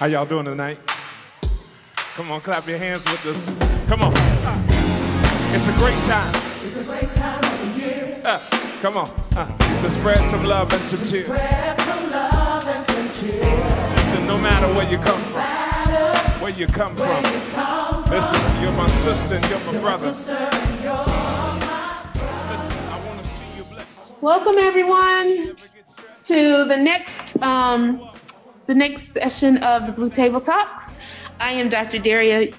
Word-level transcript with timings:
How 0.00 0.06
y'all 0.06 0.24
doing 0.24 0.46
tonight? 0.46 0.78
Come 2.14 2.30
on, 2.32 2.40
clap 2.40 2.66
your 2.66 2.78
hands 2.78 3.04
with 3.04 3.26
us. 3.26 3.50
Come 3.86 4.00
on. 4.00 4.12
It's 5.54 5.66
a 5.68 5.72
great 5.76 5.98
time. 6.08 6.34
It's 6.64 6.78
a 6.78 6.84
great 6.84 7.10
time 7.12 7.44
of 7.44 7.60
the 7.76 7.80
year. 7.82 8.22
Uh, 8.24 8.38
come 8.80 8.96
on. 8.96 9.10
Uh, 9.36 9.46
to 9.82 9.90
spread 9.90 10.16
some 10.30 10.44
love 10.44 10.72
and 10.72 10.88
some 10.88 10.98
cheer. 11.06 11.24
Spread 11.26 11.80
some 11.82 12.10
love 12.10 12.66
and 12.66 12.86
some 12.86 13.28
cheer. 13.28 13.42
Listen, 13.42 14.26
no 14.26 14.38
matter 14.38 14.68
where 14.74 14.90
you 14.90 14.96
come 14.96 15.20
from, 15.24 15.34
Matter 15.34 16.40
where 16.42 16.52
you 16.52 16.66
come 16.66 16.96
where 16.96 17.22
from. 17.22 17.34
you 17.34 17.40
come 17.52 18.02
from. 18.04 18.10
Listen, 18.12 18.62
you're 18.62 18.72
my 18.72 18.86
sister 18.88 19.34
and 19.34 19.48
you're 19.50 19.58
my 19.60 19.64
You're 19.72 19.82
my 19.82 19.88
brother. 19.88 20.12
sister 20.12 20.32
and 20.32 20.80
you're 20.82 20.92
my 20.94 22.10
Listen, 22.50 22.78
I 22.88 23.06
want 23.06 23.20
to 23.22 23.26
see 23.26 23.56
you 23.58 23.64
blessed. 23.64 24.22
Welcome 24.22 24.56
everyone 24.56 25.56
to 26.24 26.64
the 26.64 26.76
next 26.78 27.36
um, 27.42 28.09
the 28.70 28.74
next 28.76 29.08
session 29.08 29.56
of 29.64 29.84
the 29.86 29.90
Blue 29.90 30.08
Table 30.08 30.40
Talks. 30.40 30.92
I 31.40 31.50
am 31.50 31.70
Dr. 31.70 31.98
Daria 31.98 32.52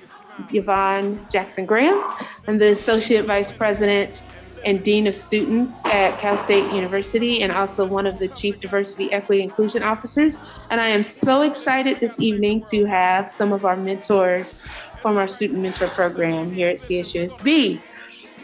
Yvonne 0.52 1.26
Jackson 1.32 1.66
Graham. 1.66 2.04
I'm 2.50 2.58
the 2.58 2.72
Associate 2.72 3.24
Vice 3.24 3.50
President 3.50 4.22
and 4.66 4.84
Dean 4.84 5.08
of 5.08 5.16
Students 5.16 5.82
at 5.86 6.20
Cal 6.20 6.36
State 6.36 6.70
University 6.74 7.44
and 7.44 7.54
also 7.54 7.86
one 7.86 8.06
of 8.06 8.20
the 8.20 8.28
Chief 8.28 8.60
Diversity, 8.60 9.10
Equity, 9.14 9.42
Inclusion 9.42 9.84
Officers. 9.84 10.38
And 10.70 10.82
I 10.82 10.88
am 10.88 11.06
so 11.06 11.44
excited 11.44 12.02
this 12.02 12.20
evening 12.20 12.66
to 12.72 12.84
have 12.84 13.32
some 13.32 13.54
of 13.54 13.64
our 13.64 13.78
mentors 13.78 14.64
from 15.02 15.16
our 15.16 15.30
Student 15.30 15.62
Mentor 15.62 15.88
Program 15.88 16.52
here 16.52 16.68
at 16.68 16.80
CSUSB, 16.80 17.80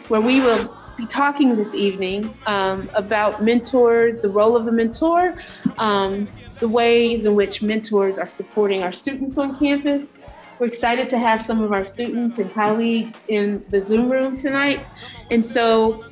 where 0.08 0.22
we 0.22 0.40
will 0.40 0.74
be 0.98 1.06
talking 1.06 1.54
this 1.54 1.74
evening 1.74 2.34
um, 2.46 2.90
about 2.96 3.42
mentor, 3.42 4.18
the 4.20 4.28
role 4.28 4.56
of 4.56 4.66
a 4.66 4.72
mentor, 4.72 5.36
um, 5.78 6.28
the 6.58 6.66
ways 6.66 7.24
in 7.24 7.36
which 7.36 7.62
mentors 7.62 8.18
are 8.18 8.28
supporting 8.28 8.82
our 8.82 8.92
students 8.92 9.38
on 9.38 9.56
campus. 9.60 10.18
We're 10.58 10.66
excited 10.66 11.08
to 11.10 11.18
have 11.18 11.40
some 11.40 11.62
of 11.62 11.72
our 11.72 11.84
students 11.84 12.38
and 12.38 12.52
colleagues 12.52 13.16
in 13.28 13.62
the 13.70 13.80
Zoom 13.80 14.10
room 14.10 14.36
tonight. 14.36 14.84
And 15.30 15.46
so 15.46 16.04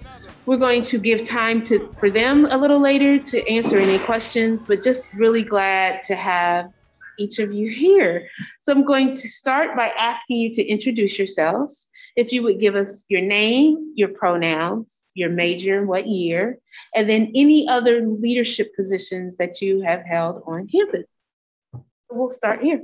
we're 0.46 0.56
going 0.56 0.82
to 0.82 0.98
give 0.98 1.28
time 1.28 1.62
to, 1.62 1.92
for 1.98 2.08
them 2.08 2.46
a 2.46 2.56
little 2.56 2.78
later 2.78 3.18
to 3.18 3.50
answer 3.50 3.78
any 3.78 3.98
questions, 3.98 4.62
but 4.62 4.84
just 4.84 5.12
really 5.14 5.42
glad 5.42 6.04
to 6.04 6.14
have 6.14 6.66
each 7.18 7.40
of 7.40 7.52
you 7.52 7.70
here. 7.70 8.28
So 8.60 8.72
I'm 8.72 8.84
going 8.84 9.08
to 9.08 9.28
start 9.28 9.76
by 9.76 9.88
asking 9.98 10.36
you 10.36 10.52
to 10.52 10.64
introduce 10.64 11.18
yourselves. 11.18 11.88
If 12.16 12.32
you 12.32 12.42
would 12.44 12.60
give 12.60 12.76
us 12.76 13.04
your 13.10 13.20
name, 13.20 13.92
your 13.94 14.08
pronouns, 14.08 15.04
your 15.12 15.28
major, 15.28 15.84
what 15.84 16.06
year, 16.06 16.58
and 16.94 17.10
then 17.10 17.30
any 17.36 17.68
other 17.68 18.06
leadership 18.06 18.74
positions 18.74 19.36
that 19.36 19.60
you 19.60 19.82
have 19.82 20.02
held 20.02 20.42
on 20.46 20.66
campus. 20.66 21.12
So 21.74 22.12
we'll 22.12 22.30
start 22.30 22.62
here. 22.62 22.82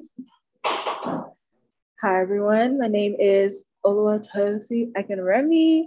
Hi 0.67 2.21
everyone, 2.21 2.79
my 2.79 2.89
name 2.89 3.17
is 3.19 3.65
Oluwatosi 3.87 4.93
Akinremi. 4.93 5.85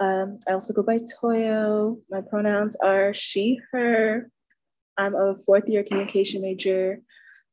Um, 0.00 0.40
I 0.48 0.52
also 0.54 0.72
go 0.72 0.82
by 0.82 0.98
Toyo. 0.98 1.98
My 2.10 2.22
pronouns 2.22 2.74
are 2.82 3.14
she, 3.14 3.60
her. 3.70 4.28
I'm 4.98 5.14
a 5.14 5.36
fourth 5.46 5.68
year 5.68 5.84
communication 5.84 6.42
major. 6.42 7.02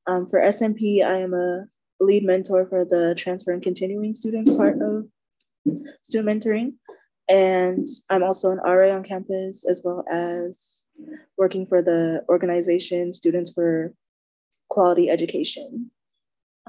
Um, 0.07 0.25
for 0.25 0.39
SMP, 0.39 1.05
I 1.05 1.19
am 1.19 1.35
a 1.35 1.65
lead 1.99 2.23
mentor 2.23 2.65
for 2.65 2.85
the 2.85 3.13
transfer 3.15 3.51
and 3.51 3.61
continuing 3.61 4.15
students 4.15 4.49
part 4.49 4.81
of 4.81 5.05
student 6.01 6.43
mentoring. 6.43 6.73
And 7.29 7.85
I'm 8.09 8.23
also 8.23 8.51
an 8.51 8.59
RA 8.59 8.95
on 8.95 9.03
campus 9.03 9.65
as 9.67 9.81
well 9.83 10.03
as 10.09 10.85
working 11.37 11.65
for 11.65 11.81
the 11.81 12.23
organization 12.29 13.11
Students 13.11 13.51
for 13.53 13.93
Quality 14.69 15.09
Education. 15.09 15.91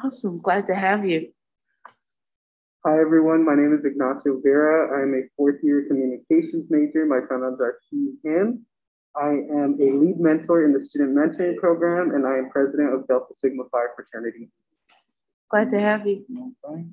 Awesome, 0.02 0.40
glad 0.40 0.66
to 0.66 0.74
have 0.74 1.04
you. 1.04 1.32
Hi, 2.86 3.00
everyone. 3.00 3.44
My 3.44 3.54
name 3.54 3.74
is 3.74 3.84
Ignacio 3.84 4.40
Vera. 4.42 5.02
I'm 5.02 5.14
a 5.14 5.22
fourth 5.36 5.56
year 5.62 5.84
communications 5.88 6.66
major. 6.70 7.06
My 7.06 7.20
pronouns 7.20 7.60
are 7.60 7.78
he, 7.90 8.14
him. 8.22 8.64
I 9.16 9.30
am 9.30 9.76
a 9.80 9.90
lead 9.98 10.20
mentor 10.20 10.64
in 10.64 10.72
the 10.72 10.80
student 10.80 11.16
mentoring 11.16 11.56
program, 11.56 12.14
and 12.14 12.24
I 12.24 12.38
am 12.38 12.50
president 12.50 12.94
of 12.94 13.06
Delta 13.08 13.34
Sigma 13.34 13.64
Phi 13.72 13.86
fraternity. 13.96 14.50
Glad 15.50 15.70
to 15.70 15.80
have 15.80 16.06
you. 16.06 16.24
Okay. 16.64 16.84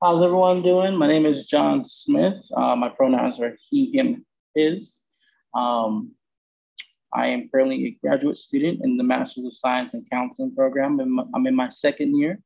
How's 0.00 0.22
everyone 0.22 0.62
doing? 0.62 0.96
My 0.96 1.08
name 1.08 1.26
is 1.26 1.44
John 1.46 1.82
Smith. 1.82 2.40
Uh, 2.56 2.76
my 2.76 2.88
pronouns 2.88 3.40
are 3.40 3.56
he, 3.68 3.90
him, 3.98 4.24
his. 4.54 4.98
Um, 5.54 6.12
I 7.12 7.26
am 7.28 7.48
currently 7.48 7.84
a 7.86 7.98
graduate 8.06 8.36
student 8.36 8.80
in 8.84 8.96
the 8.96 9.02
Masters 9.02 9.44
of 9.44 9.56
Science 9.56 9.94
and 9.94 10.08
Counseling 10.08 10.54
program. 10.54 11.00
I'm, 11.00 11.18
I'm 11.34 11.46
in 11.48 11.56
my 11.56 11.68
second 11.68 12.16
year, 12.16 12.38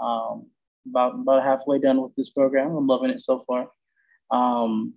um, 0.00 0.48
about, 0.86 1.14
about 1.14 1.42
halfway 1.42 1.78
done 1.78 2.02
with 2.02 2.14
this 2.14 2.28
program. 2.28 2.76
I'm 2.76 2.86
loving 2.86 3.08
it 3.10 3.22
so 3.22 3.42
far. 3.46 3.68
Um, 4.30 4.92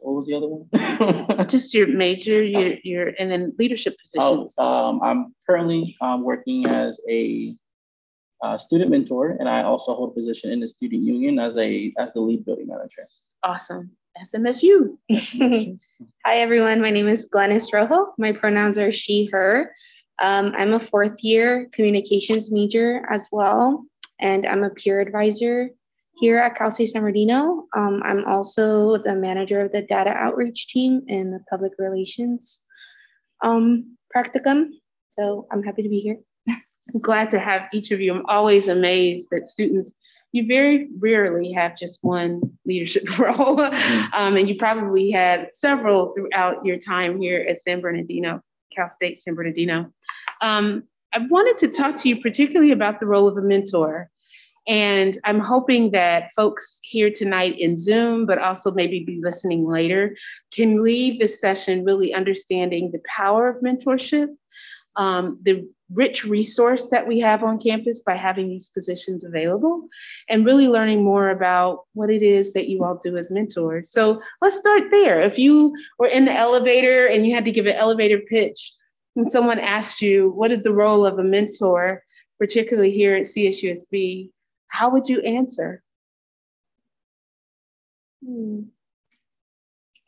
what 0.00 0.14
was 0.16 0.26
the 0.26 0.34
other 0.34 0.48
one? 0.48 1.46
Just 1.48 1.74
your 1.74 1.86
major, 1.86 2.42
your, 2.42 2.74
your, 2.82 3.12
and 3.20 3.30
then 3.30 3.52
leadership 3.56 3.94
Oh, 4.18 4.38
positions. 4.38 4.58
um, 4.58 5.00
I'm 5.00 5.34
currently 5.48 5.96
um, 6.00 6.24
working 6.24 6.66
as 6.66 7.00
a 7.08 7.54
uh, 8.44 8.58
student 8.58 8.90
mentor, 8.90 9.36
and 9.40 9.48
I 9.48 9.62
also 9.62 9.94
hold 9.94 10.10
a 10.10 10.14
position 10.14 10.52
in 10.52 10.60
the 10.60 10.66
student 10.66 11.02
union 11.02 11.38
as 11.38 11.56
a 11.56 11.92
as 11.98 12.12
the 12.12 12.20
lead 12.20 12.44
building 12.44 12.66
manager. 12.68 13.06
Awesome. 13.42 13.90
SMSU. 14.22 14.96
Hi, 16.26 16.36
everyone. 16.36 16.80
My 16.80 16.90
name 16.90 17.08
is 17.08 17.26
Glennis 17.34 17.72
Rojo. 17.72 18.12
My 18.18 18.32
pronouns 18.32 18.78
are 18.78 18.92
she, 18.92 19.28
her. 19.32 19.72
Um, 20.20 20.52
I'm 20.56 20.74
a 20.74 20.78
fourth 20.78 21.24
year 21.24 21.68
communications 21.72 22.52
major 22.52 23.04
as 23.10 23.28
well, 23.32 23.86
and 24.20 24.46
I'm 24.46 24.62
a 24.62 24.70
peer 24.70 25.00
advisor 25.00 25.70
here 26.20 26.38
at 26.38 26.54
Cal 26.54 26.70
State 26.70 26.90
San 26.90 27.00
Bernardino. 27.00 27.64
Um, 27.74 28.02
I'm 28.04 28.24
also 28.26 28.98
the 28.98 29.14
manager 29.14 29.62
of 29.62 29.72
the 29.72 29.82
data 29.82 30.10
outreach 30.10 30.68
team 30.68 31.02
in 31.08 31.32
the 31.32 31.40
public 31.50 31.72
relations 31.78 32.60
um, 33.40 33.96
practicum. 34.14 34.66
So 35.08 35.46
I'm 35.50 35.62
happy 35.62 35.82
to 35.82 35.88
be 35.88 36.00
here. 36.00 36.18
I'm 36.92 37.00
glad 37.00 37.30
to 37.30 37.38
have 37.38 37.68
each 37.72 37.90
of 37.90 38.00
you. 38.00 38.14
I'm 38.14 38.26
always 38.26 38.68
amazed 38.68 39.28
that 39.30 39.46
students, 39.46 39.94
you 40.32 40.46
very 40.46 40.88
rarely 40.98 41.52
have 41.52 41.78
just 41.78 41.98
one 42.02 42.40
leadership 42.66 43.18
role. 43.18 43.60
Um, 43.60 44.36
and 44.36 44.48
you 44.48 44.56
probably 44.56 45.10
had 45.10 45.48
several 45.52 46.12
throughout 46.12 46.64
your 46.64 46.78
time 46.78 47.20
here 47.20 47.44
at 47.48 47.62
San 47.62 47.80
Bernardino, 47.80 48.42
Cal 48.74 48.88
State 48.88 49.20
San 49.20 49.34
Bernardino. 49.34 49.92
Um, 50.40 50.84
I 51.12 51.18
wanted 51.30 51.56
to 51.58 51.68
talk 51.68 51.96
to 51.96 52.08
you 52.08 52.20
particularly 52.20 52.72
about 52.72 52.98
the 52.98 53.06
role 53.06 53.28
of 53.28 53.36
a 53.36 53.42
mentor. 53.42 54.10
And 54.66 55.18
I'm 55.24 55.40
hoping 55.40 55.90
that 55.90 56.32
folks 56.34 56.80
here 56.82 57.10
tonight 57.10 57.58
in 57.58 57.76
Zoom, 57.76 58.24
but 58.24 58.38
also 58.38 58.72
maybe 58.72 59.04
be 59.04 59.20
listening 59.22 59.66
later, 59.66 60.16
can 60.52 60.82
leave 60.82 61.18
this 61.18 61.40
session 61.40 61.84
really 61.84 62.14
understanding 62.14 62.90
the 62.90 63.02
power 63.04 63.48
of 63.48 63.62
mentorship, 63.62 64.28
um, 64.96 65.38
the 65.42 65.68
rich 65.94 66.24
resource 66.24 66.88
that 66.90 67.06
we 67.06 67.20
have 67.20 67.42
on 67.42 67.60
campus 67.60 68.00
by 68.00 68.14
having 68.14 68.48
these 68.48 68.68
positions 68.68 69.24
available, 69.24 69.88
and 70.28 70.44
really 70.44 70.68
learning 70.68 71.02
more 71.02 71.30
about 71.30 71.84
what 71.94 72.10
it 72.10 72.22
is 72.22 72.52
that 72.52 72.68
you 72.68 72.84
all 72.84 72.96
do 72.96 73.16
as 73.16 73.30
mentors. 73.30 73.90
So 73.90 74.20
let's 74.42 74.58
start 74.58 74.82
there. 74.90 75.20
If 75.20 75.38
you 75.38 75.74
were 75.98 76.08
in 76.08 76.24
the 76.24 76.32
elevator 76.32 77.06
and 77.06 77.26
you 77.26 77.34
had 77.34 77.44
to 77.44 77.52
give 77.52 77.66
an 77.66 77.76
elevator 77.76 78.20
pitch, 78.28 78.72
and 79.16 79.30
someone 79.30 79.60
asked 79.60 80.02
you, 80.02 80.30
what 80.30 80.50
is 80.50 80.62
the 80.62 80.72
role 80.72 81.06
of 81.06 81.18
a 81.18 81.24
mentor, 81.24 82.02
particularly 82.38 82.90
here 82.90 83.14
at 83.14 83.26
CSUSB, 83.26 84.30
how 84.66 84.90
would 84.90 85.08
you 85.08 85.20
answer? 85.20 85.82
Hmm. 88.24 88.62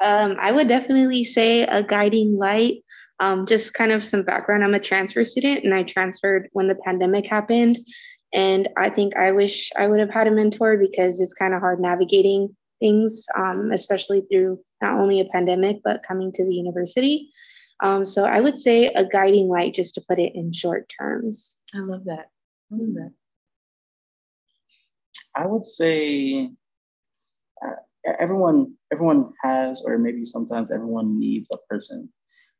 Um, 0.00 0.36
I 0.38 0.52
would 0.52 0.68
definitely 0.68 1.24
say 1.24 1.62
a 1.62 1.82
guiding 1.82 2.36
light. 2.36 2.84
Um, 3.18 3.46
just 3.46 3.72
kind 3.72 3.92
of 3.92 4.04
some 4.04 4.22
background 4.22 4.62
I'm 4.62 4.74
a 4.74 4.80
transfer 4.80 5.24
student 5.24 5.64
and 5.64 5.72
I 5.72 5.84
transferred 5.84 6.48
when 6.52 6.68
the 6.68 6.74
pandemic 6.74 7.26
happened. 7.26 7.78
And 8.34 8.68
I 8.76 8.90
think 8.90 9.16
I 9.16 9.32
wish 9.32 9.70
I 9.76 9.86
would 9.86 10.00
have 10.00 10.10
had 10.10 10.26
a 10.26 10.30
mentor 10.30 10.76
because 10.76 11.20
it's 11.20 11.32
kind 11.32 11.54
of 11.54 11.60
hard 11.60 11.80
navigating 11.80 12.54
things, 12.80 13.24
um, 13.36 13.72
especially 13.72 14.22
through 14.30 14.60
not 14.82 14.98
only 14.98 15.20
a 15.20 15.24
pandemic, 15.26 15.78
but 15.82 16.02
coming 16.06 16.30
to 16.32 16.44
the 16.44 16.54
university. 16.54 17.30
Um, 17.80 18.04
so 18.04 18.24
I 18.24 18.40
would 18.40 18.56
say 18.56 18.86
a 18.88 19.04
guiding 19.04 19.48
light 19.48 19.74
just 19.74 19.94
to 19.94 20.04
put 20.08 20.18
it 20.18 20.34
in 20.34 20.52
short 20.52 20.90
terms. 20.98 21.56
I 21.74 21.78
love 21.78 22.04
that. 22.04 22.30
I 22.72 22.76
love 22.76 22.94
that. 22.94 23.12
I 25.34 25.46
would 25.46 25.64
say 25.64 26.50
uh, 27.64 27.74
everyone 28.18 28.74
everyone 28.92 29.32
has, 29.42 29.82
or 29.84 29.98
maybe 29.98 30.24
sometimes 30.24 30.70
everyone 30.70 31.18
needs 31.18 31.50
a 31.52 31.58
person, 31.68 32.10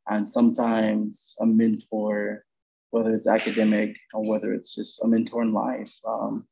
and 0.09 0.31
sometimes 0.31 1.35
a 1.39 1.45
mentor, 1.45 2.45
whether 2.91 3.13
it's 3.13 3.27
academic 3.27 3.95
or 4.13 4.25
whether 4.25 4.53
it's 4.53 4.73
just 4.73 5.03
a 5.03 5.07
mentor 5.07 5.41
in 5.41 5.53
life. 5.53 5.93
Um, 6.07 6.47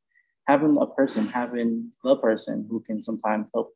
having 0.46 0.76
a 0.80 0.86
person, 0.86 1.26
having 1.26 1.90
the 2.04 2.16
person 2.16 2.66
who 2.70 2.80
can 2.80 3.02
sometimes 3.02 3.50
help 3.52 3.72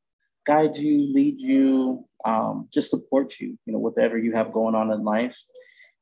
guide 0.47 0.77
you, 0.77 1.13
lead 1.13 1.41
you, 1.41 2.05
um, 2.25 2.69
just 2.73 2.91
support 2.91 3.39
you, 3.41 3.59
you 3.67 3.73
know, 3.73 3.79
whatever 3.79 4.19
you 4.19 4.33
have 4.33 4.53
going 4.53 4.75
on 4.75 4.91
in 4.91 5.05
life, 5.05 5.39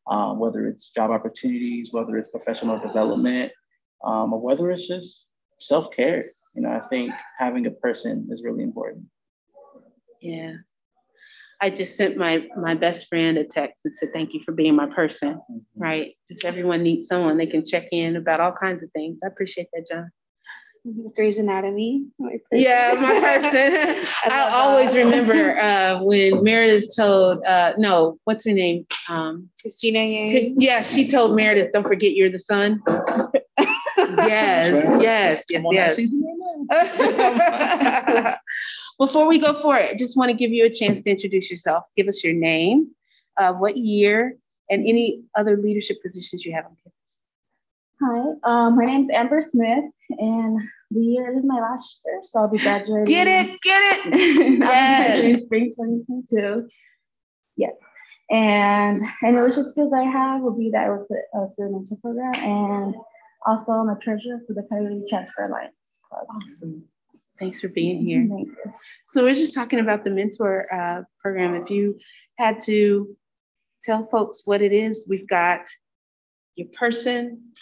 um, 0.08 0.38
whether 0.38 0.66
it's 0.66 0.90
job 0.90 1.10
opportunities, 1.10 1.92
whether 1.92 2.16
it's 2.16 2.28
professional 2.28 2.78
development, 2.78 3.52
um, 4.04 4.32
or 4.32 4.40
whether 4.40 4.70
it's 4.70 4.86
just 4.86 5.26
self 5.60 5.94
care. 5.94 6.24
You 6.54 6.62
know, 6.62 6.70
I 6.70 6.80
think 6.88 7.12
having 7.38 7.66
a 7.66 7.70
person 7.70 8.28
is 8.30 8.42
really 8.42 8.62
important. 8.62 9.04
Yeah. 10.20 10.54
I 11.60 11.70
just 11.70 11.96
sent 11.96 12.16
my 12.16 12.46
my 12.56 12.74
best 12.74 13.08
friend 13.08 13.36
a 13.36 13.44
text 13.44 13.84
and 13.84 13.94
said, 13.96 14.10
"Thank 14.12 14.32
you 14.32 14.40
for 14.44 14.52
being 14.52 14.76
my 14.76 14.86
person." 14.86 15.34
Mhm. 15.50 15.60
Right? 15.76 16.14
Just 16.28 16.44
everyone 16.44 16.82
needs 16.82 17.08
someone 17.08 17.36
they 17.36 17.46
can 17.46 17.64
check 17.64 17.88
in 17.92 18.16
about 18.16 18.40
all 18.40 18.52
kinds 18.52 18.82
of 18.82 18.90
things. 18.92 19.20
I 19.24 19.26
appreciate 19.26 19.68
that, 19.72 19.86
John. 19.90 20.10
Grey's 21.14 21.38
Anatomy. 21.38 22.06
my. 22.18 22.38
Yeah, 22.52 22.94
my 22.98 23.20
person. 23.20 24.06
I 24.24 24.28
I 24.30 24.50
always 24.50 24.92
that. 24.92 25.04
remember 25.04 25.58
uh, 25.60 26.02
when 26.02 26.42
Meredith 26.42 26.94
told, 26.96 27.44
uh, 27.44 27.72
no, 27.76 28.18
what's 28.24 28.44
her 28.44 28.52
name? 28.52 28.86
Um, 29.08 29.50
Cristina 29.60 29.98
Yang. 29.98 30.54
yeah, 30.60 30.82
she 30.82 31.10
told 31.10 31.34
Meredith, 31.36 31.72
"Don't 31.72 31.82
forget 31.86 32.12
you're 32.12 32.30
the 32.30 32.38
sun." 32.38 32.80
yes, 32.88 34.70
yes, 35.02 35.02
yes, 35.02 35.44
I'm 35.54 35.66
on 35.66 35.74
that 35.74 35.98
yes. 36.70 38.38
season 38.98 39.20
right 39.20 39.22
now. 39.22 39.22
Before 39.22 39.28
we 39.28 39.38
go 39.38 39.60
for 39.60 39.76
it, 39.78 39.90
I 39.90 39.94
just 39.94 40.16
want 40.16 40.30
to 40.30 40.36
give 40.36 40.50
you 40.50 40.66
a 40.66 40.70
chance 40.70 41.02
to 41.02 41.10
introduce 41.10 41.50
yourself. 41.50 41.90
Give 41.96 42.08
us 42.08 42.22
your 42.24 42.34
name, 42.34 42.90
uh, 43.36 43.52
what 43.52 43.76
year, 43.76 44.36
and 44.70 44.86
any 44.86 45.22
other 45.36 45.56
leadership 45.56 46.02
positions 46.02 46.44
you 46.44 46.52
have 46.54 46.64
on 46.66 46.76
campus. 46.76 46.92
Hi, 48.00 48.66
um, 48.66 48.76
my 48.76 48.84
name's 48.84 49.10
Amber 49.10 49.42
Smith, 49.42 49.84
and 50.18 50.60
the 50.90 51.00
year 51.00 51.36
is 51.36 51.46
my 51.46 51.60
last 51.60 52.00
year, 52.06 52.20
so 52.22 52.40
I'll 52.40 52.48
be 52.48 52.58
graduating. 52.58 53.06
Get 53.06 53.26
it, 53.26 53.60
get 53.60 54.06
it. 54.06 54.58
Yes. 54.60 55.44
spring 55.44 55.72
2022. 55.76 56.68
Yes, 57.56 57.72
and 58.30 59.02
any 59.24 59.36
leadership 59.36 59.64
skills 59.64 59.92
I 59.92 60.04
have 60.04 60.42
will 60.42 60.56
be 60.56 60.70
that 60.72 60.86
I 60.86 60.88
work 60.90 61.10
with 61.10 61.18
a 61.34 61.46
student 61.46 61.74
mentor 61.74 61.96
program, 62.00 62.34
and 62.36 62.94
also 63.46 63.72
I'm 63.72 63.88
a 63.88 63.98
treasurer 63.98 64.40
for 64.46 64.54
the 64.54 64.62
Coyote 64.70 65.02
Transfer 65.08 65.46
Alliance 65.46 66.00
Club. 66.08 66.26
Awesome. 66.30 66.84
Thanks 67.38 67.60
for 67.60 67.68
being 67.68 68.04
here. 68.04 68.28
So 69.08 69.22
we're 69.22 69.34
just 69.34 69.54
talking 69.54 69.78
about 69.78 70.02
the 70.04 70.10
mentor 70.10 70.66
uh, 70.72 71.02
program. 71.22 71.54
If 71.54 71.70
you 71.70 71.98
had 72.36 72.60
to 72.64 73.16
tell 73.82 74.04
folks 74.04 74.42
what 74.44 74.60
it 74.60 74.72
is, 74.72 75.06
we've 75.08 75.28
got 75.28 75.60
your 76.56 76.68
person, 76.76 77.52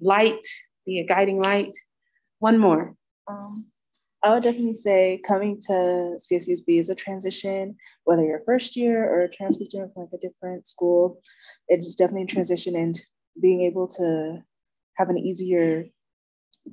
light, 0.00 0.44
be 0.84 0.98
a 0.98 1.06
guiding 1.06 1.40
light. 1.40 1.72
One 2.40 2.58
more. 2.58 2.94
Um, 3.28 3.66
I 4.24 4.34
would 4.34 4.42
definitely 4.42 4.72
say 4.72 5.20
coming 5.24 5.60
to 5.62 6.18
CSUSB 6.18 6.80
is 6.80 6.90
a 6.90 6.94
transition, 6.94 7.76
whether 8.04 8.24
you're 8.24 8.42
first 8.44 8.76
year 8.76 9.04
or 9.04 9.22
a 9.22 9.30
transfer 9.30 9.64
student 9.64 9.94
from 9.94 10.02
like 10.02 10.10
a 10.14 10.18
different 10.18 10.66
school. 10.66 11.22
It's 11.68 11.94
definitely 11.94 12.24
a 12.24 12.34
transition 12.34 12.74
and 12.74 12.98
being 13.40 13.62
able 13.62 13.86
to 13.88 14.42
have 14.94 15.10
an 15.10 15.18
easier 15.18 15.84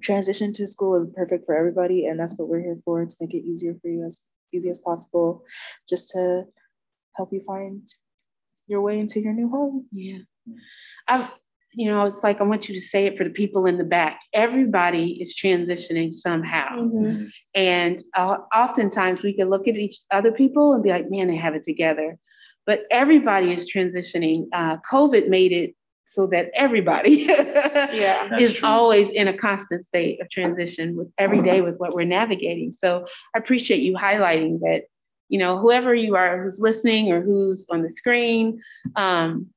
transition 0.01 0.54
to 0.54 0.68
school 0.68 0.95
is 0.95 1.07
perfect 1.16 1.45
for 1.45 1.56
everybody. 1.56 2.07
And 2.07 2.19
that's 2.19 2.38
what 2.38 2.48
we're 2.48 2.62
here 2.62 2.78
for, 2.84 3.06
to 3.06 3.16
make 3.19 3.34
it 3.34 3.45
easier 3.45 3.75
for 3.81 3.88
you 3.88 4.06
as 4.06 4.22
easy 4.54 4.69
as 4.69 4.80
possible, 4.80 5.44
just 5.90 6.12
to 6.12 6.45
help 7.16 7.31
you 7.31 7.42
find 7.42 7.88
your 8.68 8.81
way 8.81 9.00
into 9.00 9.19
your 9.19 9.34
new 9.34 9.50
home. 9.50 9.88
Yeah. 9.92 10.19
I, 11.07 11.30
you 11.74 11.90
know, 11.90 12.06
it's 12.06 12.24
like 12.24 12.40
I 12.40 12.44
want 12.44 12.69
you 12.69 12.75
to 12.75 12.81
say 12.81 13.06
it 13.06 13.18
for 13.18 13.24
the 13.24 13.30
people 13.30 13.66
in 13.66 13.78
the 13.78 13.84
back. 13.84 14.19
Everybody 14.34 15.22
is 15.22 15.36
transitioning 15.36 16.13
somehow. 16.13 16.81
Mhm. 16.81 17.30
And 17.56 18.01
uh, 18.16 18.38
oftentimes 18.56 19.24
we 19.24 19.34
can 19.34 19.50
look 19.50 19.68
at 19.68 19.75
each 19.75 19.98
other 20.12 20.31
people 20.31 20.74
and 20.74 20.84
be 20.84 20.89
like, 20.89 21.10
man, 21.10 21.28
they 21.28 21.36
have 21.36 21.56
it 21.56 21.63
together. 21.63 22.18
But 22.66 22.84
everybody 22.92 23.51
is 23.51 23.72
transitioning. 23.72 24.48
Uh, 24.54 24.78
COVID 24.89 25.28
made 25.28 25.51
it 25.51 25.75
so 26.06 26.28
that 26.28 26.52
everybody 26.56 27.12
Yeah. 27.28 28.38
Is 28.38 28.56
true. 28.56 28.68
always 28.68 29.10
in 29.10 29.28
a 29.28 29.34
constant 29.38 29.84
state 29.84 30.22
of 30.22 30.30
transition 30.30 30.96
with 30.96 31.12
every 31.18 31.42
day 31.42 31.62
with 31.62 31.78
what 31.78 31.94
we're 31.94 32.06
navigating. 32.06 32.72
So 32.72 33.06
I 33.36 33.40
appreciate 33.40 33.82
you 33.82 33.96
highlighting 33.96 34.60
that, 34.60 34.84
you 35.30 35.40
know, 35.40 35.58
whoever 35.58 35.96
you 35.96 36.16
are 36.16 36.44
who's 36.44 36.60
listening 36.60 37.12
or 37.12 37.22
who's 37.22 37.66
on 37.72 37.82
the 37.82 37.90
screen, 37.90 38.62
um, 38.96 39.48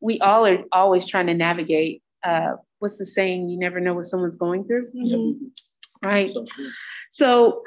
we 0.00 0.18
all 0.20 0.46
are 0.46 0.64
always 0.72 1.06
trying 1.06 1.26
to 1.28 1.34
navigate. 1.34 2.02
Uh, 2.24 2.52
what's 2.80 2.98
the 2.98 3.06
saying? 3.06 3.48
You 3.48 3.58
never 3.58 3.78
know 3.80 3.94
what 3.94 4.06
someone's 4.06 4.36
going 4.36 4.64
through, 4.64 4.82
Mhm. 4.94 5.38
right? 6.02 6.30
So. 6.30 6.44
So 7.10 7.62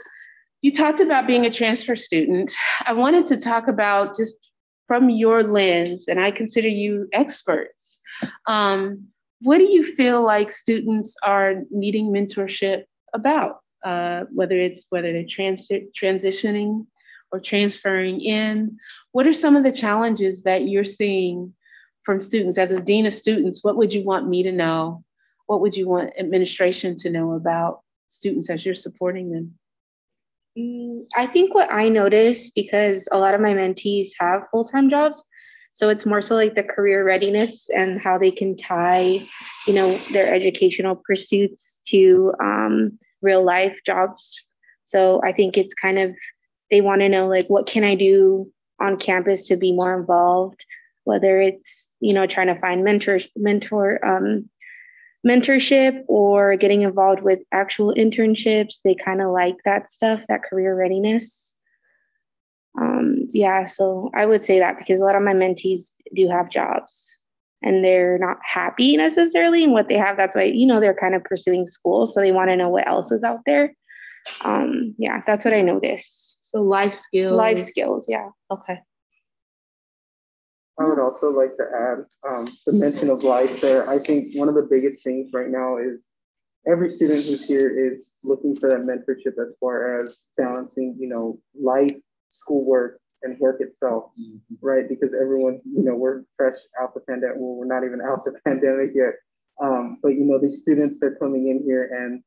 you 0.61 0.71
talked 0.71 0.99
about 0.99 1.27
being 1.27 1.45
a 1.45 1.49
transfer 1.49 1.95
student. 1.95 2.51
I 2.85 2.93
wanted 2.93 3.25
to 3.27 3.37
talk 3.37 3.67
about 3.67 4.15
just 4.17 4.35
from 4.87 5.09
your 5.09 5.43
lens, 5.43 6.07
and 6.07 6.19
I 6.19 6.31
consider 6.31 6.67
you 6.67 7.07
experts. 7.13 7.94
Um, 8.47 9.07
what 9.41 9.57
do 9.57 9.65
you 9.65 9.83
feel 9.83 10.23
like 10.23 10.51
students 10.51 11.15
are 11.23 11.61
needing 11.71 12.11
mentorship 12.11 12.83
about? 13.13 13.59
Uh, 13.83 14.23
whether 14.31 14.57
it's 14.57 14.87
whether 14.89 15.13
they're 15.13 15.27
trans- 15.29 15.69
transitioning 15.69 16.87
or 17.31 17.39
transferring 17.39 18.21
in. 18.21 18.77
What 19.11 19.27
are 19.27 19.33
some 19.33 19.55
of 19.55 19.63
the 19.63 19.71
challenges 19.71 20.43
that 20.43 20.67
you're 20.67 20.85
seeing 20.85 21.53
from 22.03 22.21
students? 22.21 22.57
As 22.57 22.71
a 22.71 22.81
dean 22.81 23.05
of 23.05 23.13
students, 23.13 23.63
what 23.63 23.77
would 23.77 23.93
you 23.93 24.03
want 24.03 24.27
me 24.27 24.43
to 24.43 24.51
know? 24.51 25.03
What 25.47 25.61
would 25.61 25.75
you 25.75 25.87
want 25.87 26.17
administration 26.17 26.97
to 26.99 27.09
know 27.11 27.33
about 27.33 27.81
students 28.09 28.49
as 28.49 28.65
you're 28.65 28.73
supporting 28.73 29.31
them? 29.31 29.53
Mm, 30.57 31.05
I 31.15 31.27
think 31.27 31.53
what 31.53 31.71
I 31.71 31.89
notice 31.89 32.49
because 32.49 33.07
a 33.11 33.17
lot 33.17 33.35
of 33.35 33.41
my 33.41 33.53
mentees 33.53 34.11
have 34.19 34.49
full 34.49 34.65
time 34.65 34.89
jobs, 34.89 35.23
so 35.75 35.89
it's 35.89 36.05
more 36.05 36.21
so 36.21 36.35
like 36.35 36.55
the 36.55 36.63
career 36.63 37.05
readiness 37.05 37.69
and 37.69 38.01
how 38.01 38.17
they 38.17 38.31
can 38.31 38.55
tie, 38.55 39.21
you 39.67 39.73
know, 39.73 39.97
their 40.13 40.33
educational 40.33 40.95
pursuits 40.95 41.79
to 41.87 42.33
um, 42.41 42.97
real 43.21 43.43
life 43.43 43.77
jobs. 43.85 44.45
So 44.85 45.21
I 45.21 45.33
think 45.33 45.57
it's 45.57 45.73
kind 45.73 45.99
of 45.99 46.15
they 46.71 46.79
want 46.79 47.01
to 47.01 47.09
know 47.09 47.27
like 47.27 47.47
what 47.47 47.67
can 47.67 47.83
I 47.83 47.95
do 47.95 48.49
on 48.79 48.97
campus 48.97 49.49
to 49.49 49.57
be 49.57 49.73
more 49.73 49.99
involved, 49.99 50.65
whether 51.03 51.41
it's 51.41 51.89
you 51.99 52.13
know 52.13 52.25
trying 52.25 52.47
to 52.47 52.59
find 52.59 52.85
mentor 52.85 53.19
mentor 53.35 53.99
um, 54.05 54.49
mentorship 55.27 56.03
or 56.07 56.55
getting 56.55 56.83
involved 56.83 57.21
with 57.21 57.39
actual 57.51 57.93
internships. 57.93 58.77
They 58.81 58.95
kind 58.95 59.21
of 59.21 59.31
like 59.31 59.57
that 59.65 59.91
stuff, 59.91 60.21
that 60.29 60.43
career 60.43 60.73
readiness. 60.73 61.53
Um, 62.79 63.27
yeah, 63.29 63.65
so 63.65 64.09
I 64.13 64.25
would 64.25 64.45
say 64.45 64.59
that 64.59 64.77
because 64.77 64.99
a 64.99 65.03
lot 65.03 65.15
of 65.15 65.23
my 65.23 65.33
mentees 65.33 65.91
do 66.13 66.27
have 66.27 66.49
jobs 66.49 67.19
and 67.61 67.83
they're 67.83 68.17
not 68.17 68.37
happy 68.41 68.97
necessarily 68.97 69.63
in 69.63 69.71
what 69.71 69.87
they 69.87 69.97
have. 69.97 70.17
That's 70.17 70.35
why, 70.35 70.43
you 70.43 70.67
know, 70.67 70.79
they're 70.79 70.93
kind 70.93 71.15
of 71.15 71.23
pursuing 71.23 71.65
school. 71.65 72.05
So 72.05 72.19
they 72.19 72.31
want 72.31 72.49
to 72.49 72.55
know 72.55 72.69
what 72.69 72.87
else 72.87 73.11
is 73.11 73.23
out 73.23 73.39
there. 73.45 73.73
Um, 74.41 74.93
yeah, 74.97 75.21
that's 75.25 75.45
what 75.45 75.53
I 75.53 75.61
notice. 75.61 76.37
So 76.41 76.61
life 76.61 76.93
skills. 76.93 77.33
Life 77.33 77.65
skills, 77.67 78.05
yeah. 78.07 78.29
Okay. 78.51 78.79
I 80.79 80.83
would 80.83 80.99
also 80.99 81.29
like 81.31 81.55
to 81.57 81.63
add 81.63 81.99
um, 82.29 82.47
the 82.65 82.73
mention 82.73 83.09
of 83.09 83.23
life 83.23 83.61
there. 83.61 83.89
I 83.89 83.97
think 83.97 84.35
one 84.35 84.49
of 84.49 84.55
the 84.55 84.67
biggest 84.69 85.03
things 85.03 85.31
right 85.33 85.49
now 85.49 85.77
is 85.77 86.09
every 86.67 86.91
student 86.91 87.23
who's 87.23 87.47
here 87.47 87.69
is 87.69 88.13
looking 88.23 88.55
for 88.55 88.69
that 88.69 88.81
mentorship 88.81 89.41
as 89.41 89.53
far 89.59 89.97
as 89.97 90.25
balancing, 90.37 90.97
you 90.99 91.07
know, 91.07 91.39
life, 91.59 91.95
schoolwork, 92.35 92.99
and 93.23 93.39
work 93.39 93.61
itself, 93.61 94.11
right? 94.61 94.87
Because 94.87 95.13
everyone's, 95.13 95.61
you 95.65 95.83
know, 95.83 95.95
we're 95.95 96.23
fresh 96.37 96.57
out 96.79 96.93
the 96.93 96.99
pandemic. 97.01 97.37
Well, 97.37 97.55
we're 97.55 97.65
not 97.65 97.85
even 97.85 98.01
out 98.01 98.23
the 98.25 98.33
pandemic 98.45 98.91
yet. 98.93 99.13
Um, 99.63 99.97
but, 100.03 100.09
you 100.09 100.25
know, 100.25 100.39
these 100.39 100.61
students, 100.61 100.99
they're 100.99 101.15
coming 101.15 101.47
in 101.47 101.63
here 101.63 101.89
and 101.97 102.21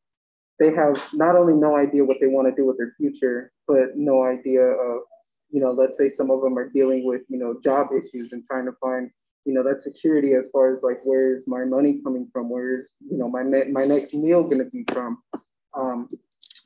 they 0.58 0.74
have 0.74 0.96
not 1.12 1.36
only 1.36 1.54
no 1.54 1.76
idea 1.76 2.04
what 2.04 2.16
they 2.20 2.26
want 2.26 2.48
to 2.48 2.54
do 2.54 2.66
with 2.66 2.78
their 2.78 2.94
future, 2.96 3.52
but 3.68 3.96
no 3.96 4.24
idea 4.24 4.62
of 4.62 5.02
you 5.50 5.60
know, 5.60 5.72
let's 5.72 5.96
say 5.96 6.10
some 6.10 6.30
of 6.30 6.42
them 6.42 6.58
are 6.58 6.68
dealing 6.68 7.04
with, 7.04 7.22
you 7.28 7.38
know, 7.38 7.58
job 7.62 7.88
issues 7.92 8.32
and 8.32 8.44
trying 8.46 8.66
to 8.66 8.72
find, 8.80 9.10
you 9.44 9.54
know, 9.54 9.62
that 9.62 9.80
security 9.80 10.34
as 10.34 10.48
far 10.52 10.70
as 10.72 10.82
like, 10.82 11.00
where's 11.04 11.44
my 11.46 11.64
money 11.64 12.00
coming 12.04 12.28
from? 12.32 12.50
Where's, 12.50 12.86
you 13.00 13.16
know, 13.16 13.28
my, 13.28 13.42
ne- 13.42 13.70
my 13.70 13.84
next 13.84 14.14
meal 14.14 14.42
going 14.42 14.58
to 14.58 14.64
be 14.64 14.84
from? 14.92 15.22
Um, 15.74 16.08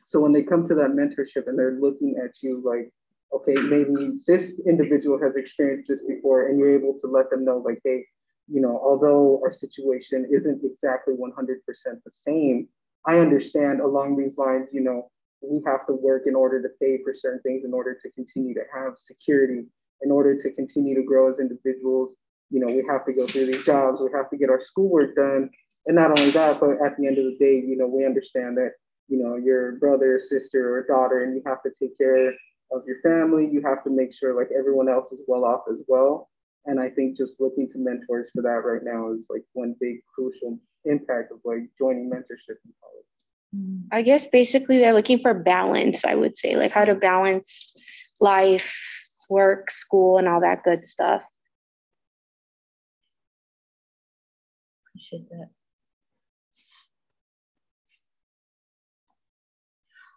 so 0.05 0.21
when 0.21 0.33
they 0.33 0.43
come 0.43 0.67
to 0.67 0.75
that 0.75 0.91
mentorship 0.91 1.45
and 1.47 1.59
they're 1.59 1.79
looking 1.81 2.17
at 2.23 2.43
you 2.43 2.63
like, 2.65 2.91
okay, 3.33 3.55
maybe 3.55 4.19
this 4.27 4.61
individual 4.67 5.19
has 5.21 5.37
experienced 5.37 5.89
this 5.89 6.05
before 6.05 6.49
and 6.49 6.59
you're 6.59 6.77
able 6.77 6.97
to 7.01 7.07
let 7.07 7.31
them 7.31 7.45
know 7.45 7.59
like, 7.59 7.81
hey, 7.85 8.05
you 8.49 8.61
know, 8.61 8.81
although 8.83 9.41
our 9.45 9.53
situation 9.53 10.29
isn't 10.33 10.63
exactly 10.65 11.15
100% 11.15 11.57
the 12.05 12.11
same, 12.11 12.69
I 13.07 13.19
understand 13.19 13.81
along 13.81 14.17
these 14.17 14.37
lines, 14.37 14.69
you 14.73 14.83
know, 14.83 15.11
we 15.43 15.61
have 15.67 15.87
to 15.87 15.93
work 15.93 16.25
in 16.27 16.35
order 16.35 16.63
to 16.63 16.69
pay 16.81 17.03
for 17.03 17.15
certain 17.15 17.41
things 17.43 17.65
in 17.65 17.75
order 17.75 17.99
to 18.01 18.11
continue 18.13 18.55
to 18.55 18.63
have 18.73 18.95
security 18.97 19.65
in 20.03 20.11
order 20.11 20.37
to 20.37 20.51
continue 20.53 20.95
to 20.95 21.03
grow 21.03 21.31
as 21.31 21.39
individuals. 21.39 22.15
You 22.51 22.61
know 22.61 22.67
we 22.67 22.85
have 22.89 23.07
to 23.07 23.13
go 23.13 23.27
through 23.27 23.47
these 23.47 23.65
jobs 23.65 24.01
we 24.01 24.11
have 24.15 24.31
to 24.31 24.37
get 24.37 24.51
our 24.51 24.61
schoolwork 24.61 25.17
done. 25.17 25.51
And 25.87 25.97
not 25.97 26.11
only 26.11 26.31
that 26.33 26.61
but 26.61 26.81
at 26.85 26.97
the 26.97 27.07
end 27.07 27.19
of 27.19 27.25
the 27.25 27.37
day 27.39 27.55
you 27.55 27.77
know 27.77 27.87
we 27.87 28.05
understand 28.05 28.57
that 28.59 28.73
you 29.09 29.19
know 29.23 29.37
your 29.37 29.73
brother 29.79 30.21
sister 30.21 30.77
or 30.77 30.87
daughter 30.87 31.25
and 31.25 31.35
you 31.35 31.43
have 31.47 31.63
to 31.63 31.71
take 31.81 31.97
care 31.97 32.35
of 32.75 32.83
your 32.87 33.01
family 33.03 33.49
you 33.53 33.61
have 33.65 33.83
to 33.85 33.91
make 33.91 34.15
sure 34.15 34.35
like 34.35 34.49
everyone 34.57 34.89
else 34.89 35.13
is 35.13 35.21
well 35.27 35.45
off 35.45 35.63
as 35.71 35.83
well 35.89 36.31
And 36.67 36.79
I 36.81 36.89
think 36.91 37.17
just 37.17 37.41
looking 37.41 37.69
to 37.71 37.79
mentors 37.79 38.29
for 38.35 38.43
that 38.43 38.63
right 38.65 38.83
now 38.85 39.13
is 39.13 39.27
like 39.29 39.43
one 39.53 39.75
big 39.81 39.97
crucial 40.15 40.59
impact 40.85 41.33
of 41.33 41.39
like 41.45 41.69
joining 41.79 42.11
mentorship 42.11 42.59
in 42.65 42.73
college. 42.81 43.07
I 43.91 44.03
guess 44.03 44.27
basically 44.27 44.79
they're 44.79 44.95
looking 44.95 45.19
for 45.19 45.35
balance, 45.35 46.05
I 46.05 46.15
would 46.15 46.39
say, 46.39 46.57
like 46.57 46.73
how 46.73 46.85
to 46.85 46.95
balance 46.95 47.75
life, 48.21 48.73
work, 49.29 49.71
school, 49.71 50.19
and 50.19 50.29
all 50.29 50.41
that 50.41 50.63
good 50.63 50.85
stuff. 50.87 51.23
Appreciate 54.89 55.29
that. 55.31 55.51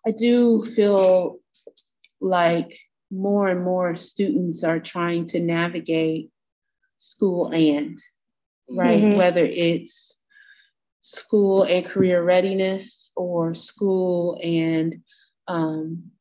I 0.07 0.11
do 0.11 0.61
feel 0.61 1.39
like 2.21 2.77
more 3.11 3.47
and 3.47 3.63
more 3.63 3.95
students 3.95 4.63
are 4.63 4.79
trying 4.79 5.25
to 5.27 5.39
navigate 5.39 6.31
school 6.97 7.51
and, 7.53 7.99
right? 8.69 9.03
Mhm. 9.03 9.17
Whether 9.17 9.45
it's 9.45 10.17
school 10.99 11.63
and 11.63 11.85
career 11.85 12.23
readiness 12.23 13.11
or 13.15 13.53
school 13.53 14.39
and 14.43 15.03
um, 15.47 16.11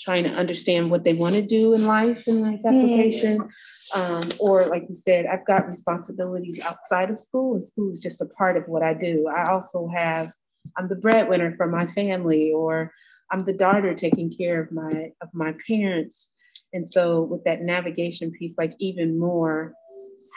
trying 0.00 0.24
to 0.24 0.30
understand 0.30 0.90
what 0.90 1.04
they 1.04 1.12
want 1.12 1.34
to 1.34 1.42
do 1.42 1.74
in 1.74 1.86
life 1.86 2.26
and 2.26 2.40
life 2.42 2.60
application. 2.64 3.48
Um, 3.94 4.22
or 4.38 4.66
like 4.66 4.86
you 4.88 4.94
said, 4.94 5.26
I've 5.26 5.46
got 5.46 5.66
responsibilities 5.66 6.60
outside 6.64 7.10
of 7.10 7.18
school, 7.18 7.54
and 7.54 7.62
school 7.62 7.90
is 7.90 8.00
just 8.00 8.20
a 8.20 8.26
part 8.26 8.56
of 8.56 8.66
what 8.66 8.82
I 8.82 8.94
do. 8.94 9.28
I 9.28 9.50
also 9.50 9.88
have, 9.88 10.28
I'm 10.76 10.88
the 10.88 10.94
breadwinner 10.94 11.54
for 11.56 11.66
my 11.66 11.86
family, 11.86 12.52
or 12.52 12.92
I'm 13.30 13.38
the 13.40 13.52
daughter 13.52 13.94
taking 13.94 14.30
care 14.30 14.60
of 14.60 14.72
my 14.72 15.12
of 15.20 15.28
my 15.32 15.54
parents. 15.66 16.30
And 16.72 16.88
so 16.88 17.22
with 17.22 17.44
that 17.44 17.62
navigation 17.62 18.30
piece, 18.30 18.56
like 18.58 18.74
even 18.78 19.18
more, 19.18 19.74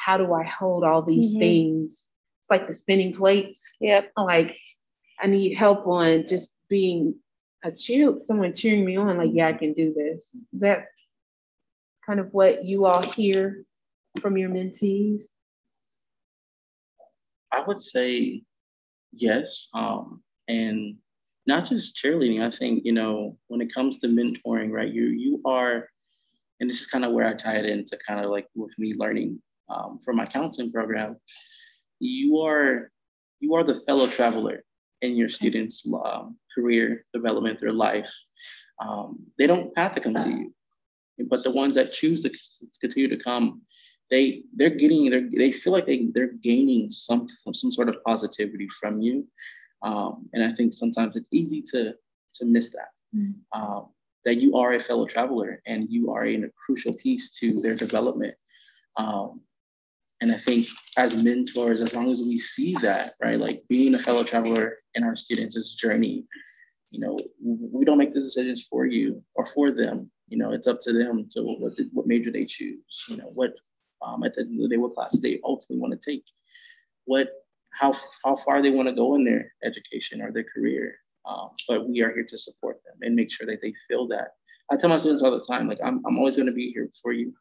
how 0.04 0.18
do 0.18 0.34
I 0.34 0.44
hold 0.44 0.84
all 0.84 1.02
these 1.02 1.36
Mhm. 1.36 1.40
things? 1.40 2.10
It's 2.40 2.50
like 2.50 2.68
the 2.68 2.74
spinning 2.74 3.14
plates. 3.14 3.62
Yep. 3.80 4.12
Like 4.18 4.58
I 5.20 5.28
need 5.28 5.56
help 5.56 5.88
on 5.88 6.26
just 6.28 6.58
being 6.70 7.16
a 7.64 7.72
cheer, 7.72 8.18
someone 8.20 8.54
cheering 8.54 8.84
me 8.84 8.98
on, 8.98 9.18
like, 9.18 9.32
yeah, 9.34 9.48
I 9.48 9.54
can 9.54 9.74
do 9.74 9.94
this. 9.94 10.36
Is 10.52 10.60
that 10.62 10.88
kind 12.06 12.20
of 12.20 12.34
what 12.34 12.66
you 12.66 12.86
all 12.86 13.02
hear 13.02 13.64
from 14.20 14.38
your 14.38 14.50
mentees? 14.50 15.22
I 17.52 17.62
would 17.62 17.80
say 17.80 18.44
yes. 19.14 19.70
Um, 19.74 20.24
and 20.48 20.98
not 21.46 21.66
just 21.66 21.96
cheerleading. 21.96 22.42
I 22.42 22.56
think, 22.56 22.86
you 22.86 22.94
know, 22.94 23.38
when 23.48 23.62
it 23.62 23.74
comes 23.74 24.00
to 24.00 24.08
mentoring, 24.08 24.72
right, 24.72 24.92
you 24.92 25.06
you 25.08 25.42
are, 25.46 25.90
and 26.60 26.70
this 26.70 26.82
is 26.82 26.88
kind 26.88 27.06
of 27.06 27.12
where 27.12 27.28
I 27.28 27.34
tie 27.34 27.58
it 27.58 27.66
into 27.66 27.98
kind 28.08 28.24
of 28.24 28.32
like 28.32 28.48
with 28.56 28.72
me 28.78 28.94
learning 28.96 29.42
um, 29.70 30.00
for 30.04 30.14
my 30.14 30.26
counseling 30.26 30.72
program, 30.72 31.18
you 32.00 32.40
are 32.40 32.92
you 33.40 33.56
are 33.56 33.64
the 33.64 33.76
fellow 33.82 34.08
traveler 34.08 34.64
in 35.02 35.16
your 35.18 35.30
students' 35.30 35.86
um, 36.06 36.38
career 36.56 37.06
development, 37.14 37.60
their 37.60 37.74
life. 37.74 38.12
Um, 38.80 39.20
they 39.38 39.48
don't 39.48 39.78
have 39.78 39.94
to 39.96 40.02
come 40.02 40.18
see 40.18 40.32
you, 40.32 40.54
but 41.30 41.44
the 41.44 41.52
ones 41.52 41.76
that 41.76 41.92
choose 41.92 42.22
to 42.24 42.32
continue 42.80 43.10
to 43.10 43.22
come, 43.22 43.62
they 44.10 44.44
they're 44.56 44.70
getting 44.70 45.10
they're, 45.10 45.30
they 45.36 45.52
feel 45.52 45.74
like 45.74 45.86
they 45.86 46.08
they're 46.14 46.34
gaining 46.42 46.90
some 46.90 47.28
some 47.54 47.72
sort 47.72 47.90
of 47.90 48.02
positivity 48.06 48.68
from 48.80 49.02
you, 49.02 49.28
um, 49.84 50.30
and 50.34 50.44
I 50.44 50.54
think 50.54 50.74
sometimes 50.74 51.16
it's 51.16 51.30
easy 51.32 51.62
to 51.72 51.94
to 52.36 52.46
miss 52.46 52.72
that. 52.72 52.90
Um, 53.54 53.90
that 54.26 54.42
you 54.42 54.56
are 54.56 54.74
a 54.74 54.80
fellow 54.80 55.06
traveler 55.06 55.62
and 55.68 55.90
you 55.90 56.12
are 56.12 56.24
a, 56.24 56.36
a 56.36 56.50
crucial 56.66 56.94
piece 56.96 57.30
to 57.40 57.54
their 57.60 57.76
development. 57.76 58.36
Um, 58.96 59.42
and 60.22 60.32
I 60.32 60.38
think 60.38 60.68
as 60.98 61.22
mentors, 61.22 61.82
as 61.82 61.94
long 61.94 62.10
as 62.10 62.22
we 62.22 62.38
see 62.38 62.76
that, 62.82 63.12
right, 63.22 63.38
like 63.38 63.60
being 63.68 63.96
a 63.96 64.00
fellow 64.00 64.24
traveler 64.24 64.78
in 64.96 65.04
our 65.04 65.16
students' 65.16 65.76
journey, 65.76 66.26
you 66.92 67.00
know, 67.00 67.18
we 67.42 67.84
don't 67.84 67.98
make 67.98 68.14
the 68.14 68.22
decisions 68.22 68.66
for 68.70 68.86
you 68.86 69.22
or 69.36 69.46
for 69.46 69.72
them. 69.72 70.10
You 70.30 70.38
know, 70.38 70.54
it's 70.54 70.68
up 70.68 70.80
to 70.82 70.94
them 70.94 71.28
to 71.32 71.42
what, 71.42 71.74
what 71.92 72.08
major 72.08 72.32
they 72.32 72.46
choose. 72.46 73.06
You 73.10 73.18
know, 73.18 73.32
what 73.34 73.56
um, 74.02 74.24
at 74.24 74.36
the 74.36 74.42
end 74.42 74.56
of 74.56 74.70
the 74.70 74.76
day, 74.76 74.78
what 74.78 74.94
class 74.94 75.20
they 75.20 75.42
ultimately 75.44 75.80
want 75.80 76.00
to 76.00 76.12
take, 76.12 76.24
what 77.06 77.30
how 77.74 77.94
how 78.24 78.36
far 78.36 78.62
they 78.62 78.70
want 78.70 78.88
to 78.88 78.96
go 78.96 79.16
in 79.16 79.24
their 79.24 79.52
education 79.64 80.22
or 80.22 80.32
their 80.32 80.46
career. 80.46 80.96
Um, 81.26 81.50
but 81.68 81.88
we 81.88 82.02
are 82.02 82.14
here 82.14 82.26
to 82.28 82.38
support 82.38 82.82
them 82.86 82.96
and 83.02 83.16
make 83.16 83.32
sure 83.32 83.48
that 83.48 83.62
they 83.62 83.74
feel 83.88 84.08
that. 84.10 84.30
I 84.72 84.78
tell 84.78 84.90
my 84.90 84.98
students 84.98 85.24
all 85.24 85.32
the 85.32 85.40
time, 85.40 85.68
like 85.68 85.80
I'm, 85.84 86.02
I'm 86.06 86.18
always 86.18 86.36
going 86.36 86.48
to 86.48 86.54
be 86.54 86.72
here 86.72 86.90
for 87.02 87.14
you. 87.14 87.34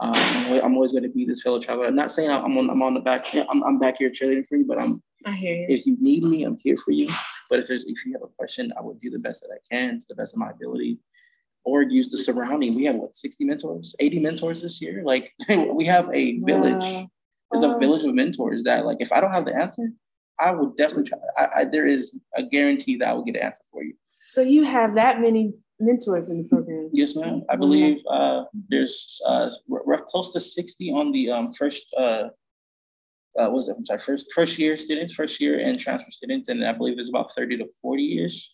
Um, 0.00 0.12
I'm, 0.14 0.74
always, 0.74 0.92
going 0.92 1.04
to 1.04 1.08
be 1.08 1.24
this 1.24 1.42
fellow 1.42 1.60
traveler. 1.60 1.86
I'm 1.86 1.94
not 1.94 2.10
saying 2.10 2.28
I'm 2.28 2.58
on, 2.58 2.68
I'm 2.68 2.82
on 2.82 2.94
the 2.94 3.00
back. 3.00 3.26
I'm, 3.32 3.62
I'm 3.62 3.78
back 3.78 3.98
here 3.98 4.10
cheerleading 4.10 4.46
for 4.46 4.56
you, 4.56 4.66
but 4.66 4.80
I'm. 4.80 5.02
I 5.24 5.32
hear 5.32 5.54
you. 5.54 5.66
If 5.68 5.86
you 5.86 5.96
need 6.00 6.24
me, 6.24 6.42
I'm 6.42 6.56
here 6.56 6.76
for 6.76 6.90
you. 6.90 7.08
But 7.48 7.60
if 7.60 7.68
there's 7.68 7.84
if 7.84 8.04
you 8.04 8.12
have 8.12 8.22
a 8.22 8.32
question, 8.36 8.72
I 8.76 8.82
will 8.82 8.94
do 8.94 9.08
the 9.08 9.18
best 9.18 9.42
that 9.42 9.54
I 9.54 9.58
can 9.70 9.98
to 10.00 10.06
the 10.08 10.16
best 10.16 10.34
of 10.34 10.40
my 10.40 10.50
ability, 10.50 10.98
or 11.64 11.82
use 11.82 12.10
the 12.10 12.18
surrounding. 12.18 12.74
We 12.74 12.84
have 12.84 12.96
what 12.96 13.14
60 13.14 13.44
mentors, 13.44 13.94
80 14.00 14.18
mentors 14.18 14.62
this 14.62 14.82
year. 14.82 15.02
Like 15.04 15.32
we 15.48 15.84
have 15.86 16.10
a 16.12 16.40
village. 16.40 17.06
There's 17.60 17.74
a 17.74 17.78
village 17.78 18.04
of 18.04 18.14
mentors 18.14 18.62
that 18.64 18.84
like 18.84 18.98
if 19.00 19.12
I 19.12 19.20
don't 19.20 19.30
have 19.30 19.44
the 19.44 19.54
answer, 19.54 19.90
I 20.40 20.50
would 20.50 20.76
definitely 20.76 21.04
try. 21.04 21.18
I, 21.36 21.48
I, 21.60 21.64
there 21.64 21.86
is 21.86 22.18
a 22.36 22.42
guarantee 22.42 22.96
that 22.98 23.08
I 23.08 23.12
will 23.12 23.24
get 23.24 23.36
an 23.36 23.42
answer 23.42 23.62
for 23.70 23.82
you. 23.84 23.94
So 24.28 24.40
you 24.40 24.64
have 24.64 24.94
that 24.96 25.20
many 25.20 25.52
mentors 25.80 26.28
in 26.28 26.42
the 26.42 26.48
program? 26.48 26.90
Yes, 26.92 27.14
ma'am. 27.14 27.42
I 27.48 27.56
believe 27.56 28.02
uh, 28.10 28.44
there's 28.68 29.20
uh, 29.26 29.50
r- 29.72 30.04
close 30.08 30.32
to 30.32 30.40
60 30.40 30.90
on 30.90 31.12
the 31.12 31.30
um, 31.30 31.52
first, 31.52 31.92
uh, 31.96 32.28
uh, 33.38 33.50
was 33.50 33.68
it? 33.68 33.76
I'm 33.76 33.84
sorry, 33.84 34.00
first 34.00 34.32
first 34.34 34.58
year 34.58 34.76
students, 34.76 35.14
first 35.14 35.40
year 35.40 35.58
and 35.60 35.78
transfer 35.78 36.10
students, 36.10 36.48
and 36.48 36.64
I 36.64 36.72
believe 36.72 36.96
there's 36.96 37.08
about 37.08 37.32
30 37.32 37.58
to 37.58 37.66
40 37.82 38.24
ish 38.24 38.50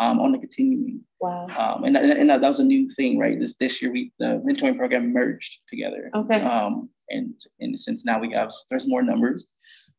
um, 0.00 0.20
on 0.20 0.32
the 0.32 0.38
continuing. 0.38 1.00
Wow. 1.20 1.46
Um, 1.56 1.84
and, 1.84 1.94
that- 1.96 2.04
and 2.04 2.30
that 2.30 2.40
was 2.40 2.58
a 2.60 2.64
new 2.64 2.88
thing, 2.90 3.18
right? 3.18 3.38
This 3.38 3.54
this 3.54 3.80
year 3.80 3.90
we 3.92 4.12
the 4.18 4.42
mentoring 4.46 4.76
program 4.76 5.12
merged 5.12 5.60
together. 5.68 6.10
Okay. 6.14 6.40
Um, 6.40 6.90
and 7.10 7.38
in 7.60 7.72
the 7.72 7.78
sense 7.78 8.04
now 8.04 8.20
we 8.20 8.32
have 8.32 8.50
there's 8.70 8.88
more 8.88 9.02
numbers, 9.02 9.46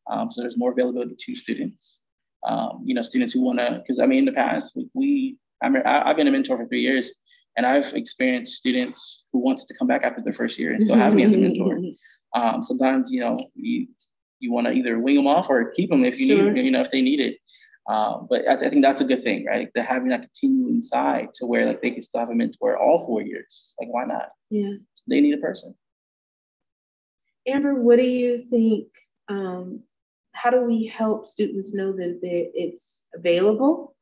um, 0.10 0.32
so 0.32 0.42
there's 0.42 0.58
more 0.58 0.72
availability 0.72 1.16
to 1.18 1.36
students. 1.36 2.02
Um, 2.48 2.84
you 2.86 2.94
know, 2.94 3.02
students 3.02 3.34
who 3.34 3.42
want 3.42 3.58
to, 3.60 3.82
because 3.82 4.00
I 4.00 4.06
mean, 4.06 4.20
in 4.20 4.26
the 4.26 4.32
past 4.32 4.74
we, 4.76 4.88
we 4.94 5.38
I 5.64 5.70
mean, 5.70 5.84
I, 5.86 6.10
I've 6.10 6.18
been 6.18 6.28
a 6.28 6.32
mentor 6.32 6.58
for 6.58 6.66
three 6.66 6.82
years, 6.82 7.12
and 7.58 7.66
I've 7.66 7.94
experienced 7.94 8.56
students 8.58 9.24
who 9.32 9.40
wanted 9.40 9.68
to 9.68 9.74
come 9.76 9.88
back 9.88 10.04
after 10.04 10.22
their 10.24 10.34
first 10.34 10.60
year 10.60 10.74
and 10.74 10.84
still 10.84 10.96
have 10.96 11.14
me 11.14 11.24
as 11.24 11.34
a 11.34 11.38
mentor. 11.38 11.80
Um, 12.36 12.62
sometimes, 12.62 13.14
you 13.14 13.22
know, 13.22 13.40
you 13.56 13.88
you 14.42 14.52
want 14.52 14.68
to 14.68 14.74
either 14.74 15.00
wing 15.00 15.16
them 15.16 15.26
off 15.26 15.50
or 15.50 15.72
keep 15.72 15.90
them 15.90 16.04
if 16.04 16.20
you 16.20 16.28
Sure. 16.28 16.52
need, 16.52 16.66
you 16.66 16.72
know, 16.72 16.82
if 16.82 16.92
they 16.92 17.02
need 17.02 17.22
it. 17.22 17.38
Um, 17.88 18.28
but 18.30 18.48
I, 18.48 18.56
I 18.56 18.70
think 18.70 18.84
that's 18.84 19.02
a 19.02 19.06
good 19.06 19.24
thing, 19.24 19.46
right? 19.46 19.70
To 19.76 19.82
having 19.82 20.10
that 20.10 20.22
continuing 20.22 20.82
side 20.82 21.30
to 21.36 21.46
where 21.46 21.66
like 21.66 21.82
they 21.82 21.92
can 21.92 22.02
still 22.02 22.20
have 22.20 22.30
a 22.30 22.36
mentor 22.36 22.78
all 22.78 23.06
four 23.06 23.22
years. 23.22 23.74
Like, 23.80 23.90
why 23.90 24.06
not? 24.06 24.30
Yeah. 24.50 24.74
They 25.08 25.22
need 25.22 25.36
a 25.36 25.38
person. 25.38 25.76
Amber, 27.48 27.76
what 27.76 27.98
do 27.98 28.04
you 28.04 28.38
think? 28.50 28.88
Um, 29.28 29.84
how 30.34 30.50
do 30.50 30.62
we 30.62 30.86
help 30.88 31.26
students 31.26 31.74
know 31.74 31.94
that 31.94 32.20
it's 32.22 33.08
available 33.14 33.96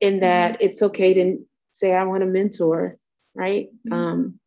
and 0.00 0.22
that 0.22 0.62
it's 0.62 0.82
okay 0.82 1.14
to 1.14 1.46
say, 1.72 1.94
I 1.94 2.04
want 2.04 2.22
a 2.22 2.26
mentor, 2.26 2.96
right? 3.34 3.68
Um, 3.92 4.40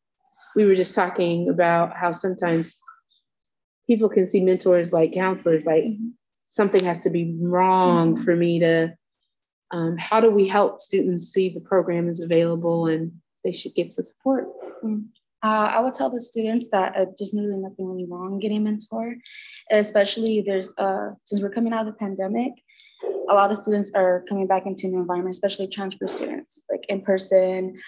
we 0.55 0.65
were 0.65 0.75
just 0.75 0.95
talking 0.95 1.49
about 1.49 1.95
how 1.95 2.11
sometimes 2.11 2.79
people 3.87 4.09
can 4.09 4.27
see 4.27 4.41
mentors 4.41 4.91
like 4.91 5.13
counselors, 5.13 5.65
like 5.65 5.85
something 6.47 6.83
has 6.83 7.01
to 7.01 7.09
be 7.09 7.37
wrong 7.39 8.21
for 8.23 8.35
me 8.35 8.59
to. 8.59 8.95
Um, 9.71 9.97
how 9.97 10.21
do 10.21 10.29
we 10.33 10.47
help 10.47 10.79
students 10.79 11.31
see 11.33 11.49
the 11.49 11.59
program 11.59 12.07
is 12.07 12.19
available 12.19 12.87
and 12.87 13.11
they 13.43 13.51
should 13.51 13.73
get 13.73 13.93
the 13.95 14.03
support? 14.03 14.47
Uh, 15.45 15.69
I 15.75 15.79
would 15.79 15.93
tell 15.93 16.09
the 16.09 16.19
students 16.19 16.69
that 16.69 16.95
uh, 16.95 17.05
there's 17.19 17.35
really 17.35 17.57
nothing 17.57 17.85
really 17.85 18.07
wrong 18.09 18.39
getting 18.39 18.57
a 18.57 18.61
mentor, 18.61 19.15
especially 19.71 20.41
there's 20.43 20.73
uh, 20.79 21.11
since 21.23 21.39
we're 21.39 21.51
coming 21.51 21.71
out 21.71 21.85
of 21.85 21.93
the 21.93 21.99
pandemic, 21.99 22.53
a 23.29 23.33
lot 23.33 23.51
of 23.51 23.57
students 23.57 23.91
are 23.93 24.25
coming 24.27 24.47
back 24.47 24.65
into 24.65 24.87
new 24.87 24.99
environment, 24.99 25.35
especially 25.35 25.67
transfer 25.67 26.07
students, 26.07 26.63
like 26.71 26.83
in 26.89 27.01
person. 27.01 27.79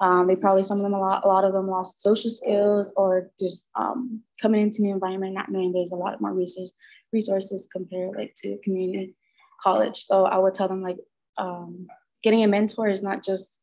Um, 0.00 0.26
they 0.26 0.34
probably 0.34 0.64
some 0.64 0.78
of 0.78 0.82
them 0.82 0.94
a 0.94 0.98
lot, 0.98 1.24
a 1.24 1.28
lot 1.28 1.44
of 1.44 1.52
them 1.52 1.68
lost 1.68 2.02
social 2.02 2.30
skills 2.30 2.92
or 2.96 3.30
just 3.38 3.68
um, 3.76 4.20
coming 4.42 4.62
into 4.62 4.82
new 4.82 4.92
environment, 4.92 5.34
not 5.34 5.52
knowing 5.52 5.72
there's 5.72 5.92
a 5.92 5.96
lot 5.96 6.20
more 6.20 6.34
resources 6.34 6.72
resources 7.12 7.68
compared 7.72 8.16
like 8.16 8.34
to 8.42 8.58
community 8.64 9.14
college. 9.62 10.02
So 10.02 10.24
I 10.24 10.38
would 10.38 10.54
tell 10.54 10.66
them 10.66 10.82
like 10.82 10.98
um, 11.38 11.86
getting 12.24 12.42
a 12.42 12.48
mentor 12.48 12.88
is 12.88 13.04
not 13.04 13.22
just 13.22 13.60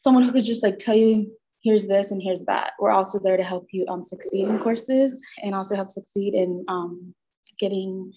someone 0.00 0.24
who 0.24 0.32
could 0.32 0.44
just 0.44 0.64
like 0.64 0.78
tell 0.78 0.96
you 0.96 1.30
here's 1.64 1.86
this 1.86 2.10
and 2.10 2.22
here's 2.22 2.44
that. 2.44 2.72
We're 2.78 2.90
also 2.90 3.18
there 3.18 3.38
to 3.38 3.42
help 3.42 3.66
you 3.72 3.86
um, 3.88 4.02
succeed 4.02 4.46
in 4.48 4.58
courses 4.60 5.20
and 5.42 5.54
also 5.54 5.74
help 5.74 5.88
succeed 5.88 6.34
in 6.34 6.64
um, 6.68 7.14
getting 7.58 8.12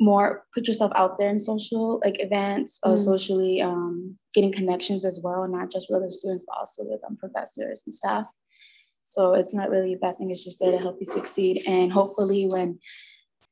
more, 0.00 0.44
put 0.54 0.66
yourself 0.68 0.92
out 0.94 1.18
there 1.18 1.30
in 1.30 1.38
social 1.38 2.00
like 2.04 2.20
events, 2.20 2.78
uh, 2.84 2.94
Mm. 2.94 2.98
socially, 2.98 3.60
um, 3.60 4.16
getting 4.34 4.52
connections 4.52 5.04
as 5.04 5.20
well, 5.22 5.46
not 5.48 5.70
just 5.70 5.88
with 5.90 5.98
other 5.98 6.10
students, 6.10 6.44
but 6.46 6.56
also 6.56 6.84
with 6.84 7.00
um, 7.04 7.16
professors 7.16 7.82
and 7.84 7.94
staff. 7.94 8.26
So 9.04 9.34
it's 9.34 9.52
not 9.52 9.70
really 9.70 9.94
a 9.94 9.98
bad 9.98 10.16
thing. 10.16 10.30
It's 10.30 10.44
just 10.44 10.60
there 10.60 10.72
to 10.72 10.78
help 10.78 10.96
you 11.00 11.06
succeed. 11.06 11.64
And 11.66 11.92
hopefully, 11.92 12.46
when 12.46 12.78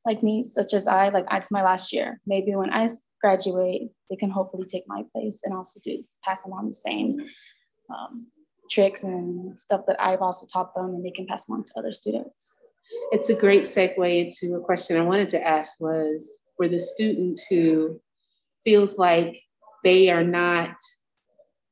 like 0.04 0.23
me, 0.23 0.42
such 0.42 0.75
as 0.75 0.87
I, 0.87 1.11
like 1.11 1.26
it's 1.30 1.50
my 1.50 1.62
last 1.62 1.92
year. 1.92 2.21
Maybe 2.26 2.54
when 2.56 2.73
I 2.73 2.88
graduate, 3.21 3.90
they 4.11 4.16
can 4.16 4.30
hopefully 4.30 4.66
take 4.66 4.85
my 4.87 5.04
place 5.12 5.40
and 5.44 5.54
also 5.54 5.78
do 5.85 6.00
pass 6.25 6.44
along 6.44 6.68
the 6.68 6.75
same 6.75 7.21
um, 7.90 8.26
tricks 8.73 9.02
and 9.02 9.59
stuff 9.59 9.83
that 9.87 10.00
I've 10.00 10.23
also 10.23 10.47
taught 10.47 10.75
them, 10.75 10.87
and 10.95 11.05
they 11.05 11.11
can 11.11 11.26
pass 11.26 11.49
along 11.49 11.64
to 11.64 11.79
other 11.79 11.93
students. 11.93 12.59
It's 13.11 13.31
a 13.31 13.35
great 13.35 13.64
segue 13.64 14.25
into 14.25 14.57
a 14.57 14.61
question 14.61 14.97
I 14.97 15.02
wanted 15.02 15.29
to 15.31 15.47
ask 15.47 15.79
was 15.81 16.38
for 16.57 16.69
the 16.69 16.81
student 16.81 17.41
who 17.49 18.00
feels 18.64 18.99
like 18.99 19.41
they 19.85 20.11
are 20.11 20.25
not 20.25 20.75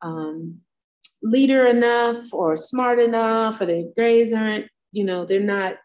um, 0.03 0.61
leader 1.23 1.67
enough 1.67 2.33
or 2.33 2.57
smart 2.57 2.99
enough 2.99 3.61
or 3.61 3.67
their 3.67 3.85
grades 3.97 4.33
aren't, 4.33 4.67
you 4.93 5.05
know, 5.05 5.25
they're 5.25 5.41
not 5.41 5.77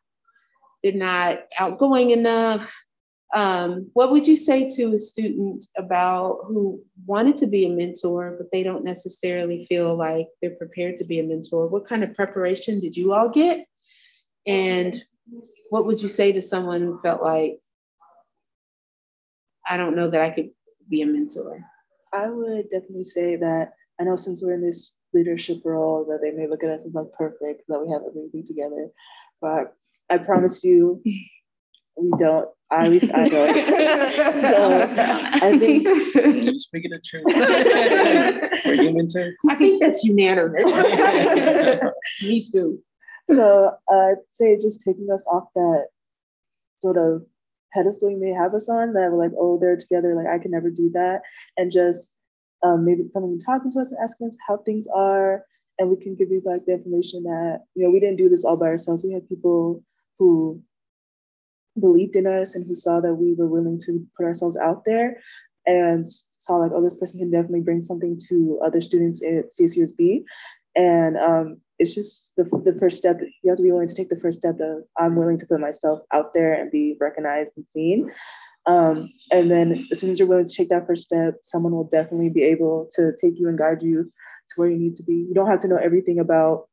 they're 0.83 0.93
not 0.93 1.39
outgoing 1.57 2.11
enough. 2.11 2.71
Um, 3.33 3.89
what 3.93 4.11
would 4.11 4.27
you 4.27 4.35
say 4.35 4.67
to 4.75 4.93
a 4.93 4.99
student 4.99 5.65
about 5.77 6.41
who 6.47 6.81
wanted 7.05 7.37
to 7.37 7.47
be 7.47 7.65
a 7.65 7.69
mentor, 7.69 8.35
but 8.37 8.51
they 8.51 8.63
don't 8.63 8.83
necessarily 8.83 9.65
feel 9.65 9.95
like 9.95 10.27
they're 10.41 10.55
prepared 10.55 10.97
to 10.97 11.05
be 11.05 11.19
a 11.19 11.23
mentor? 11.23 11.67
What 11.67 11.87
kind 11.87 12.03
of 12.03 12.13
preparation 12.13 12.79
did 12.79 12.95
you 12.95 13.13
all 13.13 13.29
get? 13.29 13.65
And 14.47 14.95
what 15.69 15.85
would 15.85 16.01
you 16.01 16.07
say 16.07 16.31
to 16.31 16.41
someone 16.41 16.81
who 16.81 16.97
felt 16.97 17.21
like, 17.21 17.59
I 19.67 19.77
don't 19.77 19.95
know 19.95 20.07
that 20.07 20.21
I 20.21 20.29
could 20.29 20.51
be 20.87 21.01
a 21.01 21.07
mentor? 21.07 21.65
I 22.13 22.29
would 22.29 22.69
definitely 22.69 23.03
say 23.05 23.35
that 23.37 23.73
I 23.99 24.03
know 24.03 24.15
since 24.15 24.43
we're 24.43 24.53
in 24.53 24.61
this 24.61 24.95
leadership 25.13 25.61
role 25.65 26.05
that 26.05 26.19
they 26.21 26.31
may 26.31 26.47
look 26.47 26.63
at 26.63 26.69
us 26.69 26.85
as 26.85 26.93
like 26.93 27.11
perfect, 27.17 27.63
that 27.67 27.81
we 27.83 27.91
have 27.91 28.03
everything 28.07 28.45
together. 28.45 28.89
But 29.41 29.73
I 30.09 30.19
promise 30.19 30.63
you, 30.63 31.01
we 31.97 32.11
don't. 32.17 32.49
At 32.71 32.89
least 32.89 33.13
I 33.13 33.29
don't. 33.29 33.53
so 34.41 34.95
I 34.97 35.57
think 35.57 35.83
you're 36.15 36.59
speaking 36.59 36.91
the 36.91 37.01
truth. 37.05 37.25
We're 38.65 38.81
human 38.81 39.07
too. 39.11 39.31
I 39.49 39.55
think 39.55 39.81
that's 39.81 40.03
unanimous. 40.03 40.63
Me 42.23 42.43
too. 42.51 42.79
So 43.29 43.71
I'd 43.89 44.15
say 44.31 44.57
just 44.57 44.81
taking 44.81 45.09
us 45.11 45.25
off 45.27 45.45
that 45.55 45.87
sort 46.79 46.97
of 46.97 47.25
pedestal 47.73 48.09
you 48.09 48.19
may 48.19 48.31
have 48.31 48.53
us 48.53 48.69
on 48.69 48.93
that 48.93 49.11
we're 49.11 49.23
like, 49.23 49.33
oh, 49.37 49.57
they're 49.59 49.77
together, 49.77 50.15
like 50.15 50.27
I 50.27 50.39
can 50.39 50.51
never 50.51 50.69
do 50.69 50.89
that. 50.93 51.21
And 51.57 51.71
just 51.71 52.11
um, 52.63 52.85
maybe 52.85 53.09
coming 53.13 53.31
and 53.31 53.45
talking 53.45 53.71
to 53.71 53.79
us 53.79 53.91
and 53.91 54.01
asking 54.01 54.27
us 54.27 54.37
how 54.47 54.57
things 54.57 54.87
are. 54.93 55.43
And 55.77 55.89
we 55.89 55.97
can 55.97 56.15
give 56.15 56.31
you 56.31 56.41
like 56.45 56.65
the 56.65 56.73
information 56.73 57.23
that, 57.23 57.59
you 57.75 57.83
know, 57.83 57.91
we 57.91 57.99
didn't 57.99 58.17
do 58.17 58.29
this 58.29 58.45
all 58.45 58.55
by 58.55 58.67
ourselves. 58.67 59.03
We 59.03 59.13
had 59.13 59.27
people 59.27 59.83
who 60.17 60.61
believed 61.79 62.15
in 62.15 62.27
us 62.27 62.55
and 62.55 62.65
who 62.65 62.75
saw 62.75 62.99
that 62.99 63.13
we 63.13 63.33
were 63.33 63.47
willing 63.47 63.79
to 63.85 64.05
put 64.17 64.25
ourselves 64.25 64.57
out 64.57 64.83
there 64.85 65.21
and 65.65 66.05
saw 66.05 66.57
like, 66.57 66.71
oh, 66.73 66.81
this 66.81 66.93
person 66.93 67.19
can 67.19 67.31
definitely 67.31 67.61
bring 67.61 67.81
something 67.81 68.19
to 68.29 68.59
other 68.63 68.81
students 68.81 69.21
at 69.23 69.51
CSUSB. 69.51 70.23
And 70.75 71.17
um, 71.17 71.57
it's 71.79 71.95
just 71.95 72.35
the, 72.35 72.43
the 72.43 72.77
first 72.79 72.97
step. 72.97 73.19
You 73.43 73.49
have 73.49 73.57
to 73.57 73.63
be 73.63 73.71
willing 73.71 73.87
to 73.87 73.95
take 73.95 74.09
the 74.09 74.19
first 74.19 74.39
step 74.39 74.59
of 74.59 74.83
I'm 74.97 75.15
willing 75.15 75.37
to 75.39 75.45
put 75.45 75.59
myself 75.59 76.01
out 76.13 76.33
there 76.33 76.53
and 76.53 76.71
be 76.71 76.97
recognized 76.99 77.53
and 77.55 77.65
seen. 77.65 78.11
Um, 78.67 79.11
and 79.31 79.49
then 79.49 79.87
as 79.91 79.99
soon 79.99 80.09
as 80.09 80.19
you're 80.19 80.27
willing 80.27 80.47
to 80.47 80.53
take 80.53 80.69
that 80.69 80.87
first 80.87 81.03
step, 81.03 81.35
someone 81.41 81.73
will 81.73 81.87
definitely 81.87 82.29
be 82.29 82.43
able 82.43 82.89
to 82.95 83.11
take 83.21 83.37
you 83.37 83.47
and 83.47 83.57
guide 83.57 83.81
you 83.81 84.03
to 84.03 84.53
where 84.55 84.69
you 84.69 84.77
need 84.77 84.95
to 84.95 85.03
be. 85.03 85.13
You 85.13 85.33
don't 85.33 85.49
have 85.49 85.59
to 85.61 85.67
know 85.67 85.77
everything 85.77 86.19
about 86.19 86.67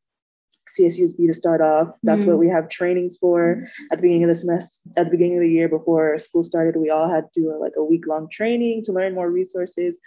CSUSB 0.69 1.27
to 1.27 1.35
start 1.35 1.61
off. 1.61 1.99
That's 2.03 2.21
mm-hmm. 2.21 2.31
what 2.31 2.39
we 2.39 2.49
have 2.49 2.69
trainings 2.69 3.17
for 3.17 3.67
at 3.91 3.99
the 3.99 4.03
beginning 4.03 4.25
of 4.25 4.29
the 4.29 4.35
semester, 4.35 4.89
at 4.97 5.07
the 5.07 5.11
beginning 5.11 5.39
of 5.39 5.43
the 5.43 5.51
year 5.51 5.69
before 5.69 6.19
school 6.19 6.45
started. 6.45 6.77
We 6.77 6.91
all 6.91 7.09
had 7.09 7.33
to 7.33 7.41
do 7.41 7.59
like 7.61 7.75
a 7.77 7.85
week 7.85 8.07
long 8.07 8.29
training 8.31 8.85
to 8.85 8.93
learn 8.93 9.15
more 9.15 9.31
resources 9.31 9.99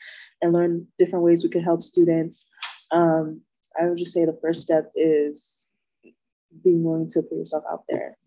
and 0.41 0.53
learn 0.53 0.87
different 0.97 1.25
ways 1.25 1.43
we 1.43 1.49
could 1.49 1.63
help 1.63 1.81
students. 1.81 2.45
Um, 2.91 3.41
I 3.79 3.87
would 3.87 3.97
just 3.97 4.13
say 4.13 4.25
the 4.25 4.39
first 4.41 4.61
step 4.61 4.91
is 4.95 5.67
being 6.63 6.83
willing 6.83 7.09
to 7.09 7.21
put 7.21 7.37
yourself 7.37 7.63
out 7.69 7.83
there. 7.89 8.17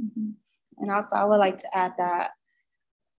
Mm-hmm. 0.00 0.30
And 0.78 0.90
also, 0.90 1.16
I 1.16 1.24
would 1.24 1.38
like 1.38 1.58
to 1.58 1.76
add 1.76 1.92
that 1.98 2.30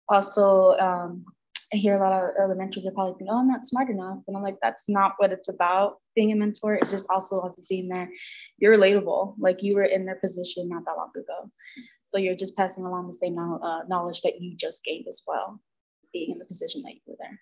also 0.09 0.77
um, 0.77 1.25
I 1.73 1.77
hear 1.77 1.95
a 1.95 1.99
lot 1.99 2.23
of 2.23 2.31
elementary 2.37 2.85
are 2.85 2.91
probably 2.91 3.13
thinking, 3.13 3.27
oh, 3.29 3.39
I'm 3.39 3.47
not 3.47 3.65
smart 3.65 3.89
enough. 3.89 4.19
And 4.27 4.35
I'm 4.35 4.43
like, 4.43 4.57
that's 4.61 4.89
not 4.89 5.13
what 5.17 5.31
it's 5.31 5.47
about 5.47 5.97
being 6.15 6.31
a 6.31 6.35
mentor. 6.35 6.75
It's 6.75 6.91
just 6.91 7.07
also 7.09 7.39
also 7.39 7.61
being 7.69 7.87
there. 7.87 8.09
You're 8.57 8.77
relatable. 8.77 9.35
Like 9.39 9.63
you 9.63 9.75
were 9.75 9.85
in 9.85 10.05
their 10.05 10.17
position 10.17 10.67
not 10.67 10.83
that 10.85 10.97
long 10.97 11.11
ago. 11.15 11.49
So 12.03 12.17
you're 12.17 12.35
just 12.35 12.57
passing 12.57 12.83
along 12.85 13.07
the 13.07 13.13
same 13.13 13.37
uh, 13.37 13.83
knowledge 13.87 14.21
that 14.23 14.41
you 14.41 14.55
just 14.57 14.83
gained 14.83 15.05
as 15.07 15.21
well, 15.25 15.61
being 16.11 16.31
in 16.31 16.39
the 16.39 16.45
position 16.45 16.81
that 16.83 16.93
you 16.93 17.01
were 17.07 17.15
there. 17.19 17.39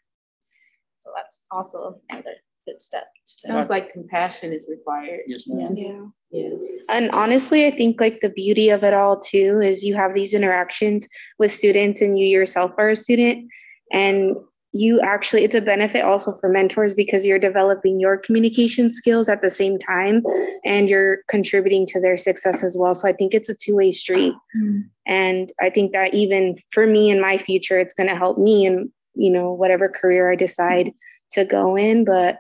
So 0.98 1.10
that's 1.16 1.42
also 1.50 2.00
another 2.12 2.36
good 2.68 2.82
step. 2.82 3.08
Sounds 3.24 3.70
like 3.70 3.94
compassion 3.94 4.54
is 4.54 4.66
required. 4.70 5.22
Yes, 5.26 5.46
ma'am. 5.48 5.74
Yeah. 5.76 6.06
Yeah. 6.32 6.56
And 6.90 7.10
honestly, 7.12 7.66
I 7.66 7.72
think 7.76 8.00
like 8.00 8.20
the 8.22 8.30
beauty 8.30 8.70
of 8.70 8.84
it 8.84 8.94
all 8.94 9.20
too 9.20 9.60
is 9.60 9.82
you 9.82 9.96
have 9.96 10.14
these 10.14 10.36
interactions 10.36 11.08
with 11.40 11.52
students 11.52 12.02
and 12.02 12.20
you 12.20 12.28
yourself 12.28 12.74
are 12.78 12.92
a 12.92 12.96
student 12.96 13.50
and 13.92 14.36
you 14.72 15.00
actually 15.02 15.44
it's 15.44 15.56
a 15.56 15.62
benefit 15.62 16.04
also 16.04 16.38
for 16.40 16.48
mentors 16.48 16.94
because 16.94 17.26
you're 17.26 17.40
developing 17.40 18.00
your 18.00 18.18
communication 18.18 18.94
skills 18.94 19.28
at 19.28 19.42
the 19.42 19.50
same 19.50 19.80
time 19.80 20.22
and 20.64 20.88
you're 20.88 21.18
contributing 21.28 21.88
to 21.88 22.00
their 22.00 22.18
success 22.18 22.64
as 22.64 22.78
well 22.78 22.94
so 22.94 23.08
i 23.08 23.14
think 23.14 23.34
it's 23.34 23.50
a 23.50 23.56
two-way 23.56 23.92
street 23.92 24.34
mm-hmm. 24.56 24.82
and 25.08 25.52
i 25.60 25.72
think 25.72 25.92
that 25.92 26.14
even 26.14 26.56
for 26.72 26.86
me 26.86 27.10
in 27.10 27.20
my 27.20 27.36
future 27.36 27.80
it's 27.80 27.96
going 27.96 28.08
to 28.08 28.16
help 28.16 28.38
me 28.38 28.68
in 28.68 28.92
you 29.16 29.32
know 29.32 29.52
whatever 29.52 29.90
career 29.90 30.32
i 30.32 30.36
decide 30.36 30.92
to 31.32 31.44
go 31.44 31.76
in 31.76 32.06
but 32.06 32.38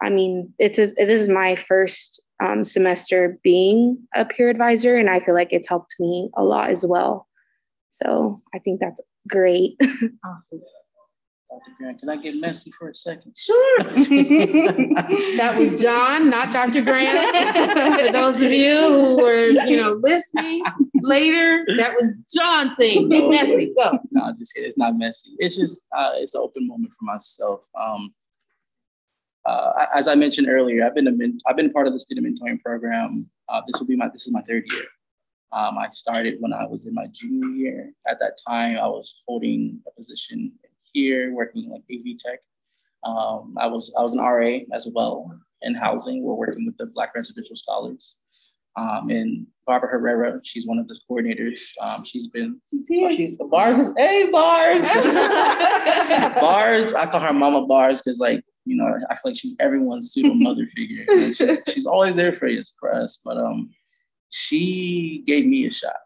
I 0.00 0.10
mean, 0.10 0.54
it's 0.58 0.78
a, 0.78 0.86
this 0.86 1.20
is 1.20 1.28
my 1.28 1.56
first 1.56 2.22
um, 2.40 2.64
semester 2.64 3.38
being 3.42 3.98
a 4.14 4.24
peer 4.24 4.48
advisor, 4.48 4.96
and 4.96 5.10
I 5.10 5.20
feel 5.20 5.34
like 5.34 5.52
it's 5.52 5.68
helped 5.68 5.94
me 5.98 6.30
a 6.36 6.44
lot 6.44 6.70
as 6.70 6.84
well. 6.86 7.26
So 7.90 8.42
I 8.54 8.58
think 8.58 8.80
that's 8.80 9.00
great. 9.26 9.76
Awesome. 10.24 10.60
Dr. 11.50 11.72
Grant, 11.78 11.98
can 11.98 12.08
I 12.10 12.16
get 12.16 12.36
messy 12.36 12.70
for 12.72 12.90
a 12.90 12.94
second? 12.94 13.34
Sure. 13.34 13.78
that 13.82 15.54
was 15.56 15.80
John, 15.80 16.28
not 16.28 16.52
Dr. 16.52 16.82
Grant. 16.82 17.98
for 18.06 18.12
those 18.12 18.42
of 18.42 18.52
you 18.52 18.76
who 18.76 19.22
were, 19.22 19.46
you 19.46 19.78
know, 19.82 19.98
listening 20.02 20.62
later, 21.00 21.64
that 21.78 21.94
was 21.98 22.14
John 22.34 22.74
saying, 22.74 23.08
"Get 23.08 23.30
messy, 23.30 23.72
go." 23.78 23.98
No, 24.10 24.34
just 24.38 24.52
it's 24.56 24.76
not 24.76 24.98
messy. 24.98 25.36
It's 25.38 25.56
just 25.56 25.86
uh, 25.96 26.12
it's 26.16 26.34
an 26.34 26.42
open 26.42 26.68
moment 26.68 26.92
for 26.92 27.04
myself. 27.06 27.66
Um, 27.80 28.12
uh, 29.46 29.86
as 29.94 30.06
I 30.06 30.14
mentioned 30.14 30.48
earlier, 30.50 30.84
I've 30.84 30.94
been 30.94 31.06
a 31.06 31.12
men- 31.12 31.38
I've 31.46 31.56
been 31.56 31.72
part 31.72 31.86
of 31.86 31.94
the 31.94 31.98
student 31.98 32.26
mentoring 32.26 32.60
program. 32.60 33.28
Uh, 33.48 33.62
this 33.66 33.80
will 33.80 33.88
be 33.88 33.96
my 33.96 34.08
this 34.08 34.26
is 34.26 34.32
my 34.34 34.42
third 34.42 34.64
year. 34.70 34.84
Um, 35.52 35.78
I 35.78 35.88
started 35.88 36.36
when 36.40 36.52
I 36.52 36.66
was 36.66 36.86
in 36.86 36.94
my 36.94 37.06
junior 37.06 37.48
year. 37.48 37.92
At 38.06 38.18
that 38.20 38.38
time, 38.46 38.76
I 38.76 38.86
was 38.86 39.22
holding 39.26 39.80
a 39.86 39.90
position 39.92 40.52
here, 40.92 41.32
working 41.32 41.68
like 41.70 41.82
AV 41.92 42.18
tech. 42.18 42.40
Um, 43.04 43.54
I 43.58 43.66
was 43.66 43.92
I 43.96 44.02
was 44.02 44.14
an 44.14 44.20
RA 44.20 44.58
as 44.74 44.86
well 44.94 45.30
in 45.62 45.74
housing. 45.74 46.22
We're 46.22 46.34
working 46.34 46.66
with 46.66 46.76
the 46.76 46.86
Black 46.86 47.14
residential 47.14 47.56
scholars. 47.56 48.18
Um, 48.76 49.10
and 49.10 49.46
Barbara 49.66 49.90
Herrera, 49.90 50.40
she's 50.44 50.66
one 50.66 50.78
of 50.78 50.86
the 50.86 50.96
coordinators. 51.10 51.60
Um, 51.80 52.04
she's 52.04 52.28
been 52.28 52.60
she's 52.70 52.86
here. 52.86 53.08
Oh, 53.10 53.14
she's 53.14 53.36
bars. 53.36 53.88
Hey 53.96 54.28
bars. 54.30 54.86
bars. 56.40 56.94
I 56.94 57.06
call 57.10 57.20
her 57.20 57.32
Mama 57.32 57.66
Bars 57.66 58.02
because 58.02 58.18
like 58.18 58.44
you 58.68 58.76
know, 58.76 58.86
I 59.08 59.14
feel 59.14 59.20
like 59.24 59.36
she's 59.36 59.56
everyone's 59.60 60.12
pseudo 60.12 60.34
mother 60.34 60.66
figure. 60.66 61.32
She, 61.32 61.56
she's 61.72 61.86
always 61.86 62.14
there 62.14 62.34
for 62.34 62.46
us, 62.48 62.74
for 62.78 62.94
us. 62.94 63.18
But 63.24 63.38
um, 63.38 63.70
she 64.30 65.22
gave 65.26 65.46
me 65.46 65.66
a 65.66 65.70
shot. 65.70 65.96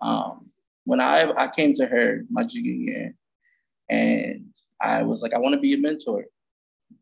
Um, 0.00 0.50
when 0.84 1.00
I 1.00 1.30
I 1.36 1.48
came 1.48 1.74
to 1.74 1.86
her 1.86 2.24
my 2.30 2.44
junior 2.44 2.72
year, 2.72 3.14
and 3.88 4.46
I 4.80 5.02
was 5.02 5.22
like, 5.22 5.32
I 5.34 5.38
want 5.38 5.54
to 5.54 5.60
be 5.60 5.74
a 5.74 5.78
mentor, 5.78 6.24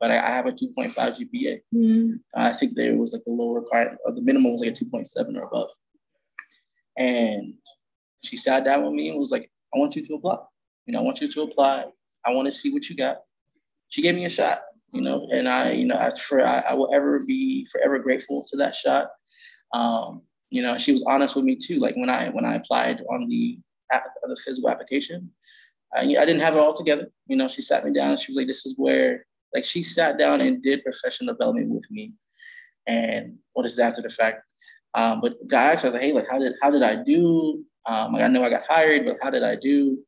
but 0.01 0.11
I, 0.11 0.19
I 0.19 0.31
have 0.31 0.47
a 0.47 0.53
2.5 0.53 0.95
GPA. 0.95 1.61
Mm-hmm. 1.75 2.13
I 2.35 2.53
think 2.53 2.75
there 2.75 2.97
was 2.97 3.13
like 3.13 3.25
the 3.25 3.33
lower 3.33 3.61
requirement, 3.61 3.99
or 4.05 4.13
the 4.13 4.23
minimum 4.23 4.53
was 4.53 4.61
like 4.61 4.71
a 4.71 4.85
2.7 4.85 5.37
or 5.37 5.43
above. 5.43 5.71
And 6.97 7.55
she 8.23 8.37
sat 8.37 8.65
down 8.65 8.85
with 8.85 8.93
me 8.93 9.09
and 9.09 9.19
was 9.19 9.31
like, 9.31 9.51
I 9.75 9.79
want 9.79 9.97
you 9.97 10.05
to 10.05 10.15
apply. 10.15 10.39
You 10.87 10.93
know, 10.93 11.01
I 11.01 11.03
want 11.03 11.21
you 11.21 11.29
to 11.29 11.43
apply. 11.43 11.87
I 12.25 12.33
want 12.33 12.47
to 12.47 12.53
see 12.53 12.73
what 12.73 12.89
you 12.89 12.97
got. 12.97 13.19
She 13.89 14.03
gave 14.03 14.15
me 14.15 14.25
a 14.27 14.31
shot 14.31 14.63
you 14.93 15.01
know, 15.01 15.27
and 15.33 15.49
I, 15.49 15.73
you 15.73 15.87
know, 15.87 15.97
I, 15.97 16.11
for, 16.11 16.47
I, 16.47 16.61
I 16.61 16.75
will 16.75 16.95
ever 16.95 17.21
be 17.21 17.67
forever 17.73 17.99
grateful 17.99 18.47
to 18.51 18.57
that 18.59 18.75
shot. 18.75 19.09
Um, 19.73 20.23
you 20.53 20.61
know, 20.61 20.77
she 20.77 20.93
was 20.93 21.03
honest 21.09 21.35
with 21.35 21.47
me 21.47 21.57
too. 21.57 21.79
Like 21.79 21.97
when 21.97 22.11
I 22.11 22.29
when 22.29 22.45
I 22.45 22.57
applied 22.57 23.01
on 23.11 23.27
the 23.27 23.59
the 23.91 24.37
physical 24.45 24.69
application, 24.69 25.31
I, 25.95 26.01
I 26.01 26.27
didn't 26.27 26.41
have 26.41 26.55
it 26.55 26.61
all 26.61 26.75
together. 26.75 27.11
You 27.27 27.37
know, 27.37 27.49
she 27.49 27.63
sat 27.63 27.87
me 27.87 27.93
down 27.93 28.11
and 28.11 28.21
she 28.21 28.31
was 28.31 28.37
like, 28.37 28.47
"This 28.47 28.67
is 28.67 28.75
where." 28.77 29.27
Like 29.55 29.65
she 29.65 29.83
sat 29.83 30.19
down 30.19 30.41
and 30.41 30.63
did 30.63 30.83
professional 30.83 31.35
development 31.35 31.69
with 31.71 31.85
me, 31.91 32.15
And 32.87 33.39
well, 33.55 33.65
is 33.65 33.79
after 33.79 34.03
the 34.03 34.11
fact. 34.11 34.43
Um, 34.95 35.21
but 35.23 35.37
I 35.53 35.73
asked 35.73 35.83
her, 35.83 35.89
I 35.89 35.93
was 35.93 35.95
like, 35.95 36.03
hey, 36.03 36.13
like, 36.13 36.29
how 36.31 36.39
did 36.39 36.55
how 36.61 36.71
did 36.71 36.83
I 36.83 36.97
do? 37.03 37.65
Um, 37.87 38.13
like, 38.13 38.23
I 38.23 38.29
know 38.29 38.43
I 38.43 38.51
got 38.51 38.65
hired, 38.69 39.07
but 39.07 39.17
how 39.23 39.31
did 39.31 39.43
I 39.43 39.57
do? 39.57 39.99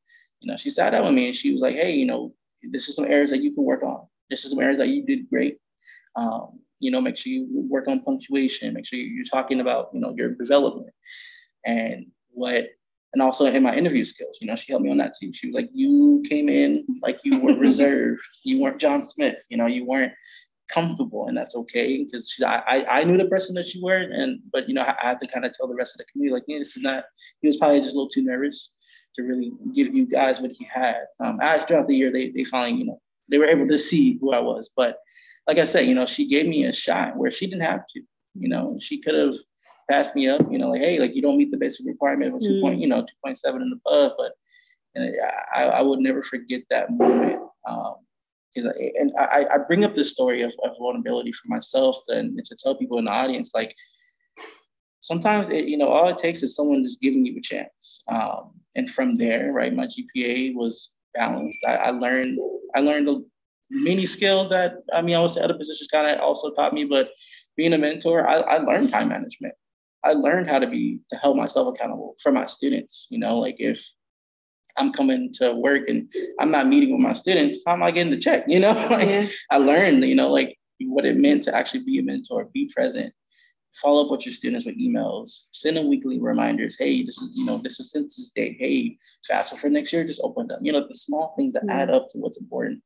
You 0.41 0.51
know, 0.51 0.57
she 0.59 0.71
sat 0.71 0.91
down 0.91 1.05
with 1.05 1.15
me 1.15 1.27
and 1.27 1.35
she 1.35 1.53
was 1.53 1.63
like, 1.63 1.75
hey, 1.77 1.93
you 1.93 2.07
know, 2.07 2.35
this 2.71 2.89
is 2.89 2.97
some 2.97 3.07
areas 3.07 3.31
that 3.31 3.43
you 3.43 3.53
can 3.53 3.65
work 3.65 3.83
on. 3.83 4.07
This 4.29 4.45
is 4.45 4.51
some 4.51 4.61
areas 4.61 4.79
that 4.79 4.89
you 4.89 5.05
did 5.05 5.29
great. 5.31 5.59
Um, 6.17 6.61
you 6.85 6.91
know, 6.91 7.01
make 7.01 7.17
sure 7.17 7.33
you 7.33 7.47
work 7.51 7.89
on 7.89 8.03
punctuation, 8.03 8.75
make 8.75 8.87
sure 8.87 8.99
you're 8.99 9.25
talking 9.25 9.61
about, 9.61 9.89
you 9.95 10.01
know, 10.01 10.15
your 10.17 10.35
development 10.35 10.91
and 11.65 12.07
what, 12.31 12.67
and 13.15 13.23
also 13.23 13.47
in 13.47 13.63
my 13.63 13.75
interview 13.75 14.05
skills, 14.05 14.39
you 14.41 14.47
know, 14.47 14.55
she 14.55 14.71
helped 14.71 14.85
me 14.85 14.91
on 14.91 14.99
that 14.99 15.15
too. 15.19 15.33
She 15.33 15.47
was 15.47 15.55
like, 15.55 15.71
you 15.73 16.23
came 16.29 16.49
in 16.49 16.85
like 17.01 17.21
you 17.25 17.41
were 17.41 17.55
reserved. 17.59 18.21
You 18.45 18.61
weren't 18.61 18.81
John 18.81 19.03
Smith, 19.03 19.39
you 19.49 19.57
know, 19.57 19.67
you 19.67 19.87
weren't 19.87 20.13
comfortable 20.69 21.29
and 21.29 21.37
that's 21.37 21.55
okay 21.55 22.05
because 22.05 22.35
I, 22.45 22.63
I, 22.67 23.01
I 23.01 23.05
knew 23.05 23.17
the 23.17 23.29
person 23.29 23.55
that 23.55 23.75
you 23.75 23.85
were 23.85 23.97
and 23.97 24.41
but 24.51 24.67
you 24.67 24.75
know 24.75 24.81
I, 24.81 24.97
I 25.01 25.09
had 25.09 25.21
to 25.21 25.27
kind 25.27 25.45
of 25.45 25.53
tell 25.53 25.69
the 25.69 25.75
rest 25.75 25.95
of 25.95 25.99
the 25.99 26.11
community 26.11 26.35
like 26.35 26.45
yeah 26.49 26.59
this 26.59 26.75
is 26.75 26.83
not 26.83 27.05
he 27.43 27.49
was 27.49 27.59
probably 27.59 27.81
just 27.81 27.93
a 27.93 27.95
little 27.95 28.09
too 28.09 28.25
nervous 28.25 28.75
to 29.15 29.23
really 29.23 29.53
give 29.75 29.95
you 29.95 30.07
guys 30.07 30.41
what 30.41 30.53
he 30.53 30.65
had 30.65 31.05
um 31.21 31.39
as 31.43 31.65
throughout 31.65 31.87
the 31.87 31.95
year 31.95 32.11
they 32.11 32.31
they 32.31 32.45
finally 32.45 32.79
you 32.79 32.87
know 32.87 32.99
they 33.29 33.37
were 33.37 33.45
able 33.45 33.69
to 33.69 33.77
see 33.77 34.19
who 34.21 34.33
I 34.33 34.41
was 34.41 34.71
but 34.75 34.97
like 35.47 35.59
I 35.59 35.65
said 35.65 35.87
you 35.87 35.95
know 35.95 36.07
she 36.07 36.29
gave 36.29 36.47
me 36.47 36.65
a 36.65 36.73
shot 36.73 37.17
where 37.17 37.31
she 37.31 37.47
didn't 37.47 37.63
have 37.63 37.87
to 37.89 38.03
you 38.35 38.49
know 38.49 38.79
she 38.81 39.01
could 39.01 39.15
have 39.15 39.35
passed 39.91 40.15
me 40.15 40.29
up 40.29 40.41
you 40.51 40.59
know 40.59 40.71
like 40.71 40.81
hey 40.81 40.99
like 40.99 41.15
you 41.15 41.23
don't 41.23 41.39
meet 41.39 41.51
the 41.51 41.57
basic 41.57 41.87
requirement 41.87 42.35
of 42.35 42.41
two 42.41 42.55
mm. 42.55 42.61
point 42.63 42.81
you 42.81 42.89
know 42.89 43.05
2.7 43.27 43.55
and 43.57 43.73
above 43.73 44.13
but 44.17 44.33
and 44.95 45.15
I, 45.55 45.65
I 45.65 45.83
would 45.83 45.99
never 45.99 46.23
forget 46.23 46.63
that 46.71 46.91
moment 46.91 47.41
um, 47.69 47.97
because 48.55 48.73
and 48.97 49.13
I, 49.19 49.47
I 49.53 49.59
bring 49.59 49.85
up 49.85 49.95
this 49.95 50.13
story 50.13 50.43
of, 50.43 50.53
of 50.65 50.77
vulnerability 50.79 51.33
for 51.33 51.49
myself 51.49 51.99
and 52.09 52.39
to 52.45 52.57
tell 52.57 52.77
people 52.77 52.99
in 52.99 53.07
the 53.07 53.11
audience 53.11 53.51
like 53.55 53.75
sometimes 55.01 55.51
it, 55.51 55.67
you 55.67 55.77
know 55.77 55.89
all 55.89 56.09
it 56.09 56.19
takes 56.19 56.43
is 56.43 56.55
someone 56.55 56.85
just 56.85 57.01
giving 57.01 57.27
you 57.27 57.37
a 57.37 57.41
chance 57.41 58.05
um, 58.09 58.53
and 58.77 58.91
from 58.91 59.15
there 59.15 59.53
right 59.53 59.75
my 59.75 59.87
gpa 59.87 60.55
was 60.55 60.91
balanced 61.15 61.65
i, 61.67 61.77
I 61.77 61.91
learned 61.91 62.39
i 62.75 62.81
learned 62.81 63.25
many 63.71 64.07
skills 64.07 64.49
that 64.49 64.77
i 64.93 65.03
mean 65.03 65.17
i 65.17 65.21
was 65.21 65.37
other 65.37 65.55
positions 65.55 65.89
kind 65.91 66.09
of 66.09 66.21
also 66.21 66.51
taught 66.53 66.75
me 66.75 66.85
but 66.85 67.11
being 67.57 67.73
a 67.73 67.79
mentor 67.79 68.27
I, 68.29 68.37
I 68.37 68.59
learned 68.59 68.91
time 68.91 69.09
management 69.09 69.55
i 70.03 70.13
learned 70.13 70.49
how 70.49 70.59
to 70.59 70.67
be 70.67 71.01
to 71.11 71.17
hold 71.17 71.37
myself 71.37 71.75
accountable 71.75 72.17
for 72.23 72.33
my 72.33 72.47
students 72.47 73.07
you 73.11 73.19
know 73.19 73.39
like 73.39 73.57
if 73.59 73.85
I'm 74.77 74.93
coming 74.93 75.33
to 75.35 75.55
work 75.55 75.89
and 75.89 76.13
I'm 76.41 76.51
not 76.51 76.67
meeting 76.67 76.91
with 76.91 77.01
my 77.01 77.13
students, 77.13 77.59
how 77.67 77.75
am 77.75 77.83
I 77.83 77.91
getting 77.91 78.11
the 78.11 78.19
check? 78.19 78.45
You 78.49 78.59
know, 78.59 78.73
like 78.91 79.09
yeah. 79.09 79.27
I 79.51 79.59
learned, 79.59 80.05
you 80.05 80.15
know, 80.15 80.31
like 80.31 80.59
what 80.81 81.07
it 81.07 81.17
meant 81.17 81.45
to 81.45 81.55
actually 81.55 81.85
be 81.85 81.99
a 81.99 82.03
mentor, 82.03 82.49
be 82.53 82.71
present, 82.75 83.13
follow 83.81 84.05
up 84.05 84.11
with 84.11 84.27
your 84.27 84.35
students 84.35 84.67
with 84.67 84.79
emails, 84.79 85.47
send 85.53 85.77
them 85.77 85.89
weekly 85.89 86.21
reminders. 86.21 86.77
Hey, 86.79 87.03
this 87.05 87.19
is, 87.19 87.37
you 87.37 87.45
know, 87.45 87.59
this 87.59 87.81
is 87.81 87.91
census 87.91 88.31
day. 88.31 88.57
Hey, 88.59 88.99
FAFSA 89.29 89.59
for 89.59 89.69
next 89.69 89.93
year, 89.93 90.05
just 90.05 90.21
open 90.23 90.47
them. 90.47 90.65
You 90.65 90.73
know, 90.73 90.87
the 90.87 90.95
small 90.95 91.35
things 91.37 91.53
that 91.55 91.65
yeah. 91.67 91.75
add 91.75 91.89
mm. 91.89 91.95
up 91.95 92.09
to 92.11 92.19
what's 92.19 92.41
important. 92.41 92.83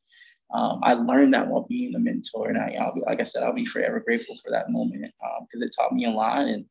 Um, 0.51 0.81
I 0.83 0.95
learned 0.95 1.35
that 1.35 1.47
while 1.47 1.67
being 1.69 1.95
a 1.95 1.99
mentor, 1.99 2.49
and 2.49 2.59
I, 2.59 2.75
will 2.85 2.95
be, 2.95 3.01
like 3.07 3.21
I 3.21 3.25
said, 3.25 3.43
I'll 3.43 3.53
be 3.53 3.67
forever 3.67 4.01
grateful 4.01 4.37
for 4.37 4.51
that 4.51 4.71
moment 4.71 5.03
because 5.03 5.61
um, 5.61 5.63
it 5.63 5.75
taught 5.77 5.93
me 5.93 6.07
a 6.07 6.11
lot, 6.11 6.47
and 6.47 6.65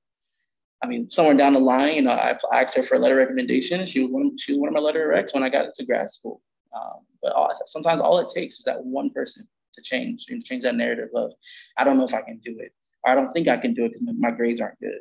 I 0.84 0.88
mean, 0.88 1.10
somewhere 1.10 1.36
down 1.36 1.54
the 1.54 1.60
line, 1.60 1.96
you 1.96 2.02
know, 2.04 2.12
I 2.12 2.38
asked 2.54 2.76
her 2.76 2.84
for 2.84 2.96
a 2.96 3.00
letter 3.00 3.20
of 3.20 3.28
recommendation. 3.28 3.86
She 3.86 4.04
was 4.04 4.12
one, 4.12 4.38
she 4.38 4.54
was 4.54 4.60
one 4.60 4.68
of 4.68 4.74
my 4.74 4.80
letter 4.80 5.12
of 5.12 5.18
recs 5.18 5.34
when 5.34 5.44
I 5.44 5.50
got 5.50 5.66
into 5.66 5.86
grad 5.86 6.10
school. 6.10 6.42
Um, 6.76 7.06
but 7.22 7.34
all, 7.34 7.52
sometimes 7.66 8.00
all 8.02 8.20
it 8.20 8.30
takes 8.30 8.60
is 8.60 8.66
that 8.66 8.84
one 8.84 9.10
person 9.10 9.48
to 9.74 9.82
change 9.82 10.26
and 10.30 10.44
change 10.44 10.63
that 10.63 10.76
narrative 10.76 11.10
of, 11.16 11.32
I 11.78 11.84
don't 11.84 11.98
know 11.98 12.06
if 12.06 12.13
I 12.13 12.22
can 12.22 12.40
do 12.44 12.58
it, 12.60 12.74
or 13.04 13.12
I 13.12 13.16
don't 13.16 13.32
think 13.32 13.48
I 13.48 13.58
can 13.58 13.74
do 13.74 13.86
it 13.86 13.94
because 13.94 14.16
my 14.18 14.32
grades 14.32 14.62
aren't 14.62 14.80
good. 14.80 15.00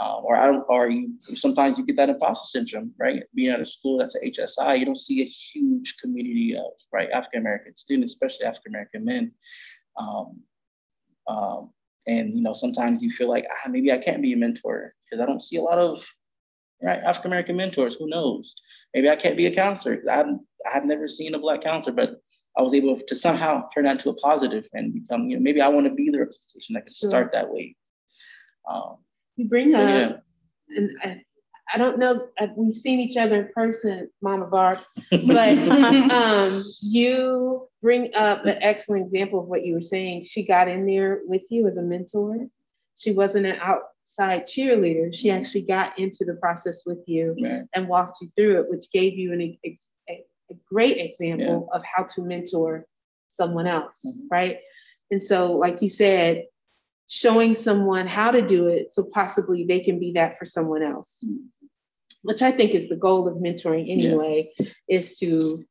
Um, 0.00 0.20
or 0.22 0.36
I 0.36 0.46
don't, 0.46 0.64
or 0.68 0.88
you 0.88 1.14
sometimes 1.34 1.76
you 1.76 1.84
get 1.84 1.96
that 1.96 2.08
imposter 2.08 2.46
syndrome, 2.46 2.92
right? 2.98 3.24
Being 3.34 3.50
at 3.50 3.60
a 3.60 3.64
school 3.64 3.98
that's 3.98 4.14
a 4.14 4.20
HSI, 4.20 4.78
you 4.78 4.84
don't 4.84 4.98
see 4.98 5.22
a 5.22 5.24
huge 5.24 5.96
community 6.00 6.56
of 6.56 6.70
right 6.92 7.10
African 7.10 7.40
American 7.40 7.74
students, 7.74 8.12
especially 8.12 8.46
African 8.46 8.72
American 8.72 9.04
men. 9.04 9.32
Um, 9.96 10.40
um, 11.26 11.70
and 12.06 12.32
you 12.32 12.42
know, 12.42 12.52
sometimes 12.52 13.02
you 13.02 13.10
feel 13.10 13.28
like 13.28 13.46
ah, 13.50 13.68
maybe 13.68 13.90
I 13.92 13.98
can't 13.98 14.22
be 14.22 14.32
a 14.32 14.36
mentor 14.36 14.92
because 15.04 15.22
I 15.22 15.26
don't 15.26 15.42
see 15.42 15.56
a 15.56 15.62
lot 15.62 15.78
of 15.78 16.06
right 16.82 17.00
African 17.00 17.32
American 17.32 17.56
mentors. 17.56 17.96
Who 17.96 18.08
knows? 18.08 18.54
Maybe 18.94 19.10
I 19.10 19.16
can't 19.16 19.36
be 19.36 19.46
a 19.46 19.54
counselor. 19.54 20.00
I 20.08 20.24
I've 20.72 20.84
never 20.84 21.08
seen 21.08 21.34
a 21.34 21.40
black 21.40 21.62
counselor, 21.62 21.96
but 21.96 22.20
I 22.56 22.62
was 22.62 22.74
able 22.74 22.98
to 23.00 23.14
somehow 23.14 23.68
turn 23.74 23.84
that 23.84 23.92
into 23.92 24.10
a 24.10 24.14
positive 24.14 24.68
and 24.72 24.92
become, 24.92 25.28
you 25.28 25.36
know, 25.36 25.42
maybe 25.42 25.60
I 25.60 25.68
want 25.68 25.86
to 25.86 25.94
be 25.94 26.10
the 26.10 26.18
representation 26.18 26.74
that 26.74 26.86
can 26.86 26.92
start 26.92 27.32
that 27.32 27.50
way. 27.50 27.76
Um, 28.68 28.98
you 29.38 29.48
bring 29.48 29.74
up, 29.74 30.22
yeah. 30.68 30.76
and 30.76 30.90
I, 31.02 31.22
I 31.72 31.78
don't 31.78 31.98
know, 31.98 32.28
we've 32.56 32.76
seen 32.76 32.98
each 32.98 33.16
other 33.16 33.42
in 33.42 33.52
person, 33.52 34.10
Mama 34.22 34.46
Barb, 34.46 34.78
but 35.10 35.58
um, 36.10 36.62
you 36.80 37.68
bring 37.82 38.14
up 38.14 38.46
an 38.46 38.58
excellent 38.62 39.06
example 39.06 39.40
of 39.40 39.46
what 39.46 39.64
you 39.64 39.74
were 39.74 39.82
saying. 39.82 40.24
She 40.24 40.44
got 40.44 40.68
in 40.68 40.86
there 40.86 41.20
with 41.26 41.42
you 41.50 41.66
as 41.66 41.76
a 41.76 41.82
mentor. 41.82 42.46
She 42.96 43.12
wasn't 43.12 43.46
an 43.46 43.58
outside 43.60 44.46
cheerleader. 44.46 45.14
She 45.14 45.28
mm-hmm. 45.28 45.38
actually 45.38 45.62
got 45.62 45.98
into 45.98 46.24
the 46.24 46.34
process 46.34 46.82
with 46.86 46.98
you 47.06 47.36
and 47.74 47.88
walked 47.88 48.18
you 48.22 48.30
through 48.34 48.60
it, 48.60 48.70
which 48.70 48.90
gave 48.90 49.14
you 49.14 49.32
an, 49.32 49.58
a, 49.64 49.76
a 50.08 50.54
great 50.70 50.96
example 50.96 51.68
yeah. 51.70 51.78
of 51.78 51.84
how 51.84 52.04
to 52.04 52.22
mentor 52.22 52.86
someone 53.28 53.68
else, 53.68 54.00
mm-hmm. 54.06 54.26
right? 54.30 54.58
And 55.10 55.22
so, 55.22 55.52
like 55.52 55.80
you 55.82 55.88
said, 55.88 56.44
showing 57.08 57.54
someone 57.54 58.06
how 58.06 58.30
to 58.30 58.42
do 58.42 58.68
it 58.68 58.90
so 58.90 59.02
possibly 59.02 59.64
they 59.64 59.80
can 59.80 59.98
be 59.98 60.12
that 60.12 60.38
for 60.38 60.44
someone 60.44 60.82
else. 60.82 61.24
Which 62.22 62.42
I 62.42 62.50
think 62.50 62.72
is 62.72 62.88
the 62.88 62.96
goal 62.96 63.26
of 63.26 63.36
mentoring 63.36 63.90
anyway, 63.90 64.50
yeah. 64.58 64.66
is 64.88 65.18
to 65.18 65.64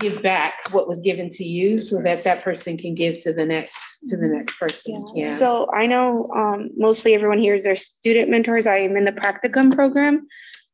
give 0.00 0.22
back 0.22 0.54
what 0.72 0.88
was 0.88 0.98
given 1.00 1.30
to 1.30 1.44
you 1.44 1.78
so 1.78 2.00
that 2.02 2.24
that 2.24 2.42
person 2.42 2.76
can 2.76 2.94
give 2.94 3.22
to 3.22 3.32
the 3.32 3.44
next 3.44 4.00
to 4.08 4.16
the 4.16 4.26
next 4.26 4.58
person 4.58 5.06
yeah, 5.14 5.26
yeah. 5.26 5.36
so 5.36 5.68
i 5.74 5.86
know 5.86 6.26
um, 6.34 6.70
mostly 6.76 7.14
everyone 7.14 7.38
here 7.38 7.54
is 7.54 7.62
their 7.62 7.76
student 7.76 8.30
mentors 8.30 8.66
i 8.66 8.78
am 8.78 8.96
in 8.96 9.04
the 9.04 9.12
practicum 9.12 9.72
program 9.72 10.26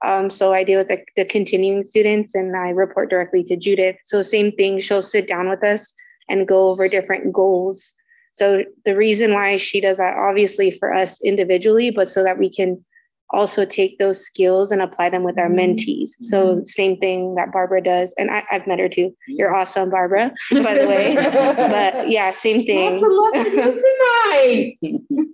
um, 0.05 0.31
so 0.31 0.55
i 0.55 0.63
deal 0.63 0.79
with 0.79 0.89
the, 0.89 1.03
the 1.17 1.25
continuing 1.25 1.83
students 1.83 2.37
and 2.37 2.57
i 2.57 2.71
report 2.71 3.11
directly 3.11 3.43
to 3.43 3.57
judith 3.57 3.97
so 4.05 4.23
same 4.23 4.53
thing 4.53 4.79
she'll 4.79 5.03
sit 5.03 5.27
down 5.27 5.51
with 5.51 5.63
us 5.65 5.93
and 6.29 6.47
go 6.47 6.69
over 6.69 6.89
different 6.89 7.33
goals 7.33 7.95
so 8.37 8.65
the 8.85 8.97
reason 8.97 9.33
why 9.33 9.57
she 9.57 9.81
does 9.81 9.99
that 9.99 10.17
obviously 10.17 10.71
for 10.71 10.93
us 10.93 11.21
individually 11.23 11.91
but 11.91 12.09
so 12.09 12.23
that 12.23 12.39
we 12.39 12.51
can 12.51 12.85
also 13.31 13.65
take 13.65 13.99
those 13.99 14.25
skills 14.25 14.71
and 14.71 14.81
apply 14.81 15.11
them 15.11 15.23
with 15.23 15.39
our 15.39 15.49
mm-hmm. 15.49 15.75
mentees. 15.75 16.11
So 16.23 16.63
same 16.65 16.99
thing 16.99 17.35
that 17.35 17.53
Barbara 17.53 17.83
does, 17.83 18.15
and 18.19 18.31
I, 18.31 18.45
have 18.49 18.67
met 18.67 18.79
her 18.79 18.89
too. 18.89 19.17
You're 19.27 19.55
awesome, 19.55 19.91
Barbara, 19.91 20.33
by 20.53 20.75
the 20.75 20.87
way. 20.87 21.15
but 21.15 22.09
yeah, 22.09 22.31
same 22.31 22.63
thing. 22.63 23.01
tonight. 23.01 24.77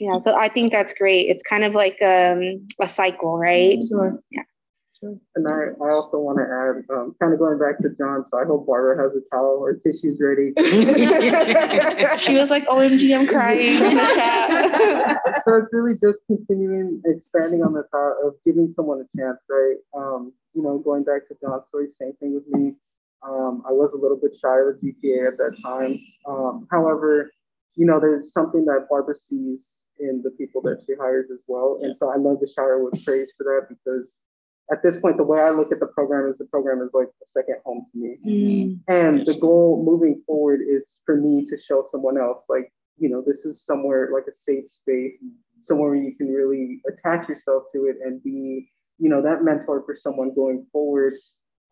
yeah, 0.00 0.18
so 0.18 0.36
I 0.36 0.48
think 0.48 0.72
that's 0.72 0.94
great. 0.94 1.28
It's 1.28 1.42
kind 1.42 1.64
of 1.64 1.74
like 1.74 2.00
um, 2.02 2.66
a 2.80 2.86
cycle, 2.86 3.38
right? 3.38 3.78
Sure. 3.88 4.18
Yeah. 4.30 4.42
And 5.02 5.48
I, 5.48 5.74
I 5.84 5.90
also 5.90 6.18
want 6.18 6.38
to 6.38 6.44
add, 6.44 6.96
um, 6.96 7.14
kind 7.20 7.32
of 7.32 7.38
going 7.38 7.58
back 7.58 7.78
to 7.80 7.90
John, 7.98 8.22
so 8.22 8.38
I 8.38 8.44
hope 8.44 8.66
Barbara 8.66 9.02
has 9.02 9.16
a 9.16 9.20
towel 9.30 9.58
or 9.60 9.74
tissues 9.74 10.20
ready. 10.20 10.52
she 12.18 12.34
was 12.34 12.50
like, 12.50 12.66
OMG, 12.66 13.16
I'm 13.16 13.26
crying 13.26 13.74
in 13.74 13.96
the 13.96 14.14
chat. 14.14 15.20
so 15.44 15.56
it's 15.56 15.70
really 15.72 15.94
just 16.00 16.20
continuing, 16.26 17.02
expanding 17.06 17.62
on 17.62 17.72
the 17.72 17.82
thought 17.90 18.14
of 18.24 18.34
giving 18.44 18.68
someone 18.68 19.00
a 19.00 19.18
chance, 19.18 19.38
right? 19.50 19.76
Um, 19.96 20.32
you 20.54 20.62
know, 20.62 20.78
going 20.78 21.04
back 21.04 21.26
to 21.28 21.36
John's 21.40 21.64
story, 21.68 21.88
same 21.88 22.12
thing 22.14 22.34
with 22.34 22.46
me. 22.48 22.74
Um, 23.26 23.62
I 23.66 23.72
was 23.72 23.92
a 23.92 23.96
little 23.96 24.18
bit 24.18 24.32
shy 24.40 24.60
of 24.60 24.80
the 24.80 24.92
GPA 24.92 25.28
at 25.28 25.38
that 25.38 25.58
time. 25.62 25.98
Um, 26.28 26.68
however, 26.70 27.30
you 27.74 27.86
know, 27.86 27.98
there's 27.98 28.32
something 28.32 28.64
that 28.66 28.86
Barbara 28.88 29.16
sees 29.16 29.74
in 29.98 30.22
the 30.22 30.30
people 30.30 30.60
that 30.62 30.82
she 30.86 30.94
hires 31.00 31.30
as 31.32 31.42
well. 31.48 31.78
And 31.82 31.96
so 31.96 32.12
I 32.12 32.16
love 32.16 32.40
to 32.40 32.46
shower 32.54 32.82
with 32.84 33.04
praise 33.04 33.32
for 33.36 33.44
that 33.44 33.68
because 33.68 34.18
at 34.72 34.82
this 34.82 34.98
point, 34.98 35.18
the 35.18 35.24
way 35.24 35.40
I 35.40 35.50
look 35.50 35.72
at 35.72 35.80
the 35.80 35.86
program 35.86 36.28
is 36.28 36.38
the 36.38 36.46
program 36.46 36.80
is 36.80 36.94
like 36.94 37.08
a 37.22 37.26
second 37.26 37.56
home 37.64 37.86
to 37.92 37.98
me. 37.98 38.16
Mm. 38.26 38.80
And 38.88 39.26
the 39.26 39.38
goal 39.38 39.82
moving 39.84 40.22
forward 40.26 40.60
is 40.66 40.98
for 41.04 41.16
me 41.16 41.44
to 41.46 41.58
show 41.58 41.84
someone 41.90 42.18
else, 42.18 42.44
like, 42.48 42.72
you 42.96 43.08
know, 43.08 43.22
this 43.26 43.44
is 43.44 43.64
somewhere 43.64 44.10
like 44.14 44.24
a 44.28 44.32
safe 44.32 44.70
space, 44.70 45.14
somewhere 45.58 45.90
where 45.90 46.02
you 46.02 46.16
can 46.16 46.28
really 46.28 46.80
attach 46.88 47.28
yourself 47.28 47.64
to 47.72 47.86
it 47.86 47.96
and 48.04 48.22
be, 48.22 48.70
you 48.98 49.10
know, 49.10 49.20
that 49.20 49.42
mentor 49.42 49.82
for 49.84 49.94
someone 49.94 50.34
going 50.34 50.66
forward. 50.72 51.14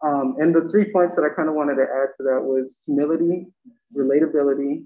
Um, 0.05 0.37
and 0.39 0.55
the 0.55 0.69
three 0.71 0.93
points 0.93 1.15
that 1.17 1.23
I 1.23 1.35
kind 1.35 1.49
of 1.49 1.55
wanted 1.55 1.77
to 1.77 1.83
add 1.83 2.09
to 2.19 2.25
that 2.25 2.43
was 2.43 2.83
humility, 2.85 3.47
relatability, 3.97 4.85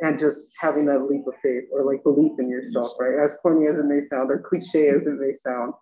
and 0.00 0.18
just 0.18 0.52
having 0.58 0.86
that 0.86 1.10
leap 1.10 1.26
of 1.26 1.34
faith 1.42 1.64
or 1.72 1.84
like 1.84 2.02
belief 2.04 2.32
in 2.38 2.48
yourself, 2.48 2.92
right? 3.00 3.22
As 3.22 3.36
corny 3.42 3.66
as 3.66 3.78
it 3.78 3.86
may 3.86 4.00
sound 4.00 4.30
or 4.30 4.38
cliche 4.38 4.88
as 4.88 5.06
it 5.06 5.18
may 5.18 5.32
sound. 5.34 5.72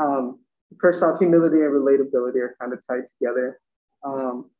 Um, 0.00 0.40
first 0.80 1.02
off, 1.02 1.18
humility 1.18 1.56
and 1.56 1.72
relatability 1.72 2.36
are 2.36 2.56
kind 2.60 2.72
of 2.72 2.80
tied 2.86 3.04
together. 3.18 3.60
Um, 4.04 4.50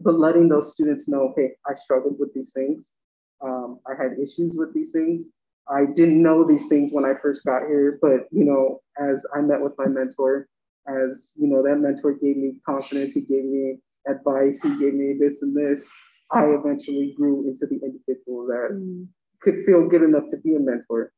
but 0.00 0.18
letting 0.18 0.48
those 0.48 0.72
students 0.72 1.08
know, 1.08 1.32
hey, 1.36 1.50
I 1.66 1.74
struggled 1.74 2.16
with 2.18 2.32
these 2.34 2.52
things. 2.52 2.90
Um, 3.42 3.80
I 3.86 4.00
had 4.00 4.18
issues 4.18 4.54
with 4.56 4.74
these 4.74 4.90
things. 4.90 5.24
I 5.68 5.84
didn't 5.84 6.22
know 6.22 6.44
these 6.46 6.68
things 6.68 6.90
when 6.92 7.04
I 7.04 7.12
first 7.20 7.44
got 7.44 7.62
here, 7.68 7.98
but 8.00 8.26
you 8.30 8.44
know, 8.44 8.80
as 8.98 9.24
I 9.34 9.40
met 9.40 9.60
with 9.60 9.74
my 9.76 9.86
mentor, 9.86 10.48
as 10.88 11.32
you 11.36 11.46
know, 11.46 11.62
that 11.62 11.76
mentor 11.76 12.12
gave 12.12 12.36
me 12.36 12.54
confidence, 12.64 13.12
he 13.12 13.20
gave 13.20 13.44
me 13.44 13.78
advice, 14.08 14.58
he 14.62 14.70
gave 14.78 14.94
me 14.94 15.16
this 15.20 15.42
and 15.42 15.54
this. 15.54 15.88
I 16.32 16.46
eventually 16.46 17.14
grew 17.16 17.46
into 17.48 17.66
the 17.66 17.80
individual 17.84 18.46
that 18.46 18.70
mm. 18.72 19.06
could 19.40 19.64
feel 19.64 19.88
good 19.88 20.02
enough 20.02 20.24
to 20.30 20.36
be 20.38 20.54
a 20.54 20.60
mentor. 20.60 21.12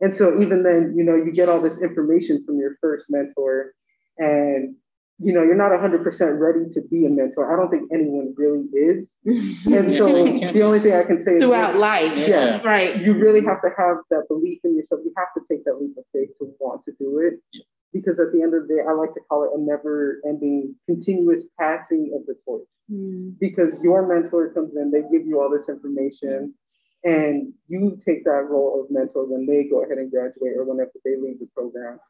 And 0.00 0.12
so 0.12 0.40
even 0.40 0.62
then, 0.62 0.94
you 0.96 1.04
know, 1.04 1.16
you 1.16 1.32
get 1.32 1.48
all 1.48 1.60
this 1.60 1.82
information 1.82 2.44
from 2.44 2.58
your 2.58 2.76
first 2.80 3.06
mentor, 3.08 3.72
and 4.18 4.76
you 5.20 5.32
know, 5.32 5.42
you're 5.42 5.54
not 5.54 5.70
100% 5.70 6.38
ready 6.40 6.68
to 6.74 6.80
be 6.82 7.06
a 7.06 7.08
mentor. 7.08 7.52
I 7.52 7.56
don't 7.56 7.70
think 7.70 7.88
anyone 7.92 8.34
really 8.36 8.64
is. 8.74 9.12
And 9.24 9.92
so 9.92 10.06
the 10.52 10.62
only 10.62 10.80
thing 10.80 10.92
I 10.92 11.04
can 11.04 11.20
say 11.20 11.36
is 11.36 11.42
throughout 11.42 11.76
life. 11.76 12.16
Yeah, 12.16 12.60
right. 12.64 12.96
You 13.00 13.14
really 13.14 13.42
have 13.44 13.62
to 13.62 13.70
have 13.78 13.98
that 14.10 14.24
belief 14.28 14.58
in 14.64 14.76
yourself. 14.76 15.02
You 15.04 15.12
have 15.16 15.28
to 15.34 15.42
take 15.48 15.64
that 15.66 15.80
leap 15.80 15.96
of 15.96 16.04
faith 16.12 16.30
to 16.40 16.52
want 16.58 16.84
to 16.86 16.92
do 16.98 17.20
it. 17.20 17.34
Yeah. 17.52 17.62
Because 17.92 18.18
at 18.18 18.32
the 18.32 18.42
end 18.42 18.54
of 18.54 18.66
the 18.66 18.74
day, 18.74 18.80
I 18.86 18.92
like 18.92 19.12
to 19.12 19.20
call 19.28 19.44
it 19.44 19.50
a 19.54 19.60
never 19.62 20.20
ending, 20.26 20.74
continuous 20.86 21.44
passing 21.60 22.10
of 22.12 22.26
the 22.26 22.34
torch. 22.44 22.66
Mm. 22.92 23.38
Because 23.38 23.80
your 23.82 24.06
mentor 24.08 24.52
comes 24.52 24.74
in, 24.74 24.90
they 24.90 25.02
give 25.02 25.24
you 25.24 25.40
all 25.40 25.48
this 25.48 25.68
information, 25.68 26.52
and 27.04 27.52
you 27.68 27.96
take 28.04 28.24
that 28.24 28.48
role 28.50 28.82
of 28.82 28.90
mentor 28.90 29.26
when 29.26 29.46
they 29.46 29.68
go 29.68 29.84
ahead 29.84 29.98
and 29.98 30.10
graduate 30.10 30.56
or 30.56 30.64
whenever 30.64 30.90
they 31.04 31.14
leave 31.16 31.38
the 31.38 31.46
program. 31.54 32.00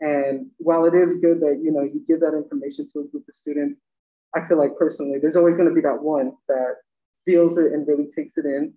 And 0.00 0.46
while 0.58 0.84
it 0.84 0.94
is 0.94 1.20
good 1.20 1.40
that 1.40 1.60
you 1.62 1.70
know 1.70 1.82
you 1.82 2.04
give 2.06 2.20
that 2.20 2.34
information 2.34 2.88
to 2.92 3.00
a 3.00 3.04
group 3.04 3.24
of 3.28 3.34
students, 3.34 3.80
I 4.34 4.46
feel 4.48 4.58
like 4.58 4.76
personally 4.76 5.18
there's 5.20 5.36
always 5.36 5.56
going 5.56 5.68
to 5.68 5.74
be 5.74 5.80
that 5.82 6.02
one 6.02 6.32
that 6.48 6.76
feels 7.24 7.56
it 7.58 7.72
and 7.72 7.86
really 7.86 8.08
takes 8.14 8.36
it 8.36 8.46
in, 8.46 8.72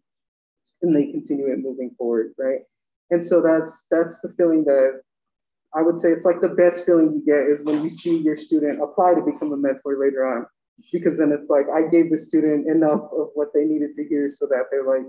and 0.81 0.95
they 0.95 1.11
continue 1.11 1.51
it 1.51 1.59
moving 1.59 1.91
forward, 1.97 2.33
right? 2.37 2.59
And 3.09 3.23
so 3.23 3.41
that's 3.41 3.87
that's 3.89 4.19
the 4.19 4.33
feeling 4.37 4.63
that 4.65 5.01
I 5.73 5.81
would 5.81 5.97
say 5.97 6.11
it's 6.11 6.25
like 6.25 6.41
the 6.41 6.49
best 6.49 6.85
feeling 6.85 7.11
you 7.13 7.23
get 7.25 7.49
is 7.49 7.61
when 7.61 7.83
you 7.83 7.89
see 7.89 8.17
your 8.17 8.37
student 8.37 8.81
apply 8.81 9.15
to 9.15 9.21
become 9.21 9.51
a 9.51 9.57
mentor 9.57 9.99
later 9.99 10.25
on, 10.25 10.45
because 10.93 11.17
then 11.17 11.31
it's 11.31 11.49
like 11.49 11.65
I 11.73 11.87
gave 11.87 12.11
the 12.11 12.17
student 12.17 12.67
enough 12.67 13.01
of 13.11 13.29
what 13.33 13.49
they 13.53 13.65
needed 13.65 13.93
to 13.95 14.07
hear 14.07 14.27
so 14.27 14.45
that 14.47 14.65
they're 14.71 14.85
like, 14.85 15.05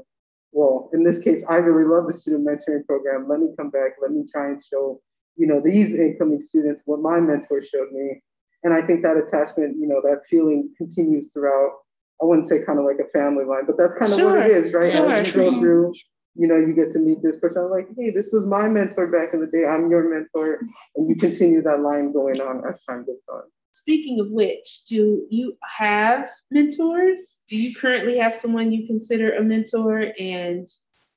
well, 0.53 0.91
in 0.93 1.05
this 1.05 1.19
case, 1.19 1.45
I 1.49 1.57
really 1.57 1.87
love 1.89 2.07
the 2.07 2.13
student 2.13 2.47
mentoring 2.47 2.87
program. 2.87 3.29
Let 3.29 3.41
me 3.41 3.49
come 3.57 3.71
back. 3.71 3.93
Let 4.01 4.13
me 4.13 4.25
try 4.31 4.49
and 4.49 4.63
show 4.65 5.01
you 5.37 5.47
know, 5.47 5.61
these 5.63 5.95
incoming 5.95 6.41
students, 6.41 6.83
what 6.87 7.01
my 7.01 7.21
mentor 7.21 7.63
showed 7.63 7.93
me. 7.93 8.23
And 8.63 8.73
I 8.73 8.83
think 8.83 9.03
that 9.03 9.17
attachment, 9.17 9.77
you 9.79 9.87
know, 9.87 10.01
that 10.03 10.23
feeling 10.29 10.71
continues 10.77 11.31
throughout. 11.33 11.73
I 12.21 12.25
wouldn't 12.25 12.49
say 12.49 12.65
kind 12.65 12.79
of 12.79 12.85
like 12.85 12.99
a 12.99 13.09
family 13.11 13.45
line, 13.45 13.67
but 13.67 13.77
that's 13.77 13.95
kind 13.95 14.11
of 14.11 14.19
sure. 14.19 14.39
what 14.39 14.47
it 14.47 14.53
is, 14.53 14.73
right? 14.73 14.93
Sure. 14.93 15.13
As 15.13 15.35
you 15.35 15.35
go 15.35 15.61
through, 15.61 15.95
you 16.35 16.49
know, 16.49 16.57
you 16.57 16.75
get 16.75 16.91
to 16.93 16.99
meet 16.99 17.23
this 17.23 17.39
person. 17.39 17.63
I'm 17.63 17.71
like, 17.71 17.89
hey, 17.97 18.11
this 18.11 18.31
was 18.33 18.47
my 18.47 18.69
mentor 18.69 19.11
back 19.13 19.35
in 19.35 19.41
the 19.41 19.47
day. 19.47 19.67
I'm 19.67 19.91
your 19.91 20.09
mentor. 20.09 20.61
And 20.97 21.09
you 21.09 21.17
continue 21.17 21.63
that 21.63 21.81
line 21.81 22.13
going 22.13 22.41
on 22.41 22.63
as 22.69 22.83
time 22.85 23.05
goes 23.05 23.25
on. 23.31 23.43
Speaking 23.73 24.21
of 24.21 24.31
which, 24.31 24.85
do 24.89 25.27
you 25.29 25.59
have 25.63 26.31
mentors? 26.51 27.41
Do 27.49 27.59
you 27.59 27.75
currently 27.75 28.17
have 28.19 28.35
someone 28.35 28.73
you 28.73 28.87
consider 28.87 29.35
a 29.35 29.43
mentor? 29.43 30.13
And 30.19 30.67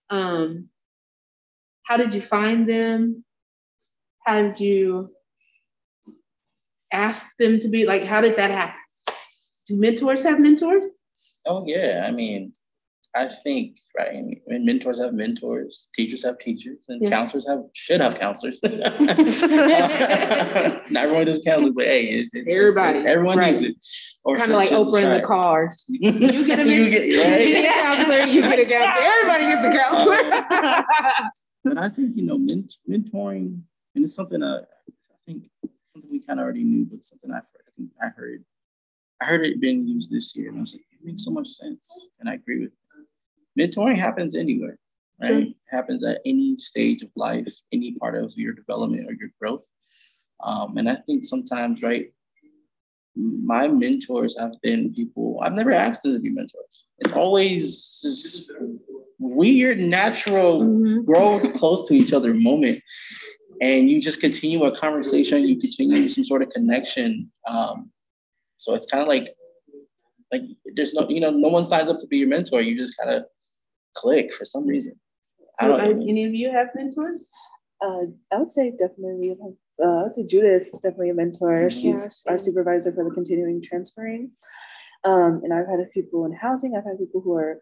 um, 0.10 0.67
how 1.84 1.95
did 1.95 2.13
you 2.13 2.21
find 2.21 2.67
them? 2.67 3.23
How 4.25 4.41
did 4.41 4.60
you 4.60 5.10
ask 6.91 7.27
them 7.38 7.60
to 7.60 7.67
be 7.67 7.86
like? 7.86 8.03
How 8.03 8.21
did 8.21 8.36
that 8.38 8.51
happen? 8.51 8.79
Do 9.67 9.79
mentors 9.79 10.23
have 10.23 10.39
mentors? 10.39 10.88
Oh 11.45 11.63
yeah, 11.65 12.05
I 12.08 12.12
mean, 12.12 12.53
I 13.15 13.27
think 13.43 13.77
right. 13.97 14.10
I 14.10 14.13
mean, 14.13 14.65
mentors 14.65 14.99
have 14.99 15.13
mentors, 15.13 15.89
teachers 15.95 16.23
have 16.23 16.38
teachers, 16.38 16.86
and 16.89 17.01
yeah. 17.01 17.10
counselors 17.10 17.47
have 17.47 17.63
should 17.73 18.01
have 18.01 18.19
counselors. 18.19 18.62
Not 18.63 18.73
everyone 20.95 21.25
does 21.25 21.41
counseling, 21.43 21.73
but 21.73 21.86
hey, 21.86 22.05
it's, 22.05 22.34
it's 22.34 22.47
everybody, 22.49 22.99
it's, 22.99 23.08
everyone 23.08 23.38
right. 23.38 23.53
needs 23.53 23.63
it. 23.63 23.75
Or 24.23 24.38
kind 24.38 24.51
of 24.51 24.58
like 24.58 24.69
Oprah 24.69 25.03
in 25.03 25.21
the 25.21 25.27
cars. 25.27 25.86
You 25.89 26.45
get 26.45 26.60
a, 26.60 26.67
you 26.67 26.89
get, 26.89 27.25
right? 27.25 27.47
you 27.47 27.53
get 27.53 27.75
a 27.75 27.82
counselor, 27.82 28.19
you 28.25 28.41
get 28.41 28.60
a 28.60 28.65
counselor. 28.65 29.08
Everybody 29.08 29.45
gets 29.45 29.65
a 29.65 29.71
counselor. 29.71 31.25
but 31.63 31.77
I 31.77 31.89
think 31.89 32.15
you 32.15 32.25
know, 32.25 32.38
ment- 32.38 32.75
mentoring 32.88 33.62
and 33.95 34.04
it's 34.04 34.15
something 34.15 34.43
uh, 34.43 34.62
I 34.89 35.15
think 35.25 35.49
something 35.93 36.12
we 36.12 36.19
kind 36.19 36.39
of 36.39 36.43
already 36.43 36.63
knew, 36.63 36.86
but 36.86 37.06
something 37.06 37.32
I, 37.32 37.38
I 37.38 37.71
think 37.75 37.89
I 38.02 38.08
heard. 38.08 38.43
I 39.21 39.25
heard 39.25 39.45
it 39.45 39.60
being 39.60 39.86
used 39.86 40.12
this 40.12 40.34
year, 40.36 40.49
and 40.49 40.58
I 40.58 40.62
was 40.62 40.73
like, 40.73 40.86
it 40.91 41.06
makes 41.06 41.25
so 41.25 41.32
much 41.32 41.49
sense, 41.49 42.08
and 42.19 42.30
I 42.30 42.36
agree 42.36 42.62
with 42.62 42.71
it. 42.71 42.75
Mentoring 43.60 43.97
happens 43.97 44.36
anywhere, 44.36 44.78
right? 45.21 45.30
Sure. 45.30 45.39
It 45.39 45.56
happens 45.69 46.06
at 46.06 46.21
any 46.25 46.56
stage 46.56 47.04
of 47.04 47.10
life, 47.17 47.54
any 47.73 47.93
part 47.93 48.15
of 48.15 48.34
your 48.38 48.54
development 48.54 49.10
or 49.10 49.13
your 49.13 49.30
growth. 49.39 49.65
Um, 50.41 50.78
and 50.78 50.89
I 50.89 50.95
think 50.95 51.25
sometimes, 51.25 51.82
right, 51.82 52.13
my 53.15 53.67
mentors 53.67 54.38
have 54.39 54.54
been 54.62 54.93
people 54.93 55.41
I've 55.43 55.54
never 55.54 55.71
asked 55.71 56.04
them 56.04 56.13
to 56.13 56.19
be 56.19 56.30
mentors. 56.30 56.86
It's 56.99 57.12
always 57.12 57.99
this 58.02 58.49
weird, 59.17 59.80
natural, 59.80 60.62
mm-hmm. 60.62 61.04
grow 61.04 61.39
close 61.54 61.88
to 61.89 61.93
each 61.93 62.13
other 62.13 62.34
moment 62.34 62.82
and 63.61 63.89
you 63.89 64.01
just 64.01 64.21
continue 64.21 64.63
a 64.63 64.77
conversation, 64.77 65.47
you 65.47 65.59
continue 65.59 66.07
some 66.07 66.23
sort 66.23 66.41
of 66.41 66.49
connection. 66.49 67.31
Um, 67.47 67.91
so 68.57 68.75
it's 68.75 68.85
kind 68.85 69.01
of 69.01 69.07
like, 69.07 69.27
like 70.31 70.41
there's 70.75 70.93
no, 70.93 71.07
you 71.09 71.19
know, 71.19 71.31
no 71.31 71.49
one 71.49 71.67
signs 71.67 71.89
up 71.89 71.99
to 71.99 72.07
be 72.07 72.17
your 72.17 72.27
mentor. 72.27 72.61
You 72.61 72.77
just 72.77 72.97
kind 72.97 73.09
of 73.09 73.23
click 73.95 74.33
for 74.33 74.45
some 74.45 74.67
reason. 74.67 74.99
I 75.59 75.67
don't 75.67 75.77
know. 75.77 76.05
Any 76.07 76.25
of 76.25 76.33
you 76.33 76.51
have 76.51 76.67
mentors? 76.75 77.29
Uh, 77.81 78.03
I 78.31 78.37
would 78.37 78.51
say 78.51 78.71
definitely. 78.71 79.37
Uh, 79.81 79.87
I 79.87 80.03
would 80.03 80.15
say 80.15 80.25
Judith 80.25 80.69
is 80.73 80.79
definitely 80.79 81.09
a 81.09 81.13
mentor. 81.13 81.69
She's 81.69 82.23
yeah, 82.25 82.31
our 82.31 82.37
supervisor 82.37 82.91
for 82.91 83.03
the 83.03 83.11
continuing 83.11 83.61
transferring. 83.61 84.31
Um, 85.03 85.41
and 85.43 85.53
I've 85.53 85.67
had 85.67 85.79
people 85.91 86.25
in 86.25 86.33
housing. 86.33 86.75
I've 86.75 86.85
had 86.85 86.99
people 86.99 87.21
who 87.21 87.35
are 87.35 87.61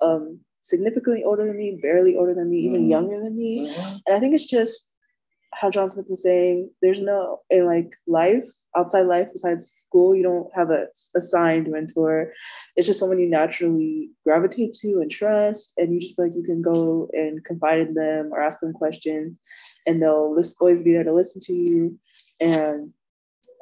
um, 0.00 0.40
significantly 0.62 1.24
older 1.24 1.46
than 1.46 1.56
me, 1.56 1.78
barely 1.82 2.16
older 2.16 2.34
than 2.34 2.50
me, 2.50 2.58
even 2.58 2.82
mm-hmm. 2.82 2.90
younger 2.90 3.22
than 3.22 3.36
me. 3.36 3.68
Mm-hmm. 3.68 3.96
And 4.06 4.16
I 4.16 4.20
think 4.20 4.34
it's 4.34 4.46
just 4.46 4.89
how 5.60 5.70
John 5.70 5.90
Smith 5.90 6.06
was 6.08 6.22
saying, 6.22 6.70
there's 6.80 7.02
no 7.02 7.40
in 7.50 7.66
like 7.66 7.92
life, 8.06 8.44
outside 8.74 9.02
life 9.02 9.28
besides 9.30 9.70
school, 9.70 10.16
you 10.16 10.22
don't 10.22 10.48
have 10.54 10.70
a 10.70 10.86
assigned 11.14 11.68
mentor. 11.70 12.32
It's 12.76 12.86
just 12.86 12.98
someone 12.98 13.18
you 13.18 13.28
naturally 13.28 14.08
gravitate 14.24 14.72
to 14.80 15.00
and 15.00 15.10
trust, 15.10 15.74
and 15.76 15.92
you 15.92 16.00
just 16.00 16.16
feel 16.16 16.24
like 16.26 16.34
you 16.34 16.42
can 16.42 16.62
go 16.62 17.10
and 17.12 17.44
confide 17.44 17.80
in 17.80 17.92
them 17.92 18.30
or 18.32 18.42
ask 18.42 18.60
them 18.60 18.72
questions, 18.72 19.38
and 19.86 20.00
they'll 20.00 20.34
list, 20.34 20.56
always 20.60 20.82
be 20.82 20.94
there 20.94 21.04
to 21.04 21.12
listen 21.12 21.42
to 21.42 21.52
you. 21.52 21.98
And 22.40 22.94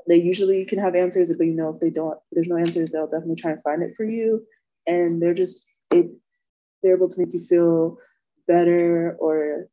they 0.06 0.16
usually 0.16 0.64
can 0.66 0.78
have 0.78 0.94
answers, 0.94 1.36
but 1.36 1.46
you 1.46 1.54
know 1.54 1.74
if 1.74 1.80
they 1.80 1.90
don't, 1.90 2.12
if 2.12 2.20
there's 2.30 2.48
no 2.48 2.56
answers, 2.58 2.90
they'll 2.90 3.08
definitely 3.08 3.36
try 3.36 3.50
and 3.50 3.62
find 3.62 3.82
it 3.82 3.96
for 3.96 4.04
you. 4.04 4.46
And 4.86 5.20
they're 5.20 5.34
just 5.34 5.68
it, 5.90 6.06
they're 6.80 6.94
able 6.94 7.08
to 7.08 7.18
make 7.18 7.34
you 7.34 7.40
feel 7.40 7.98
better 8.46 9.16
or 9.18 9.68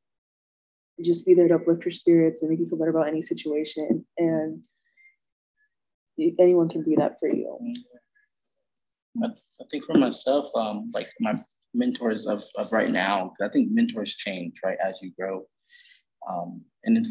just 1.04 1.26
be 1.26 1.34
there 1.34 1.48
to 1.48 1.56
uplift 1.56 1.84
your 1.84 1.92
spirits 1.92 2.42
and 2.42 2.50
make 2.50 2.60
you 2.60 2.68
feel 2.68 2.78
better 2.78 2.92
about 2.92 3.08
any 3.08 3.22
situation. 3.22 4.06
And 4.18 4.66
anyone 6.40 6.70
can 6.70 6.84
be 6.84 6.96
that 6.96 7.20
for 7.20 7.28
you. 7.28 7.60
I, 9.24 9.30
think 9.72 9.86
for 9.86 9.98
myself, 9.98 10.52
um, 10.56 10.92
like 10.94 11.10
my 11.20 11.34
mentors 11.74 12.26
of, 12.26 12.44
of 12.58 12.72
right 12.72 12.90
now, 12.90 13.34
I 13.42 13.50
think 13.50 13.72
mentors 13.72 14.16
change, 14.16 14.60
right, 14.64 14.78
as 14.84 15.02
you 15.02 15.12
grow. 15.18 15.46
Um, 16.30 16.62
and 16.84 17.06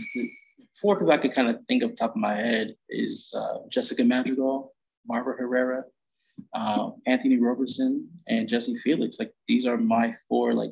four 0.81 0.97
people 0.97 1.13
I 1.13 1.19
could 1.19 1.35
kind 1.35 1.49
of 1.49 1.59
think 1.67 1.83
of 1.83 1.97
top 1.97 2.11
of 2.11 2.17
my 2.17 2.35
head 2.35 2.75
is 2.89 3.33
uh, 3.37 3.59
Jessica 3.71 4.05
Madrigal, 4.05 4.75
Barbara 5.07 5.37
Herrera, 5.39 5.85
uh, 6.55 6.91
Anthony 7.07 7.39
Roberson, 7.39 8.09
and 8.29 8.49
Jesse 8.49 8.77
Felix. 8.77 9.19
Like 9.19 9.33
these 9.47 9.67
are 9.67 9.77
my 9.77 10.15
four 10.29 10.55
like 10.55 10.71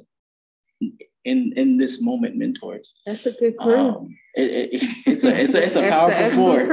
in 1.24 1.52
in 1.56 1.76
this 1.76 2.00
moment 2.00 2.36
mentors. 2.36 2.94
That's 3.06 3.26
a 3.26 3.32
good 3.32 3.56
crew. 3.58 3.76
Um, 3.76 4.18
it, 4.34 4.72
it, 4.74 4.82
it's 5.06 5.24
a 5.24 5.40
it's 5.40 5.54
a 5.54 5.64
it's 5.64 5.76
a 5.76 5.88
powerful 5.88 6.30
four. 6.30 6.60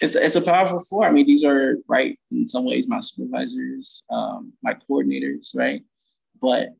it's 0.00 0.14
a, 0.14 0.24
it's 0.24 0.36
a 0.36 0.40
powerful 0.40 0.84
four. 0.88 1.06
I 1.06 1.10
mean, 1.10 1.26
these 1.26 1.44
are 1.44 1.76
right 1.88 2.18
in 2.30 2.46
some 2.46 2.64
ways 2.64 2.88
my 2.88 3.00
supervisors, 3.00 4.02
um, 4.10 4.52
my 4.62 4.74
coordinators, 4.74 5.54
right? 5.54 5.82
But 6.40 6.70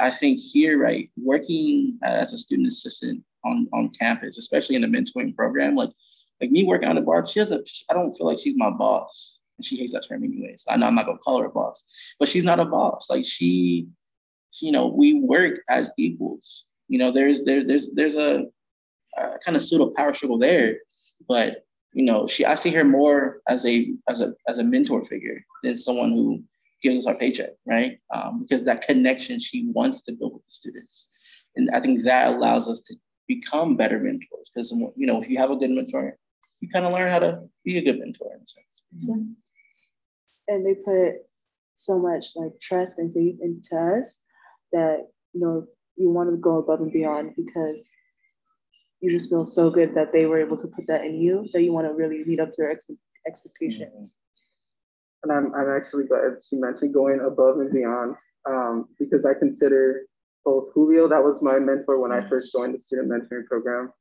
I 0.00 0.10
think 0.10 0.40
here, 0.40 0.78
right, 0.78 1.10
working 1.16 1.98
as 2.02 2.32
a 2.32 2.38
student 2.38 2.68
assistant 2.68 3.22
on 3.44 3.68
on 3.72 3.90
campus, 3.90 4.38
especially 4.38 4.76
in 4.76 4.82
the 4.82 4.88
mentoring 4.88 5.36
program, 5.36 5.76
like 5.76 5.90
like 6.40 6.50
me 6.50 6.64
working 6.64 6.88
on 6.88 6.96
the 6.96 7.02
bar, 7.02 7.26
she 7.26 7.40
doesn't. 7.40 7.68
I 7.90 7.94
don't 7.94 8.12
feel 8.12 8.26
like 8.26 8.38
she's 8.38 8.56
my 8.56 8.70
boss, 8.70 9.38
and 9.58 9.64
she 9.64 9.76
hates 9.76 9.92
that 9.92 10.06
term 10.08 10.24
anyways. 10.24 10.64
I 10.68 10.76
know 10.76 10.86
I'm 10.86 10.94
not 10.94 11.06
gonna 11.06 11.18
call 11.18 11.40
her 11.40 11.46
a 11.46 11.50
boss, 11.50 11.84
but 12.18 12.28
she's 12.28 12.44
not 12.44 12.60
a 12.60 12.64
boss. 12.64 13.08
Like 13.08 13.24
she 13.24 13.88
you 14.60 14.72
know, 14.72 14.86
we 14.86 15.20
work 15.20 15.60
as 15.68 15.90
equals. 15.96 16.64
You 16.88 16.98
know, 16.98 17.10
there's 17.10 17.44
there, 17.44 17.64
there's 17.64 17.90
there's 17.94 18.16
a, 18.16 18.46
a 19.16 19.38
kind 19.44 19.56
of 19.56 19.62
pseudo 19.62 19.92
power 19.96 20.14
struggle 20.14 20.38
there, 20.38 20.78
but 21.28 21.64
you 21.92 22.04
know, 22.04 22.26
she 22.26 22.44
I 22.44 22.54
see 22.54 22.70
her 22.70 22.84
more 22.84 23.40
as 23.48 23.64
a 23.66 23.92
as 24.08 24.20
a 24.20 24.34
as 24.48 24.58
a 24.58 24.64
mentor 24.64 25.04
figure 25.04 25.44
than 25.62 25.78
someone 25.78 26.10
who 26.10 26.42
gives 26.82 26.98
us 26.98 27.06
our 27.06 27.14
paycheck, 27.14 27.50
right? 27.66 27.98
Um, 28.14 28.42
because 28.42 28.62
that 28.64 28.86
connection 28.86 29.40
she 29.40 29.70
wants 29.72 30.02
to 30.02 30.12
build 30.12 30.34
with 30.34 30.44
the 30.44 30.50
students. 30.50 31.08
And 31.56 31.70
I 31.70 31.80
think 31.80 32.02
that 32.02 32.28
allows 32.34 32.68
us 32.68 32.80
to 32.82 32.96
become 33.26 33.76
better 33.76 33.98
mentors 33.98 34.50
because, 34.54 34.70
you 34.70 35.06
know, 35.06 35.22
if 35.22 35.28
you 35.28 35.38
have 35.38 35.50
a 35.50 35.56
good 35.56 35.70
mentor, 35.70 36.18
you 36.60 36.68
kind 36.68 36.84
of 36.84 36.92
learn 36.92 37.10
how 37.10 37.20
to 37.20 37.42
be 37.64 37.78
a 37.78 37.82
good 37.82 37.98
mentor 37.98 38.34
in 38.34 38.42
a 38.42 38.46
sense. 38.46 38.82
And 40.48 40.66
they 40.66 40.74
put 40.74 41.22
so 41.74 41.98
much 41.98 42.26
like 42.36 42.52
trust 42.60 42.98
and 42.98 43.12
faith 43.12 43.38
into 43.40 43.76
us 43.76 44.20
that, 44.74 45.06
you 45.32 45.40
know, 45.40 45.66
you 45.96 46.10
want 46.10 46.30
to 46.30 46.36
go 46.36 46.58
above 46.58 46.80
and 46.80 46.92
beyond 46.92 47.32
because 47.36 47.90
you 49.00 49.10
just 49.10 49.30
feel 49.30 49.44
so 49.44 49.70
good 49.70 49.94
that 49.94 50.12
they 50.12 50.26
were 50.26 50.38
able 50.38 50.56
to 50.56 50.66
put 50.68 50.86
that 50.86 51.04
in 51.04 51.20
you 51.20 51.46
that 51.52 51.62
you 51.62 51.72
want 51.72 51.86
to 51.86 51.94
really 51.94 52.24
meet 52.24 52.40
up 52.40 52.50
to 52.50 52.56
their 52.58 52.70
ex- 52.70 52.90
expectations. 53.26 54.16
And 55.22 55.32
I'm, 55.32 55.54
I'm 55.54 55.70
actually 55.74 56.04
glad 56.04 56.38
she 56.48 56.56
mentioned 56.56 56.92
going 56.92 57.20
above 57.20 57.58
and 57.60 57.72
beyond 57.72 58.16
um, 58.46 58.88
because 58.98 59.24
I 59.24 59.34
consider 59.34 60.02
both 60.44 60.72
Julio, 60.74 61.08
that 61.08 61.22
was 61.22 61.40
my 61.40 61.58
mentor 61.58 61.98
when 61.98 62.12
I 62.12 62.28
first 62.28 62.52
joined 62.52 62.74
the 62.74 62.78
student 62.78 63.08
mentoring 63.08 63.46
program, 63.46 63.92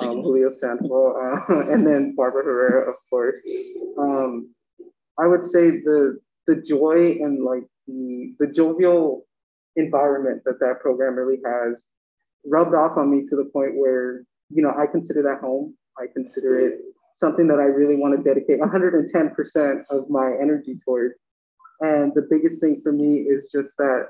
um, 0.00 0.22
Julio 0.22 0.50
Sandoval, 0.50 1.16
uh, 1.48 1.54
and 1.72 1.86
then 1.86 2.14
Barbara 2.16 2.44
Herrera, 2.44 2.90
of 2.90 2.96
course. 3.08 3.36
Um, 3.98 4.52
I 5.18 5.26
would 5.26 5.44
say 5.44 5.70
the 5.70 6.18
the 6.46 6.56
joy 6.56 7.18
and 7.20 7.44
like 7.44 7.62
the 7.86 8.34
the 8.40 8.48
jovial 8.48 9.26
environment 9.76 10.42
that 10.44 10.60
that 10.60 10.80
program 10.80 11.14
really 11.14 11.40
has 11.44 11.86
rubbed 12.44 12.74
off 12.74 12.96
on 12.96 13.10
me 13.10 13.24
to 13.28 13.36
the 13.36 13.50
point 13.52 13.76
where 13.76 14.24
you 14.50 14.62
know 14.62 14.72
I 14.76 14.86
consider 14.86 15.22
that 15.22 15.40
home. 15.40 15.74
I 15.98 16.06
consider 16.12 16.58
it 16.58 16.80
something 17.12 17.46
that 17.48 17.58
I 17.58 17.64
really 17.64 17.96
want 17.96 18.16
to 18.16 18.22
dedicate 18.22 18.60
110% 18.60 19.82
of 19.90 20.08
my 20.08 20.32
energy 20.40 20.78
towards. 20.82 21.14
And 21.80 22.12
the 22.14 22.26
biggest 22.30 22.60
thing 22.60 22.80
for 22.82 22.92
me 22.92 23.18
is 23.18 23.48
just 23.52 23.76
that 23.76 24.06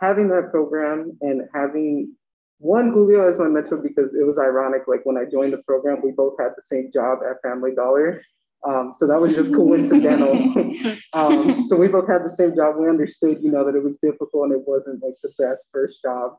having 0.00 0.28
that 0.28 0.50
program 0.50 1.16
and 1.20 1.42
having 1.54 2.12
one 2.58 2.90
Julio 2.92 3.28
as 3.28 3.38
my 3.38 3.46
mentor 3.46 3.76
because 3.76 4.14
it 4.14 4.24
was 4.26 4.38
ironic. 4.38 4.82
Like 4.86 5.00
when 5.04 5.16
I 5.16 5.24
joined 5.30 5.52
the 5.52 5.62
program, 5.66 6.00
we 6.02 6.12
both 6.12 6.34
had 6.38 6.52
the 6.56 6.62
same 6.62 6.90
job 6.92 7.18
at 7.28 7.42
Family 7.42 7.74
Dollar. 7.74 8.22
Um, 8.66 8.92
so 8.96 9.06
that 9.06 9.20
was 9.20 9.34
just 9.34 9.52
coincidental. 9.52 10.32
um, 11.12 11.62
so 11.62 11.76
we 11.76 11.88
both 11.88 12.08
had 12.08 12.24
the 12.24 12.30
same 12.30 12.56
job. 12.56 12.76
We 12.78 12.88
understood, 12.88 13.42
you 13.42 13.52
know, 13.52 13.64
that 13.64 13.76
it 13.76 13.82
was 13.82 13.98
difficult 13.98 14.44
and 14.44 14.52
it 14.52 14.66
wasn't 14.66 15.02
like 15.02 15.14
the 15.22 15.32
best 15.38 15.68
first 15.70 16.00
job. 16.02 16.32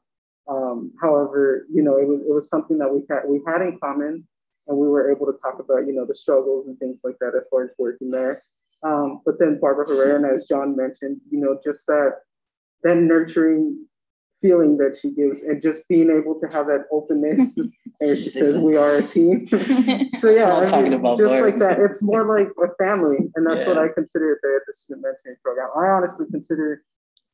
Um, 0.48 0.92
however, 1.02 1.66
you 1.72 1.84
know, 1.84 1.98
it 1.98 2.08
was 2.08 2.22
it 2.22 2.34
was 2.34 2.50
something 2.50 2.78
that 2.78 2.94
we 2.94 3.02
had 3.10 3.22
we 3.28 3.42
had 3.48 3.62
in 3.62 3.80
common, 3.80 4.28
and 4.68 4.78
we 4.78 4.88
were 4.88 5.12
able 5.12 5.26
to 5.28 5.38
talk 5.40 5.60
about, 5.60 5.88
you 5.88 5.94
know, 5.94 6.06
the 6.06 6.16
struggles 6.16 6.68
and 6.68 6.78
things 6.80 7.02
like 7.04 7.16
that 7.20 7.34
as 7.36 7.46
far 7.50 7.64
as 7.64 7.72
working 7.78 8.12
there. 8.12 8.44
Um, 8.84 9.22
but 9.26 9.40
then 9.40 9.60
Barbara 9.60 9.88
Herrera, 9.88 10.16
and 10.16 10.26
as 10.26 10.46
John 10.46 10.76
mentioned, 10.76 11.20
you 11.30 11.40
know, 11.40 11.60
just 11.64 11.86
that 11.88 12.20
that 12.84 12.98
nurturing 12.98 13.86
feeling 14.46 14.78
that 14.78 14.96
she 15.02 15.10
gives 15.10 15.42
and 15.42 15.60
just 15.60 15.88
being 15.88 16.10
able 16.12 16.40
to 16.40 16.46
have 16.56 16.68
that 16.68 16.86
openness 16.92 17.58
and 18.00 18.18
she 18.18 18.30
says 18.30 18.60
we 18.60 18.76
are 18.76 18.98
a 18.98 19.08
team. 19.08 19.48
So 20.20 20.30
yeah 20.30 20.54
I 20.54 20.82
mean, 20.82 21.02
just 21.18 21.42
like 21.42 21.58
that 21.58 21.80
it's 21.80 22.02
more 22.02 22.24
like 22.26 22.50
a 22.64 22.74
family 22.84 23.18
and 23.36 23.46
that's 23.46 23.62
yeah. 23.62 23.68
what 23.68 23.78
i 23.78 23.88
consider 23.88 24.32
it 24.34 24.40
there 24.44 24.58
at 24.58 24.62
the 24.68 24.74
student 24.74 25.06
mentoring 25.06 25.42
program. 25.44 25.70
I 25.76 25.88
honestly 25.88 26.26
consider 26.32 26.84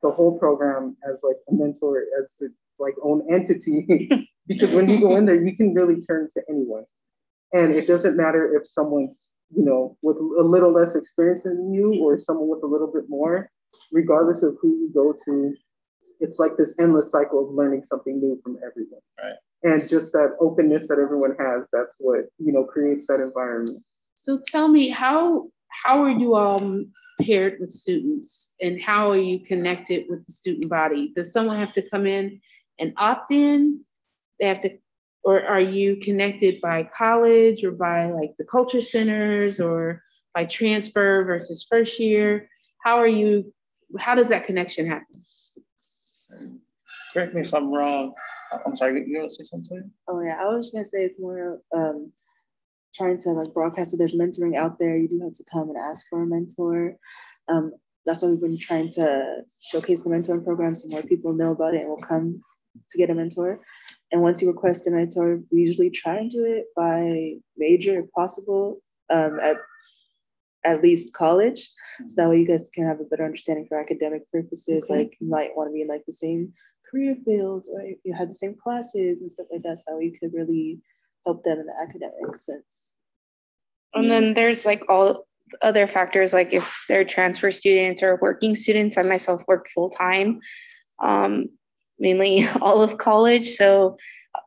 the 0.01 0.11
whole 0.11 0.39
program 0.39 0.95
as 1.09 1.21
like 1.23 1.35
a 1.49 1.53
mentor 1.53 2.03
as 2.19 2.37
its 2.39 2.57
like 2.79 2.95
own 3.03 3.21
entity 3.31 4.09
because 4.47 4.73
when 4.73 4.89
you 4.89 4.99
go 4.99 5.15
in 5.17 5.25
there 5.25 5.41
you 5.41 5.55
can 5.55 5.73
really 5.73 5.99
turn 6.01 6.29
to 6.33 6.41
anyone. 6.49 6.85
And 7.53 7.73
it 7.73 7.87
doesn't 7.87 8.15
matter 8.15 8.55
if 8.55 8.67
someone's 8.67 9.33
you 9.53 9.65
know 9.65 9.97
with 10.01 10.17
a 10.17 10.45
little 10.55 10.71
less 10.71 10.95
experience 10.95 11.43
than 11.43 11.73
you 11.73 11.95
or 12.01 12.19
someone 12.19 12.47
with 12.47 12.63
a 12.63 12.67
little 12.67 12.91
bit 12.91 13.03
more 13.09 13.49
regardless 13.91 14.43
of 14.43 14.57
who 14.61 14.69
you 14.69 14.91
go 14.93 15.13
to, 15.25 15.53
it's 16.21 16.39
like 16.39 16.55
this 16.55 16.73
endless 16.79 17.11
cycle 17.11 17.47
of 17.47 17.53
learning 17.53 17.83
something 17.83 18.19
new 18.19 18.39
from 18.43 18.57
everyone. 18.65 19.01
Right. 19.19 19.35
And 19.63 19.89
just 19.89 20.13
that 20.13 20.37
openness 20.39 20.87
that 20.87 20.99
everyone 20.99 21.35
has, 21.39 21.67
that's 21.73 21.95
what, 21.99 22.21
you 22.37 22.51
know, 22.51 22.63
creates 22.63 23.07
that 23.07 23.19
environment. 23.19 23.83
So 24.15 24.39
tell 24.45 24.67
me, 24.67 24.89
how 24.89 25.49
how 25.83 26.03
are 26.03 26.11
you 26.11 26.35
all 26.35 26.83
paired 27.21 27.57
with 27.59 27.71
students 27.71 28.53
and 28.61 28.81
how 28.81 29.11
are 29.11 29.17
you 29.17 29.39
connected 29.39 30.05
with 30.09 30.25
the 30.25 30.31
student 30.31 30.69
body? 30.69 31.11
Does 31.15 31.31
someone 31.31 31.57
have 31.57 31.73
to 31.73 31.89
come 31.89 32.05
in 32.05 32.39
and 32.79 32.93
opt 32.97 33.31
in? 33.31 33.81
They 34.39 34.47
have 34.47 34.61
to 34.61 34.77
or 35.23 35.43
are 35.43 35.61
you 35.61 35.97
connected 35.97 36.61
by 36.61 36.89
college 36.95 37.63
or 37.63 37.71
by 37.71 38.07
like 38.11 38.31
the 38.37 38.45
culture 38.45 38.81
centers 38.81 39.59
or 39.59 40.01
by 40.33 40.45
transfer 40.45 41.23
versus 41.23 41.65
first 41.69 41.99
year? 41.99 42.49
How 42.83 42.97
are 42.97 43.07
you 43.07 43.53
how 43.99 44.15
does 44.15 44.29
that 44.29 44.45
connection 44.45 44.87
happen? 44.87 45.21
Correct 47.13 47.33
me 47.33 47.41
if 47.41 47.53
I'm 47.53 47.71
wrong. 47.71 48.13
I'm 48.65 48.75
sorry, 48.75 49.03
you 49.07 49.19
want 49.19 49.29
to 49.29 49.35
say 49.35 49.43
something? 49.43 49.91
Oh 50.07 50.21
yeah, 50.21 50.37
I 50.41 50.45
was 50.45 50.67
just 50.67 50.73
gonna 50.73 50.85
say 50.85 51.03
it's 51.03 51.19
more 51.19 51.61
um, 51.75 52.11
trying 52.93 53.17
to 53.19 53.29
like 53.29 53.53
broadcast 53.53 53.91
that 53.91 53.97
there's 53.97 54.15
mentoring 54.15 54.57
out 54.57 54.77
there. 54.77 54.97
You 54.97 55.07
do 55.07 55.21
have 55.21 55.33
to 55.33 55.43
come 55.51 55.69
and 55.69 55.77
ask 55.77 56.05
for 56.09 56.23
a 56.23 56.25
mentor. 56.25 56.95
Um, 57.47 57.73
that's 58.05 58.21
why 58.21 58.29
we've 58.29 58.41
been 58.41 58.57
trying 58.57 58.91
to 58.93 59.41
showcase 59.61 60.01
the 60.01 60.09
mentoring 60.09 60.43
program 60.43 60.75
so 60.75 60.89
more 60.89 61.03
people 61.03 61.33
know 61.33 61.51
about 61.51 61.75
it 61.75 61.81
and 61.81 61.89
will 61.89 61.97
come 61.97 62.41
to 62.89 62.97
get 62.97 63.09
a 63.09 63.15
mentor. 63.15 63.61
And 64.11 64.21
once 64.21 64.41
you 64.41 64.47
request 64.49 64.87
a 64.87 64.91
mentor, 64.91 65.39
we 65.51 65.61
usually 65.61 65.89
try 65.89 66.17
and 66.17 66.29
do 66.29 66.45
it 66.45 66.65
by 66.75 67.35
major 67.57 67.99
if 67.99 68.11
possible 68.11 68.81
um, 69.09 69.39
at 69.41 69.57
at 70.63 70.81
least 70.81 71.13
college. 71.13 71.69
So 72.07 72.13
that 72.17 72.29
way 72.29 72.39
you 72.39 72.47
guys 72.47 72.69
can 72.73 72.85
have 72.85 72.99
a 72.99 73.05
better 73.05 73.25
understanding 73.25 73.65
for 73.67 73.79
academic 73.79 74.29
purposes. 74.31 74.85
Okay. 74.85 74.93
Like 74.93 75.17
you 75.19 75.29
might 75.29 75.55
want 75.55 75.69
to 75.69 75.73
be 75.73 75.81
in 75.81 75.87
like 75.87 76.05
the 76.05 76.13
same 76.13 76.53
career 76.89 77.15
fields 77.25 77.69
or 77.71 77.83
you 78.03 78.13
have 78.13 78.27
the 78.27 78.33
same 78.33 78.55
classes 78.55 79.21
and 79.21 79.31
stuff 79.31 79.47
like 79.51 79.63
that. 79.63 79.77
So 79.77 79.83
that 79.87 79.97
way 79.97 80.05
you 80.05 80.13
could 80.19 80.33
really 80.33 80.79
help 81.25 81.43
them 81.43 81.59
in 81.59 81.65
the 81.65 81.73
academic 81.81 82.35
sense. 82.35 82.93
And 83.93 84.09
then 84.09 84.33
there's 84.33 84.65
like 84.65 84.83
all 84.89 85.27
other 85.61 85.85
factors 85.85 86.31
like 86.31 86.53
if 86.53 86.85
they're 86.87 87.03
transfer 87.03 87.51
students 87.51 88.01
or 88.01 88.17
working 88.21 88.55
students. 88.55 88.97
I 88.97 89.01
myself 89.01 89.41
worked 89.47 89.71
full 89.73 89.89
time, 89.89 90.39
um, 91.03 91.49
mainly 91.99 92.47
all 92.61 92.81
of 92.81 92.97
college. 92.97 93.55
So 93.55 93.97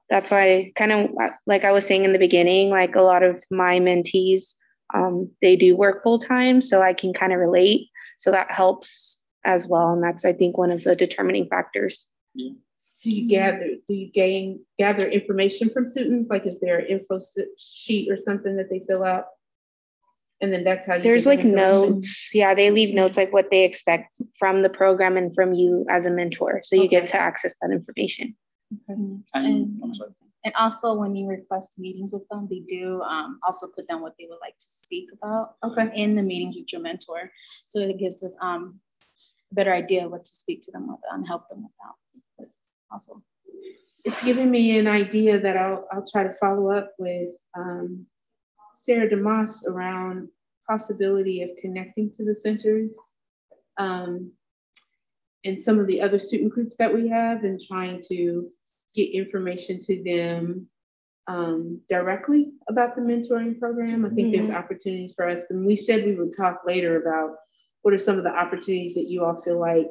that's 0.09 0.31
why 0.31 0.72
kind 0.77 0.92
of 0.92 1.11
like 1.46 1.64
I 1.64 1.72
was 1.72 1.85
saying 1.85 2.05
in 2.05 2.12
the 2.12 2.18
beginning, 2.18 2.70
like 2.70 2.94
a 2.94 3.03
lot 3.03 3.22
of 3.22 3.42
my 3.50 3.81
mentees 3.81 4.55
um, 4.94 5.30
they 5.42 5.57
do 5.57 5.76
work 5.76 6.02
full 6.02 6.18
time, 6.18 6.61
so 6.61 6.80
I 6.80 6.94
can 6.94 7.12
kind 7.12 7.33
of 7.33 7.40
relate. 7.40 7.88
So 8.18 8.30
that 8.30 8.50
helps 8.50 9.18
as 9.44 9.66
well, 9.66 9.92
and 9.92 10.02
that's 10.02 10.24
I 10.24 10.33
think 10.33 10.57
one 10.57 10.70
of 10.70 10.85
the 10.85 10.96
determining 10.96 11.48
factors. 11.48 12.07
Yeah. 12.35 12.52
Do 13.02 13.11
you 13.11 13.28
gather? 13.28 13.68
Do 13.87 13.94
you 13.94 14.11
gain 14.11 14.64
gather 14.78 15.07
information 15.07 15.68
from 15.68 15.87
students? 15.87 16.28
Like, 16.30 16.46
is 16.46 16.59
there 16.61 16.78
an 16.78 16.87
info 16.87 17.18
sheet 17.59 18.11
or 18.11 18.16
something 18.16 18.57
that 18.57 18.70
they 18.70 18.83
fill 18.88 19.04
out? 19.04 19.26
And 20.40 20.52
then 20.52 20.64
that's 20.64 20.87
how 20.87 20.94
you. 20.94 21.02
There's 21.02 21.26
like 21.26 21.44
notes. 21.44 22.30
Yeah, 22.33 22.54
they 22.54 22.70
leave 22.70 22.94
notes 22.94 23.16
like 23.16 23.33
what 23.33 23.50
they 23.50 23.64
expect 23.64 24.22
from 24.38 24.62
the 24.62 24.70
program 24.70 25.16
and 25.16 25.35
from 25.35 25.52
you 25.52 25.85
as 25.90 26.07
a 26.07 26.11
mentor, 26.11 26.62
so 26.64 26.76
you 26.76 26.83
okay. 26.85 27.00
get 27.00 27.09
to 27.09 27.18
access 27.18 27.54
that 27.61 27.70
information. 27.72 28.35
Okay. 28.91 29.01
And, 29.35 29.81
and 30.45 30.55
also 30.55 30.95
when 30.95 31.15
you 31.15 31.27
request 31.27 31.79
meetings 31.79 32.13
with 32.13 32.27
them, 32.29 32.47
they 32.51 32.61
do 32.61 33.03
um, 33.03 33.41
also 33.47 33.67
put 33.67 33.89
down 33.89 34.03
what 34.03 34.15
they 34.19 34.27
would 34.29 34.41
like 34.41 34.59
to 34.59 34.69
speak 34.69 35.09
about 35.13 35.57
okay. 35.65 35.91
in 35.95 36.15
the 36.15 36.23
meetings 36.23 36.57
with 36.57 36.73
your 36.73 36.81
mentor. 36.81 37.31
So 37.67 37.81
it 37.81 37.99
gives 37.99 38.23
us 38.23 38.37
um, 38.41 38.81
a 39.51 39.55
better 39.55 39.73
idea 39.73 40.05
of 40.05 40.13
what 40.13 40.25
to 40.25 40.31
speak 40.31 40.63
to 40.63 40.73
them 40.73 40.89
with 40.89 41.01
and 41.13 41.27
help 41.27 41.49
them 41.49 41.63
with 41.63 41.73
that. 41.83 41.95
But 42.39 42.49
also. 42.91 43.23
It's 44.05 44.23
giving 44.23 44.51
me 44.51 44.79
an 44.79 44.87
idea 44.87 45.41
that 45.41 45.57
I'll, 45.57 45.89
I'll 45.93 46.07
try 46.07 46.25
to 46.25 46.33
follow 46.33 46.71
up 46.71 46.93
with 46.99 47.31
um, 47.59 48.07
Sarah 48.77 49.09
DeMoss 49.09 49.67
around 49.67 50.29
possibility 50.69 51.43
of 51.43 51.51
connecting 51.61 52.11
to 52.11 52.25
the 52.25 52.35
centers 52.35 52.95
um, 53.79 54.33
and 55.45 55.61
some 55.61 55.79
of 55.79 55.87
the 55.87 56.01
other 56.01 56.19
student 56.19 56.53
groups 56.53 56.77
that 56.77 56.93
we 56.93 57.09
have 57.09 57.45
and 57.45 57.61
trying 57.61 58.01
to 58.09 58.49
get 58.95 59.11
information 59.11 59.80
to 59.80 60.03
them 60.05 60.68
um, 61.26 61.80
directly 61.88 62.53
about 62.68 62.95
the 62.95 63.03
mentoring 63.03 63.59
program. 63.59 64.05
I 64.05 64.11
think 64.11 64.28
mm-hmm. 64.28 64.47
there's 64.47 64.51
opportunities 64.51 65.14
for 65.14 65.28
us. 65.28 65.51
And 65.51 65.66
we 65.66 65.76
said 65.76 66.05
we 66.05 66.14
would 66.14 66.36
talk 66.36 66.62
later 66.66 67.01
about 67.01 67.36
what 67.82 67.95
are 67.95 67.99
some 67.99 68.18
of 68.18 68.24
the 68.24 68.34
opportunities 68.34 68.95
that 68.95 69.09
you 69.09 69.24
all 69.24 69.34
feel 69.34 69.59
like 69.59 69.88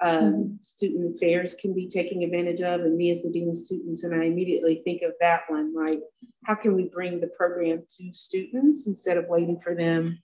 um, 0.00 0.20
mm-hmm. 0.20 0.52
student 0.60 1.16
affairs 1.16 1.54
can 1.54 1.74
be 1.74 1.88
taking 1.88 2.22
advantage 2.22 2.60
of. 2.60 2.80
And 2.80 2.96
me 2.96 3.10
as 3.10 3.22
the 3.22 3.30
Dean 3.30 3.50
of 3.50 3.56
Students, 3.56 4.04
and 4.04 4.14
I 4.14 4.26
immediately 4.26 4.76
think 4.84 5.02
of 5.02 5.12
that 5.20 5.42
one, 5.48 5.74
like 5.74 6.00
how 6.44 6.54
can 6.54 6.74
we 6.74 6.84
bring 6.84 7.20
the 7.20 7.30
program 7.36 7.82
to 7.98 8.12
students 8.12 8.86
instead 8.86 9.16
of 9.16 9.26
waiting 9.28 9.58
for 9.58 9.74
them? 9.74 10.18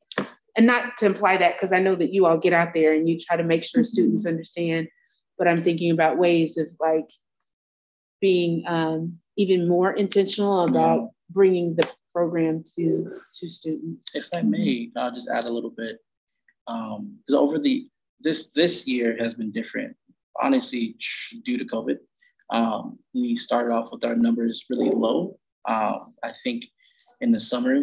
And 0.57 0.67
not 0.67 0.97
to 0.99 1.07
imply 1.07 1.37
that, 1.37 1.57
because 1.57 1.73
I 1.73 1.81
know 1.81 1.97
that 1.97 2.13
you 2.13 2.27
all 2.27 2.39
get 2.39 2.53
out 2.53 2.73
there 2.73 2.95
and 2.95 3.09
you 3.09 3.19
try 3.19 3.37
to 3.37 3.43
make 3.43 3.65
sure 3.65 3.83
mm-hmm. 3.83 3.89
students 3.89 4.25
understand, 4.25 4.87
but 5.37 5.49
I'm 5.49 5.61
thinking 5.61 5.91
about 5.91 6.19
ways 6.19 6.57
of 6.57 6.69
like 6.79 7.11
being 8.25 8.65
um, 8.67 9.19
even 9.37 9.69
more 9.69 9.93
intentional 9.93 10.65
about 10.65 11.11
bringing 11.29 11.77
the 11.77 11.87
program 12.15 12.63
to 12.75 12.87
to 13.39 13.47
students. 13.47 14.15
If 14.15 14.27
I 14.35 14.41
may, 14.41 14.91
I'll 14.97 15.13
just 15.13 15.29
add 15.29 15.45
a 15.45 15.53
little 15.53 15.75
bit. 15.83 15.99
Um, 16.67 17.19
because 17.19 17.39
over 17.39 17.59
the 17.59 17.87
this 18.21 18.47
this 18.53 18.87
year 18.87 19.15
has 19.21 19.35
been 19.35 19.53
different, 19.53 19.95
honestly, 20.41 20.97
due 21.43 21.59
to 21.59 21.67
COVID. 21.67 21.99
Um, 22.49 22.99
we 23.13 23.37
started 23.37 23.75
off 23.75 23.93
with 23.93 24.05
our 24.05 24.17
numbers 24.17 24.65
really 24.71 24.89
low. 24.89 25.39
Um, 25.69 26.15
I 26.23 26.33
think 26.43 26.65
in 27.21 27.31
the 27.31 27.41
summer 27.41 27.75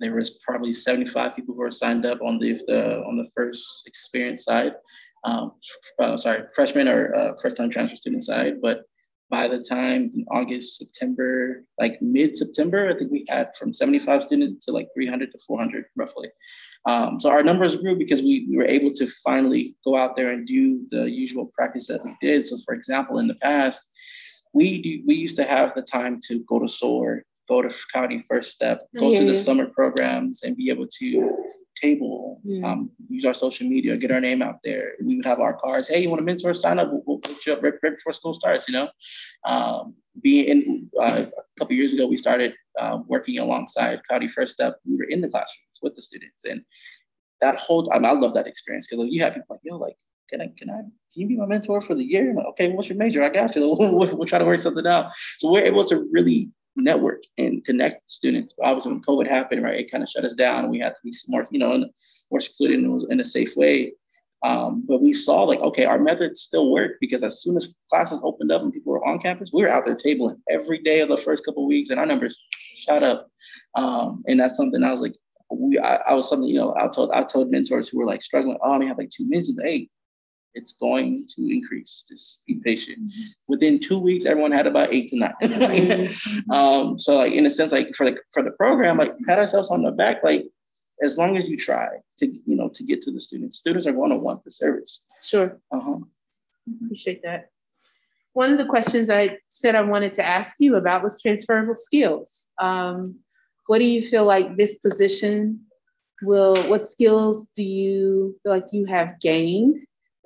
there 0.00 0.16
was 0.16 0.30
probably 0.46 0.74
75 0.74 1.36
people 1.36 1.54
who 1.54 1.60
were 1.60 1.70
signed 1.70 2.04
up 2.06 2.20
on 2.22 2.40
the, 2.40 2.60
the 2.66 3.04
on 3.08 3.16
the 3.16 3.30
first 3.36 3.86
experience 3.86 4.42
side. 4.44 4.74
Um, 5.22 5.52
uh, 6.00 6.16
sorry, 6.16 6.42
freshman 6.56 6.88
or 6.88 7.14
uh, 7.14 7.32
first 7.40 7.56
time 7.56 7.70
transfer 7.70 7.96
student 7.96 8.24
side. 8.24 8.60
But 8.60 8.78
by 9.28 9.48
the 9.48 9.58
time 9.58 10.10
in 10.14 10.24
August, 10.30 10.78
September, 10.78 11.64
like 11.80 12.00
mid 12.00 12.36
September, 12.36 12.88
I 12.88 12.96
think 12.96 13.10
we 13.10 13.24
had 13.28 13.54
from 13.56 13.72
75 13.72 14.22
students 14.22 14.64
to 14.64 14.72
like 14.72 14.88
300 14.94 15.32
to 15.32 15.38
400 15.46 15.84
roughly. 15.96 16.28
Um, 16.84 17.18
so 17.18 17.30
our 17.30 17.42
numbers 17.42 17.74
grew 17.74 17.96
because 17.96 18.22
we, 18.22 18.46
we 18.48 18.56
were 18.56 18.66
able 18.66 18.92
to 18.92 19.08
finally 19.24 19.76
go 19.84 19.96
out 19.96 20.14
there 20.14 20.30
and 20.30 20.46
do 20.46 20.86
the 20.90 21.10
usual 21.10 21.50
practice 21.54 21.88
that 21.88 22.04
we 22.04 22.14
did. 22.20 22.46
So, 22.46 22.58
for 22.64 22.74
example, 22.74 23.18
in 23.18 23.26
the 23.26 23.34
past, 23.36 23.82
we 24.54 24.80
do, 24.80 25.02
we 25.06 25.16
used 25.16 25.36
to 25.36 25.44
have 25.44 25.74
the 25.74 25.82
time 25.82 26.20
to 26.28 26.44
go 26.44 26.60
to 26.60 26.68
SOAR, 26.68 27.22
go 27.48 27.62
to 27.62 27.74
Coyote 27.92 28.24
First 28.28 28.52
Step, 28.52 28.86
go 28.98 29.14
to 29.14 29.24
the 29.24 29.34
summer 29.34 29.66
programs, 29.66 30.44
and 30.44 30.56
be 30.56 30.70
able 30.70 30.86
to 30.98 31.36
table, 31.76 32.40
um, 32.64 32.90
use 33.08 33.24
our 33.24 33.34
social 33.34 33.68
media, 33.68 33.96
get 33.96 34.10
our 34.10 34.20
name 34.20 34.42
out 34.42 34.58
there. 34.64 34.94
We 35.02 35.16
would 35.16 35.24
have 35.24 35.40
our 35.40 35.54
cards. 35.54 35.88
Hey, 35.88 36.02
you 36.02 36.08
want 36.08 36.20
a 36.20 36.24
mentor? 36.24 36.54
Sign 36.54 36.78
up. 36.78 36.90
We'll, 36.90 37.02
we'll 37.06 37.18
put 37.18 37.44
you 37.46 37.52
up 37.52 37.62
right, 37.62 37.74
right, 37.82 37.96
before 37.96 38.12
school 38.12 38.34
starts. 38.34 38.68
You 38.68 38.74
know, 38.74 38.88
um, 39.44 39.94
being 40.22 40.44
in 40.46 40.90
uh, 41.00 41.26
a 41.26 41.58
couple 41.58 41.76
years 41.76 41.92
ago, 41.92 42.06
we 42.06 42.16
started 42.16 42.54
uh, 42.80 42.98
working 43.06 43.38
alongside 43.38 44.00
Coyote 44.08 44.28
First 44.28 44.54
Step. 44.54 44.78
We 44.84 44.96
were 44.96 45.04
in 45.04 45.20
the 45.20 45.28
classrooms 45.28 45.78
with 45.82 45.94
the 45.94 46.02
students, 46.02 46.44
and 46.44 46.62
that 47.40 47.56
whole 47.56 47.84
time, 47.84 48.04
I 48.04 48.12
love 48.12 48.34
that 48.34 48.46
experience 48.46 48.86
because 48.86 49.04
like, 49.04 49.12
you 49.12 49.22
have 49.22 49.34
people 49.34 49.46
like, 49.50 49.60
yo, 49.62 49.76
like, 49.76 49.96
can 50.30 50.40
I, 50.40 50.48
can 50.58 50.70
I, 50.70 50.78
can 50.78 50.90
you 51.14 51.28
be 51.28 51.36
my 51.36 51.46
mentor 51.46 51.80
for 51.80 51.94
the 51.94 52.02
year? 52.02 52.34
Like, 52.34 52.46
okay, 52.46 52.72
what's 52.72 52.88
your 52.88 52.98
major? 52.98 53.22
I 53.22 53.28
got 53.28 53.54
you. 53.54 53.62
We'll, 53.78 54.16
we'll 54.16 54.26
try 54.26 54.38
to 54.38 54.44
work 54.44 54.60
something 54.60 54.86
out. 54.86 55.12
So 55.38 55.52
we're 55.52 55.64
able 55.64 55.84
to 55.84 56.08
really 56.10 56.50
network 56.76 57.22
and 57.38 57.64
connect 57.64 58.06
students. 58.06 58.54
But 58.56 58.66
obviously, 58.66 58.92
when 58.92 59.02
COVID 59.02 59.28
happened, 59.28 59.62
right, 59.62 59.80
it 59.80 59.90
kind 59.90 60.02
of 60.02 60.08
shut 60.08 60.24
us 60.24 60.34
down, 60.34 60.70
we 60.70 60.78
had 60.78 60.94
to 60.94 61.00
be 61.02 61.12
more, 61.28 61.46
you 61.50 61.58
know, 61.58 61.84
more 62.30 62.40
secluded 62.40 62.78
and 62.78 62.92
was 62.92 63.06
in 63.10 63.20
a 63.20 63.24
safe 63.24 63.56
way. 63.56 63.92
Um, 64.42 64.84
but 64.86 65.00
we 65.00 65.12
saw 65.12 65.42
like, 65.44 65.60
okay, 65.60 65.86
our 65.86 65.98
methods 65.98 66.42
still 66.42 66.70
work 66.70 66.92
because 67.00 67.22
as 67.22 67.42
soon 67.42 67.56
as 67.56 67.74
classes 67.90 68.20
opened 68.22 68.52
up 68.52 68.62
and 68.62 68.72
people 68.72 68.92
were 68.92 69.04
on 69.04 69.18
campus, 69.18 69.50
we 69.52 69.62
were 69.62 69.70
out 69.70 69.84
there 69.86 69.96
tabling 69.96 70.38
every 70.50 70.78
day 70.78 71.00
of 71.00 71.08
the 71.08 71.16
first 71.16 71.44
couple 71.44 71.64
of 71.64 71.68
weeks, 71.68 71.90
and 71.90 71.98
our 71.98 72.06
numbers 72.06 72.38
shot 72.52 73.02
up. 73.02 73.28
Um, 73.74 74.22
and 74.26 74.38
that's 74.38 74.56
something 74.56 74.82
I 74.82 74.90
was 74.90 75.00
like, 75.00 75.14
we, 75.50 75.78
I, 75.78 75.96
I, 75.96 76.14
was 76.14 76.28
something, 76.28 76.48
you 76.48 76.56
know, 76.56 76.74
I 76.76 76.88
told 76.88 77.10
I 77.12 77.22
told 77.22 77.50
mentors 77.50 77.88
who 77.88 77.98
were 77.98 78.06
like 78.06 78.22
struggling, 78.22 78.58
oh, 78.62 78.70
I 78.70 78.74
only 78.74 78.86
have 78.86 78.98
like 78.98 79.10
two 79.10 79.28
minutes. 79.28 79.50
Hey, 79.62 79.88
it's 80.56 80.72
going 80.72 81.26
to 81.36 81.52
increase. 81.52 82.04
Just 82.08 82.40
be 82.46 82.56
patient. 82.56 82.98
Mm-hmm. 82.98 83.22
Within 83.48 83.78
two 83.78 83.98
weeks, 83.98 84.24
everyone 84.24 84.52
had 84.52 84.66
about 84.66 84.92
eight 84.92 85.10
to 85.10 85.16
9 85.16 85.34
mm-hmm. 85.42 86.50
um, 86.50 86.98
so 86.98 87.16
like 87.16 87.32
in 87.32 87.46
a 87.46 87.50
sense, 87.50 87.72
like 87.72 87.94
for 87.94 88.10
the 88.10 88.16
for 88.32 88.42
the 88.42 88.50
program, 88.52 88.98
like 88.98 89.14
pat 89.26 89.38
ourselves 89.38 89.70
on 89.70 89.82
the 89.82 89.92
back, 89.92 90.24
like 90.24 90.46
as 91.02 91.18
long 91.18 91.36
as 91.36 91.48
you 91.48 91.56
try 91.56 91.88
to 92.18 92.26
you 92.26 92.56
know 92.56 92.68
to 92.70 92.82
get 92.82 93.02
to 93.02 93.12
the 93.12 93.20
students, 93.20 93.58
students 93.58 93.86
are 93.86 93.92
going 93.92 94.10
to 94.10 94.16
want 94.16 94.42
the 94.42 94.50
service. 94.50 95.02
Sure. 95.22 95.60
Uh-huh. 95.70 95.98
Appreciate 96.84 97.22
that. 97.22 97.50
One 98.32 98.50
of 98.52 98.58
the 98.58 98.66
questions 98.66 99.08
I 99.08 99.38
said 99.48 99.74
I 99.74 99.82
wanted 99.82 100.12
to 100.14 100.26
ask 100.26 100.56
you 100.58 100.76
about 100.76 101.02
was 101.02 101.20
transferable 101.20 101.74
skills. 101.74 102.46
Um, 102.58 103.20
what 103.66 103.78
do 103.78 103.84
you 103.84 104.02
feel 104.02 104.24
like 104.24 104.56
this 104.56 104.76
position 104.76 105.60
will? 106.22 106.56
What 106.64 106.86
skills 106.86 107.46
do 107.56 107.62
you 107.62 108.38
feel 108.42 108.52
like 108.52 108.72
you 108.72 108.86
have 108.86 109.20
gained 109.20 109.76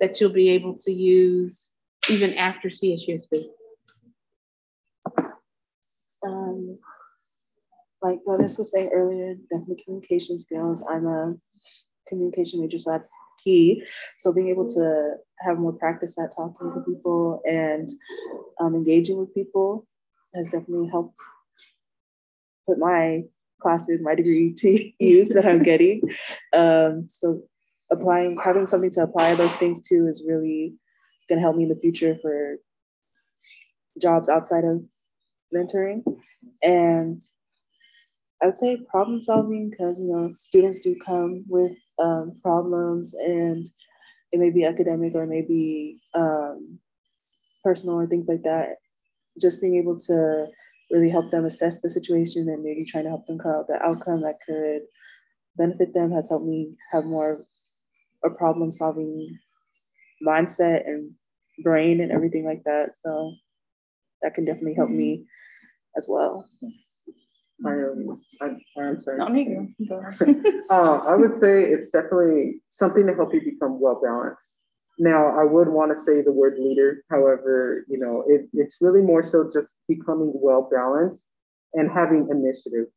that 0.01 0.19
you'll 0.19 0.31
be 0.31 0.49
able 0.49 0.75
to 0.75 0.91
use 0.91 1.71
even 2.09 2.33
after 2.33 2.67
CSUSB? 2.67 3.45
Um, 6.25 6.77
like 8.01 8.19
Vanessa 8.27 8.61
was 8.61 8.71
saying 8.71 8.89
earlier, 8.93 9.35
definitely 9.49 9.81
communication 9.83 10.37
skills. 10.39 10.83
I'm 10.89 11.05
a 11.05 11.35
communication 12.07 12.59
major, 12.59 12.79
so 12.79 12.91
that's 12.91 13.11
key. 13.43 13.83
So 14.19 14.33
being 14.33 14.49
able 14.49 14.67
to 14.69 15.13
have 15.39 15.59
more 15.59 15.73
practice 15.73 16.17
at 16.19 16.35
talking 16.35 16.73
to 16.73 16.81
people 16.81 17.41
and 17.45 17.89
um, 18.59 18.75
engaging 18.75 19.17
with 19.17 19.33
people 19.33 19.87
has 20.35 20.49
definitely 20.49 20.89
helped 20.89 21.17
put 22.67 22.79
my 22.79 23.23
classes, 23.61 24.01
my 24.01 24.15
degree 24.15 24.53
to 24.53 24.91
use 25.03 25.29
that 25.29 25.45
I'm 25.45 25.63
getting. 25.63 26.01
Um, 26.53 27.05
so 27.07 27.43
applying, 27.91 28.37
having 28.43 28.65
something 28.65 28.91
to 28.91 29.03
apply 29.03 29.35
those 29.35 29.55
things 29.55 29.81
to 29.89 30.07
is 30.07 30.25
really 30.27 30.75
going 31.27 31.37
to 31.37 31.41
help 31.41 31.55
me 31.55 31.63
in 31.63 31.69
the 31.69 31.75
future 31.75 32.17
for 32.21 32.57
jobs 34.01 34.29
outside 34.29 34.63
of 34.63 34.83
mentoring. 35.53 36.03
And 36.63 37.21
I 38.41 38.47
would 38.47 38.57
say 38.57 38.77
problem 38.89 39.21
solving 39.21 39.69
because 39.69 39.99
you 39.99 40.07
know 40.07 40.31
students 40.33 40.79
do 40.79 40.95
come 41.05 41.45
with 41.47 41.73
um, 41.99 42.39
problems 42.41 43.13
and 43.13 43.67
it 44.31 44.39
may 44.39 44.49
be 44.49 44.65
academic 44.65 45.13
or 45.13 45.27
maybe 45.27 46.01
um, 46.15 46.79
personal 47.63 47.99
or 47.99 48.07
things 48.07 48.27
like 48.27 48.43
that. 48.43 48.77
Just 49.39 49.61
being 49.61 49.75
able 49.75 49.99
to 49.99 50.47
really 50.89 51.09
help 51.09 51.31
them 51.31 51.45
assess 51.45 51.79
the 51.79 51.89
situation 51.89 52.49
and 52.49 52.63
maybe 52.63 52.85
trying 52.85 53.03
to 53.03 53.09
help 53.09 53.25
them 53.25 53.39
come 53.39 53.51
out 53.51 53.67
the 53.67 53.81
outcome 53.81 54.21
that 54.21 54.39
could 54.45 54.81
benefit 55.55 55.93
them 55.93 56.11
has 56.11 56.29
helped 56.29 56.45
me 56.45 56.75
have 56.91 57.05
more 57.05 57.39
a 58.23 58.29
problem 58.29 58.71
solving 58.71 59.37
mindset 60.25 60.87
and 60.87 61.11
brain 61.63 62.01
and 62.01 62.11
everything 62.11 62.45
like 62.45 62.63
that. 62.65 62.97
So 62.97 63.33
that 64.21 64.33
can 64.35 64.45
definitely 64.45 64.75
help 64.75 64.89
me 64.89 65.25
as 65.97 66.05
well. 66.07 66.45
I 67.65 67.73
am. 67.73 68.21
I, 68.41 68.81
am 68.81 68.99
sorry. 68.99 69.17
No, 69.17 69.29
me 69.29 69.75
uh, 70.69 70.97
I 71.05 71.15
would 71.15 71.33
say 71.33 71.63
it's 71.63 71.89
definitely 71.89 72.61
something 72.67 73.05
to 73.05 73.13
help 73.13 73.33
you 73.33 73.41
become 73.41 73.79
well 73.79 73.99
balanced. 74.03 74.57
Now, 74.97 75.39
I 75.39 75.43
would 75.43 75.67
want 75.67 75.95
to 75.95 76.01
say 76.01 76.21
the 76.21 76.31
word 76.31 76.57
leader. 76.59 77.03
However, 77.09 77.85
you 77.87 77.99
know, 77.99 78.23
it, 78.27 78.47
it's 78.53 78.77
really 78.81 79.01
more 79.01 79.23
so 79.23 79.49
just 79.53 79.81
becoming 79.87 80.31
well 80.35 80.69
balanced 80.71 81.29
and 81.73 81.89
having 81.89 82.27
initiative. 82.29 82.87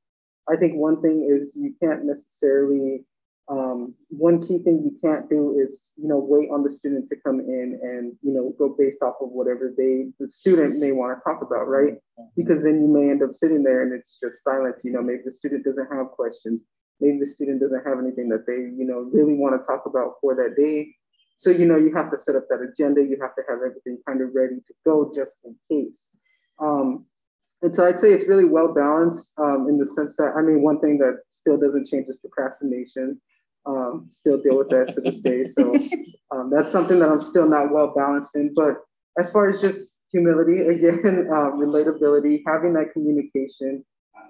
I 0.48 0.56
think 0.56 0.74
one 0.74 1.00
thing 1.00 1.28
is 1.30 1.52
you 1.54 1.74
can't 1.82 2.04
necessarily 2.04 3.04
um, 3.48 3.94
one 4.08 4.40
key 4.40 4.58
thing 4.58 4.80
you 4.82 4.96
can't 5.02 5.28
do 5.28 5.58
is 5.58 5.92
you 5.96 6.08
know 6.08 6.18
wait 6.18 6.48
on 6.50 6.62
the 6.62 6.72
student 6.72 7.10
to 7.10 7.16
come 7.16 7.40
in 7.40 7.78
and 7.82 8.16
you 8.22 8.32
know 8.32 8.54
go 8.58 8.74
based 8.78 9.02
off 9.02 9.16
of 9.20 9.28
whatever 9.30 9.74
they 9.76 10.06
the 10.18 10.28
student 10.28 10.78
may 10.78 10.92
want 10.92 11.18
to 11.18 11.22
talk 11.22 11.42
about 11.42 11.68
right? 11.68 11.94
Because 12.36 12.62
then 12.62 12.80
you 12.80 12.88
may 12.88 13.10
end 13.10 13.22
up 13.22 13.34
sitting 13.34 13.62
there 13.62 13.82
and 13.82 13.92
it's 13.92 14.16
just 14.22 14.42
silence 14.42 14.80
you 14.82 14.92
know 14.92 15.02
maybe 15.02 15.22
the 15.24 15.32
student 15.32 15.64
doesn't 15.64 15.92
have 15.92 16.08
questions. 16.12 16.64
Maybe 17.00 17.18
the 17.18 17.26
student 17.26 17.60
doesn't 17.60 17.84
have 17.84 17.98
anything 17.98 18.30
that 18.30 18.46
they 18.46 18.56
you 18.56 18.86
know 18.86 19.10
really 19.12 19.34
want 19.34 19.60
to 19.60 19.66
talk 19.66 19.84
about 19.84 20.14
for 20.22 20.34
that 20.36 20.56
day. 20.56 20.94
So 21.36 21.50
you 21.50 21.66
know 21.66 21.76
you 21.76 21.94
have 21.94 22.10
to 22.12 22.16
set 22.16 22.36
up 22.36 22.46
that 22.48 22.62
agenda. 22.62 23.02
You 23.02 23.18
have 23.20 23.34
to 23.34 23.42
have 23.46 23.58
everything 23.58 23.98
kind 24.08 24.22
of 24.22 24.30
ready 24.34 24.56
to 24.56 24.74
go 24.86 25.12
just 25.14 25.36
in 25.44 25.54
case. 25.70 26.08
Um, 26.58 27.04
and 27.60 27.74
so 27.74 27.86
I'd 27.86 27.98
say 27.98 28.12
it's 28.12 28.28
really 28.28 28.44
well 28.44 28.72
balanced 28.72 29.32
um, 29.38 29.66
in 29.68 29.78
the 29.78 29.86
sense 29.86 30.16
that, 30.16 30.34
I 30.36 30.42
mean, 30.42 30.60
one 30.60 30.80
thing 30.80 30.98
that 30.98 31.20
still 31.28 31.58
doesn't 31.58 31.88
change 31.88 32.06
is 32.08 32.16
procrastination 32.18 33.18
um, 33.66 34.06
still 34.08 34.40
deal 34.40 34.58
with 34.58 34.68
that 34.70 34.94
to 34.94 35.00
this 35.00 35.20
day. 35.20 35.42
So 35.44 35.76
um, 36.30 36.50
that's 36.54 36.70
something 36.70 36.98
that 36.98 37.08
I'm 37.08 37.20
still 37.20 37.48
not 37.48 37.72
well 37.72 37.92
balanced 37.94 38.36
in. 38.36 38.52
But 38.54 38.76
as 39.18 39.30
far 39.30 39.50
as 39.50 39.60
just 39.60 39.94
humility, 40.10 40.60
again, 40.60 41.28
um, 41.32 41.58
relatability, 41.58 42.42
having 42.46 42.72
that 42.74 42.92
communication, 42.92 43.84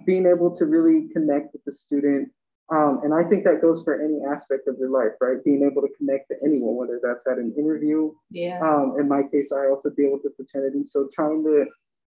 being 0.07 0.27
able 0.27 0.55
to 0.57 0.67
really 0.67 1.09
connect 1.13 1.53
with 1.53 1.65
the 1.65 1.73
student. 1.73 2.31
Um, 2.73 3.01
and 3.05 3.13
I 3.13 3.29
think 3.29 3.45
that 3.45 3.61
goes 3.61 3.83
for 3.85 4.01
any 4.01 4.21
aspect 4.33 4.69
of 4.69 4.77
your 4.79 4.89
life, 4.89 5.13
right? 5.21 5.37
Being 5.45 5.69
able 5.71 5.83
to 5.83 5.89
connect 5.99 6.29
to 6.29 6.37
anyone, 6.43 6.77
whether 6.77 6.99
that's 7.03 7.27
at 7.31 7.39
an 7.39 7.55
interview. 7.59 8.13
Yeah. 8.31 8.61
Um, 8.61 8.97
in 8.99 9.07
my 9.07 9.23
case, 9.23 9.53
I 9.53 9.69
also 9.69 9.91
deal 9.91 10.13
with 10.13 10.23
the 10.23 10.33
fraternity. 10.35 10.83
So 10.85 11.11
trying 11.15 11.45
to 11.45 11.67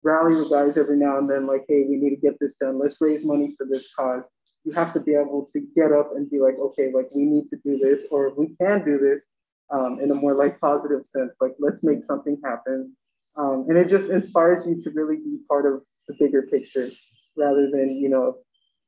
rally 0.03 0.35
the 0.35 0.49
guys 0.49 0.75
every 0.75 0.97
now 0.97 1.19
and 1.19 1.29
then, 1.29 1.45
like, 1.45 1.65
hey, 1.67 1.85
we 1.87 1.97
need 1.97 2.15
to 2.15 2.21
get 2.21 2.39
this 2.39 2.55
done. 2.55 2.79
Let's 2.79 2.99
raise 2.99 3.23
money 3.23 3.53
for 3.57 3.67
this 3.69 3.93
cause 3.93 4.25
you 4.69 4.75
have 4.75 4.93
to 4.93 4.99
be 4.99 5.13
able 5.15 5.47
to 5.51 5.59
get 5.75 5.91
up 5.91 6.11
and 6.15 6.29
be 6.29 6.39
like, 6.39 6.55
okay, 6.59 6.91
like 6.93 7.07
we 7.15 7.25
need 7.25 7.47
to 7.49 7.57
do 7.65 7.77
this, 7.77 8.05
or 8.11 8.33
we 8.35 8.55
can 8.61 8.85
do 8.85 8.99
this 8.99 9.31
um, 9.71 9.99
in 9.99 10.11
a 10.11 10.15
more 10.15 10.35
like 10.35 10.59
positive 10.59 11.05
sense. 11.05 11.37
Like 11.41 11.53
let's 11.59 11.81
make 11.83 12.03
something 12.03 12.39
happen, 12.43 12.95
um, 13.35 13.65
and 13.67 13.77
it 13.77 13.87
just 13.89 14.11
inspires 14.11 14.67
you 14.67 14.79
to 14.83 14.89
really 14.91 15.15
be 15.17 15.39
part 15.47 15.65
of 15.65 15.81
the 16.07 16.15
bigger 16.19 16.43
picture, 16.43 16.89
rather 17.35 17.69
than 17.71 17.97
you 17.97 18.09
know, 18.09 18.35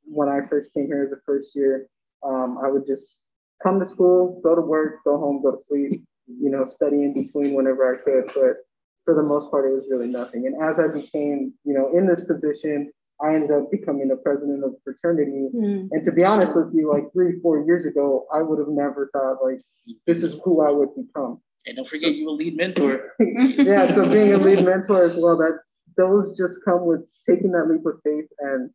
when 0.04 0.30
I 0.30 0.46
first 0.48 0.74
came 0.74 0.86
here 0.86 1.04
as 1.04 1.12
a 1.12 1.18
first 1.26 1.50
year, 1.56 1.88
um, 2.24 2.60
I 2.64 2.70
would 2.70 2.86
just 2.86 3.24
come 3.64 3.80
to 3.80 3.86
school, 3.86 4.40
go 4.44 4.56
to 4.56 4.62
work, 4.62 5.04
go 5.04 5.18
home, 5.18 5.42
go 5.42 5.52
to 5.56 5.64
sleep, 5.64 6.04
you 6.28 6.50
know, 6.50 6.66
study 6.66 7.04
in 7.04 7.14
between 7.14 7.54
whenever 7.54 7.84
I 7.94 7.98
could, 8.04 8.32
but 8.36 8.58
for 9.06 9.16
the 9.16 9.24
most 9.24 9.50
part, 9.50 9.66
it 9.66 9.74
was 9.74 9.86
really 9.90 10.08
nothing. 10.08 10.46
And 10.46 10.62
as 10.62 10.80
I 10.80 10.88
became, 10.88 11.54
you 11.64 11.74
know, 11.74 11.92
in 11.98 12.06
this 12.06 12.26
position, 12.26 12.92
I 13.24 13.36
ended 13.36 13.52
up 13.52 13.70
becoming 13.72 14.08
the 14.08 14.16
president 14.16 14.64
of 14.64 14.72
the 14.72 14.78
fraternity. 14.84 15.50
Mm. 15.56 15.90
And 15.92 16.04
to 16.04 16.12
be 16.12 16.24
honest 16.24 16.56
with 16.56 16.74
you, 16.74 16.92
like 16.92 17.12
three, 17.14 17.40
four 17.42 17.64
years 17.66 17.86
ago, 17.86 18.26
I 18.34 18.42
would 18.42 18.60
have 18.60 18.70
never 18.70 19.10
thought 19.14 19.38
like 19.44 19.62
this 20.08 20.24
is 20.24 20.40
who 20.44 20.62
I 20.62 20.72
would 20.72 20.90
become. 20.96 21.40
And 21.68 21.76
don't 21.76 21.88
forget, 21.88 22.16
you 22.16 22.30
a 22.30 22.32
lead 22.32 22.58
mentor. 22.58 23.14
yeah, 23.20 23.92
so 23.92 24.10
being 24.10 24.34
a 24.34 24.38
lead 24.38 24.66
mentor 24.66 25.04
as 25.04 25.16
well, 25.18 25.38
that 25.38 25.60
those 25.96 26.36
just 26.36 26.60
come 26.66 26.86
with 26.86 27.02
taking 27.28 27.52
that 27.52 27.68
leap 27.70 27.86
of 27.86 28.02
faith, 28.04 28.26
and 28.40 28.72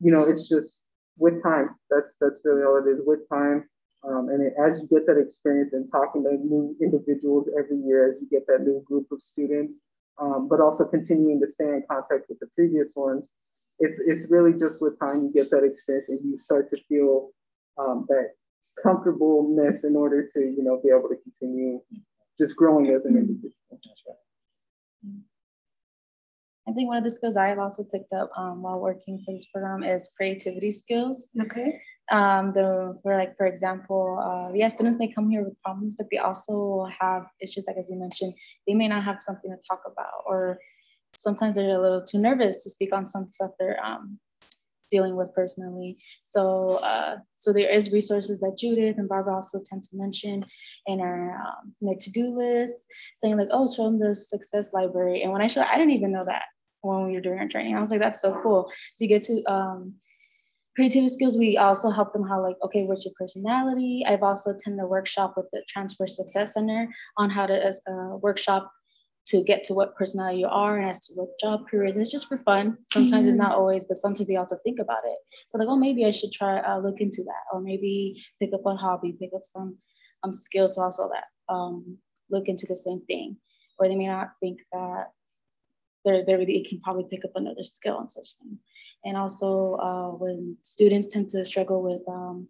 you 0.00 0.10
know, 0.10 0.24
it's 0.24 0.48
just 0.48 0.84
with 1.18 1.42
time. 1.42 1.76
That's 1.90 2.16
that's 2.20 2.38
really 2.44 2.62
all 2.62 2.82
it 2.82 2.88
is. 2.88 3.00
With 3.04 3.28
time, 3.28 3.68
um, 4.08 4.30
and 4.30 4.42
it, 4.42 4.54
as 4.58 4.80
you 4.80 4.88
get 4.88 5.06
that 5.06 5.20
experience 5.20 5.74
and 5.74 5.90
talking 5.90 6.24
to 6.24 6.32
new 6.32 6.74
individuals 6.80 7.50
every 7.58 7.76
year, 7.76 8.10
as 8.10 8.16
you 8.20 8.28
get 8.30 8.46
that 8.46 8.62
new 8.62 8.82
group 8.86 9.06
of 9.12 9.20
students, 9.20 9.80
um, 10.18 10.48
but 10.48 10.60
also 10.60 10.84
continuing 10.84 11.40
to 11.40 11.48
stay 11.48 11.64
in 11.64 11.82
contact 11.90 12.26
with 12.28 12.38
the 12.40 12.46
previous 12.54 12.92
ones, 12.94 13.28
it's 13.80 13.98
it's 13.98 14.30
really 14.30 14.52
just 14.52 14.80
with 14.80 14.98
time 15.00 15.24
you 15.24 15.32
get 15.32 15.50
that 15.50 15.64
experience 15.64 16.08
and 16.08 16.20
you 16.22 16.38
start 16.38 16.70
to 16.70 16.76
feel 16.88 17.30
um, 17.78 18.06
that 18.08 18.30
comfortableness 18.82 19.84
in 19.84 19.96
order 19.96 20.26
to 20.26 20.40
you 20.40 20.62
know 20.62 20.80
be 20.82 20.90
able 20.90 21.08
to 21.08 21.16
continue 21.16 21.80
just 22.38 22.56
growing 22.56 22.88
as 22.88 23.04
an 23.04 23.16
individual. 23.16 23.52
Right. 25.04 25.12
I 26.68 26.72
think 26.72 26.88
one 26.88 26.98
of 26.98 27.04
the 27.04 27.10
skills 27.10 27.36
I 27.36 27.48
have 27.48 27.58
also 27.58 27.82
picked 27.84 28.12
up 28.12 28.30
um, 28.36 28.62
while 28.62 28.80
working 28.80 29.20
for 29.24 29.32
this 29.32 29.46
program 29.52 29.82
is 29.82 30.08
creativity 30.16 30.70
skills. 30.70 31.26
Okay. 31.42 31.80
Um, 32.12 32.52
the 32.52 32.98
for 33.02 33.16
like 33.16 33.36
for 33.36 33.46
example, 33.46 34.18
uh, 34.22 34.52
yeah, 34.54 34.68
students 34.68 34.98
may 34.98 35.12
come 35.12 35.30
here 35.30 35.42
with 35.44 35.60
problems, 35.62 35.94
but 35.96 36.06
they 36.10 36.18
also 36.18 36.86
have 37.00 37.26
issues 37.40 37.64
like 37.66 37.76
as 37.76 37.88
you 37.90 37.98
mentioned, 37.98 38.34
they 38.66 38.74
may 38.74 38.88
not 38.88 39.04
have 39.04 39.22
something 39.22 39.50
to 39.50 39.56
talk 39.68 39.82
about, 39.86 40.22
or 40.26 40.58
sometimes 41.22 41.54
they're 41.54 41.78
a 41.78 41.82
little 41.82 42.04
too 42.04 42.18
nervous 42.18 42.62
to 42.62 42.70
speak 42.70 42.92
on 42.92 43.06
some 43.06 43.26
stuff 43.26 43.50
they're 43.58 43.82
um, 43.84 44.18
dealing 44.90 45.16
with 45.16 45.32
personally. 45.34 45.96
So, 46.24 46.80
uh, 46.82 47.16
so 47.36 47.52
there 47.52 47.70
is 47.70 47.92
resources 47.92 48.40
that 48.40 48.58
Judith 48.58 48.98
and 48.98 49.08
Barbara 49.08 49.34
also 49.34 49.60
tend 49.64 49.84
to 49.84 49.90
mention 49.96 50.44
in 50.86 51.00
our 51.00 51.36
um, 51.36 51.72
their 51.80 51.94
to-do 51.98 52.36
list, 52.36 52.88
saying 53.16 53.36
like, 53.36 53.48
oh, 53.50 53.72
show 53.72 53.84
them 53.84 53.98
the 53.98 54.14
success 54.14 54.72
library. 54.72 55.22
And 55.22 55.32
when 55.32 55.42
I 55.42 55.46
showed, 55.46 55.66
I 55.66 55.76
didn't 55.76 55.92
even 55.92 56.12
know 56.12 56.24
that 56.24 56.42
when 56.82 57.06
we 57.06 57.12
were 57.12 57.20
doing 57.20 57.38
our 57.38 57.48
training. 57.48 57.76
I 57.76 57.80
was 57.80 57.90
like, 57.90 58.00
that's 58.00 58.20
so 58.20 58.40
cool. 58.42 58.70
So 58.92 59.04
you 59.04 59.08
get 59.08 59.22
to 59.24 59.44
um, 59.44 59.94
creativity 60.76 61.08
skills. 61.08 61.38
We 61.38 61.56
also 61.56 61.90
help 61.90 62.12
them 62.12 62.26
how 62.26 62.42
like, 62.42 62.56
okay, 62.64 62.84
what's 62.84 63.04
your 63.04 63.14
personality? 63.18 64.04
I've 64.06 64.22
also 64.22 64.50
attended 64.50 64.82
a 64.82 64.86
workshop 64.86 65.34
with 65.36 65.46
the 65.52 65.62
Transfer 65.68 66.06
Success 66.06 66.54
Center 66.54 66.88
on 67.16 67.30
how 67.30 67.46
to 67.46 67.68
uh, 67.68 68.16
workshop 68.16 68.72
to 69.30 69.44
get 69.44 69.62
to 69.64 69.74
what 69.74 69.94
personality 69.94 70.38
you 70.38 70.48
are 70.48 70.78
and 70.78 70.90
as 70.90 71.00
to 71.00 71.14
what 71.14 71.28
job 71.40 71.68
careers. 71.68 71.94
And 71.94 72.02
it's 72.02 72.10
just 72.10 72.28
for 72.28 72.38
fun. 72.38 72.76
Sometimes 72.92 73.26
mm-hmm. 73.26 73.28
it's 73.28 73.36
not 73.36 73.56
always, 73.56 73.84
but 73.84 73.96
sometimes 73.96 74.26
they 74.28 74.36
also 74.36 74.56
think 74.64 74.78
about 74.80 75.04
it. 75.04 75.18
So 75.48 75.58
like, 75.58 75.68
oh, 75.68 75.76
maybe 75.76 76.04
I 76.04 76.10
should 76.10 76.32
try 76.32 76.58
uh, 76.58 76.78
look 76.78 77.00
into 77.00 77.22
that, 77.24 77.44
or 77.52 77.60
maybe 77.60 78.22
pick 78.40 78.50
up 78.52 78.66
a 78.66 78.74
hobby, 78.74 79.16
pick 79.18 79.30
up 79.34 79.42
some 79.44 79.78
um, 80.22 80.32
skills 80.32 80.76
also 80.76 81.08
that 81.14 81.24
um, 81.52 81.98
look 82.30 82.48
into 82.48 82.66
the 82.66 82.76
same 82.76 83.02
thing. 83.06 83.36
Or 83.78 83.88
they 83.88 83.96
may 83.96 84.08
not 84.08 84.32
think 84.40 84.58
that 84.72 85.12
they're, 86.04 86.24
they're 86.26 86.38
really, 86.38 86.58
it 86.58 86.68
can 86.68 86.80
probably 86.80 87.06
pick 87.08 87.24
up 87.24 87.32
another 87.34 87.62
skill 87.62 87.98
and 88.00 88.10
such 88.10 88.34
things. 88.42 88.60
And 89.04 89.16
also 89.16 89.74
uh, 89.76 90.10
when 90.16 90.56
students 90.62 91.08
tend 91.08 91.30
to 91.30 91.44
struggle 91.44 91.82
with 91.82 92.02
um, 92.08 92.48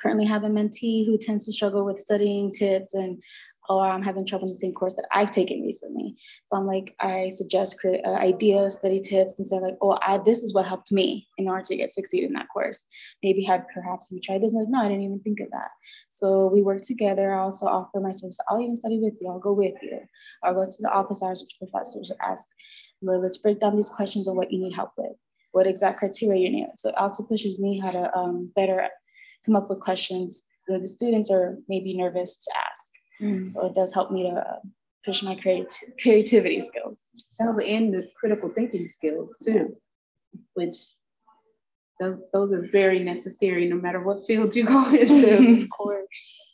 currently 0.00 0.26
have 0.26 0.44
a 0.44 0.48
mentee 0.48 1.06
who 1.06 1.18
tends 1.18 1.44
to 1.46 1.52
struggle 1.52 1.84
with 1.84 1.98
studying 1.98 2.52
tips 2.52 2.94
and 2.94 3.22
or 3.68 3.86
I'm 3.86 4.02
having 4.02 4.26
trouble 4.26 4.46
in 4.46 4.52
the 4.52 4.58
same 4.58 4.72
course 4.72 4.94
that 4.94 5.08
I've 5.12 5.30
taken 5.30 5.62
recently. 5.62 6.16
So 6.46 6.56
I'm 6.56 6.66
like, 6.66 6.94
I 7.00 7.30
suggest 7.30 7.78
create, 7.78 8.04
uh, 8.04 8.10
ideas, 8.10 8.76
study 8.76 9.00
tips, 9.00 9.38
and 9.38 9.46
say 9.46 9.58
like, 9.58 9.76
oh, 9.80 9.98
I, 10.02 10.18
this 10.18 10.42
is 10.42 10.54
what 10.54 10.66
helped 10.66 10.92
me 10.92 11.28
in 11.38 11.48
order 11.48 11.64
to 11.64 11.76
get 11.76 11.90
succeed 11.90 12.24
in 12.24 12.32
that 12.34 12.48
course. 12.52 12.86
Maybe 13.22 13.42
had 13.42 13.66
perhaps 13.72 14.10
we 14.10 14.20
tried 14.20 14.42
this. 14.42 14.52
And 14.52 14.60
like, 14.60 14.68
no, 14.68 14.80
I 14.80 14.88
didn't 14.88 15.04
even 15.04 15.20
think 15.20 15.40
of 15.40 15.50
that. 15.50 15.70
So 16.10 16.46
we 16.48 16.62
work 16.62 16.82
together. 16.82 17.34
I 17.34 17.40
also 17.40 17.66
offer 17.66 18.00
my 18.00 18.10
service. 18.10 18.38
I'll 18.48 18.60
even 18.60 18.76
study 18.76 18.98
with 19.00 19.14
you. 19.20 19.28
I'll 19.28 19.38
go 19.38 19.52
with 19.52 19.74
you. 19.82 20.00
I'll 20.42 20.54
go 20.54 20.64
to 20.64 20.82
the 20.82 20.90
office 20.90 21.22
hours 21.22 21.40
with 21.42 21.70
professors 21.70 22.10
and 22.10 22.20
ask, 22.20 22.46
let's 23.02 23.38
break 23.38 23.60
down 23.60 23.76
these 23.76 23.88
questions 23.88 24.28
of 24.28 24.36
what 24.36 24.50
you 24.50 24.58
need 24.58 24.74
help 24.74 24.92
with, 24.96 25.12
what 25.52 25.66
exact 25.66 25.98
criteria 25.98 26.40
you 26.40 26.50
need. 26.50 26.68
So 26.76 26.88
it 26.88 26.96
also 26.96 27.22
pushes 27.22 27.58
me 27.58 27.78
how 27.78 27.90
to 27.90 28.16
um, 28.16 28.50
better 28.54 28.88
come 29.44 29.56
up 29.56 29.70
with 29.70 29.80
questions 29.80 30.42
that 30.68 30.82
the 30.82 30.88
students 30.88 31.30
are 31.30 31.56
maybe 31.68 31.96
nervous 31.96 32.44
to 32.44 32.50
ask. 32.56 32.75
Mm. 33.20 33.46
So 33.46 33.66
it 33.66 33.74
does 33.74 33.92
help 33.92 34.10
me 34.10 34.24
to 34.24 34.36
uh, 34.36 34.58
push 35.04 35.22
my 35.22 35.36
creati- 35.36 35.98
creativity 36.00 36.60
skills. 36.60 37.08
Sounds 37.28 37.62
and 37.64 37.94
the 37.94 38.08
critical 38.18 38.50
thinking 38.50 38.88
skills 38.88 39.36
too, 39.44 39.76
which 40.54 40.76
those, 42.00 42.18
those 42.32 42.52
are 42.52 42.66
very 42.70 42.98
necessary 42.98 43.66
no 43.66 43.76
matter 43.76 44.00
what 44.02 44.26
field 44.26 44.54
you 44.54 44.64
go 44.64 44.88
into. 44.94 45.62
of 45.62 45.70
course. 45.70 46.52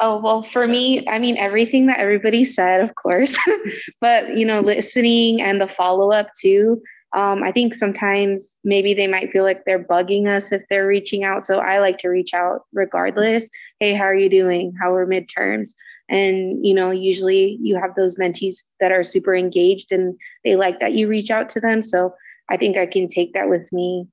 Oh, 0.00 0.20
well, 0.20 0.42
for 0.42 0.66
me, 0.66 1.06
I 1.06 1.20
mean, 1.20 1.36
everything 1.36 1.86
that 1.86 2.00
everybody 2.00 2.44
said, 2.44 2.80
of 2.80 2.92
course, 2.96 3.36
but, 4.00 4.36
you 4.36 4.44
know, 4.44 4.58
listening 4.58 5.40
and 5.40 5.60
the 5.60 5.68
follow 5.68 6.10
up 6.10 6.30
too. 6.40 6.82
Um, 7.14 7.42
I 7.42 7.52
think 7.52 7.74
sometimes 7.74 8.56
maybe 8.64 8.94
they 8.94 9.06
might 9.06 9.30
feel 9.30 9.44
like 9.44 9.64
they're 9.64 9.84
bugging 9.84 10.26
us 10.26 10.50
if 10.50 10.62
they're 10.70 10.86
reaching 10.86 11.24
out. 11.24 11.44
So 11.44 11.58
I 11.58 11.78
like 11.78 11.98
to 11.98 12.08
reach 12.08 12.32
out 12.32 12.62
regardless. 12.72 13.50
Hey, 13.80 13.94
how 13.94 14.04
are 14.04 14.14
you 14.14 14.30
doing? 14.30 14.74
How 14.80 14.94
are 14.94 15.06
midterms? 15.06 15.74
And, 16.08 16.64
you 16.64 16.74
know, 16.74 16.90
usually 16.90 17.58
you 17.60 17.76
have 17.76 17.94
those 17.94 18.16
mentees 18.16 18.56
that 18.80 18.92
are 18.92 19.04
super 19.04 19.34
engaged 19.34 19.92
and 19.92 20.18
they 20.44 20.56
like 20.56 20.80
that 20.80 20.92
you 20.92 21.08
reach 21.08 21.30
out 21.30 21.48
to 21.50 21.60
them. 21.60 21.82
So 21.82 22.14
I 22.50 22.56
think 22.56 22.76
I 22.76 22.86
can 22.86 23.08
take 23.08 23.34
that 23.34 23.48
with 23.48 23.70
me 23.72 24.08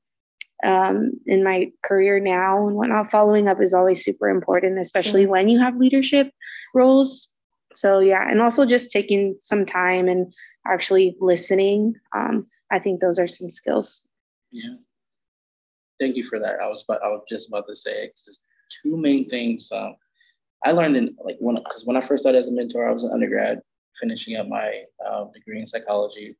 um, 0.63 1.11
in 1.25 1.43
my 1.43 1.71
career 1.83 2.19
now 2.19 2.67
and 2.67 2.75
whatnot. 2.75 3.11
Following 3.11 3.47
up 3.47 3.61
is 3.61 3.73
always 3.73 4.03
super 4.03 4.29
important, 4.29 4.79
especially 4.79 5.23
sure. 5.23 5.31
when 5.31 5.47
you 5.49 5.59
have 5.59 5.77
leadership 5.77 6.31
roles. 6.73 7.27
So, 7.73 7.99
yeah, 7.99 8.29
and 8.29 8.41
also 8.41 8.65
just 8.65 8.91
taking 8.91 9.37
some 9.39 9.65
time 9.65 10.07
and 10.07 10.33
actually 10.65 11.15
listening. 11.19 11.95
Um, 12.15 12.47
I 12.71 12.79
think 12.79 12.99
those 12.99 13.19
are 13.19 13.27
some 13.27 13.49
skills. 13.49 14.07
Yeah. 14.51 14.75
Thank 15.99 16.15
you 16.15 16.23
for 16.23 16.39
that. 16.39 16.59
I 16.61 16.67
was 16.67 16.83
about, 16.87 17.03
I 17.03 17.09
was 17.09 17.23
just 17.27 17.49
about 17.49 17.67
to 17.67 17.75
say 17.75 18.05
it's 18.05 18.43
two 18.83 18.97
main 18.97 19.27
things. 19.27 19.71
Um, 19.71 19.95
I 20.65 20.71
learned 20.71 20.97
in 20.97 21.15
like 21.23 21.37
when 21.39 21.55
because 21.55 21.85
when 21.85 21.97
I 21.97 22.01
first 22.01 22.23
started 22.23 22.37
as 22.39 22.49
a 22.49 22.53
mentor, 22.53 22.87
I 22.87 22.93
was 22.93 23.03
an 23.03 23.11
undergrad 23.11 23.61
finishing 23.99 24.35
up 24.37 24.47
my 24.47 24.83
uh, 25.05 25.25
degree 25.33 25.59
in 25.59 25.65
psychology, 25.65 26.37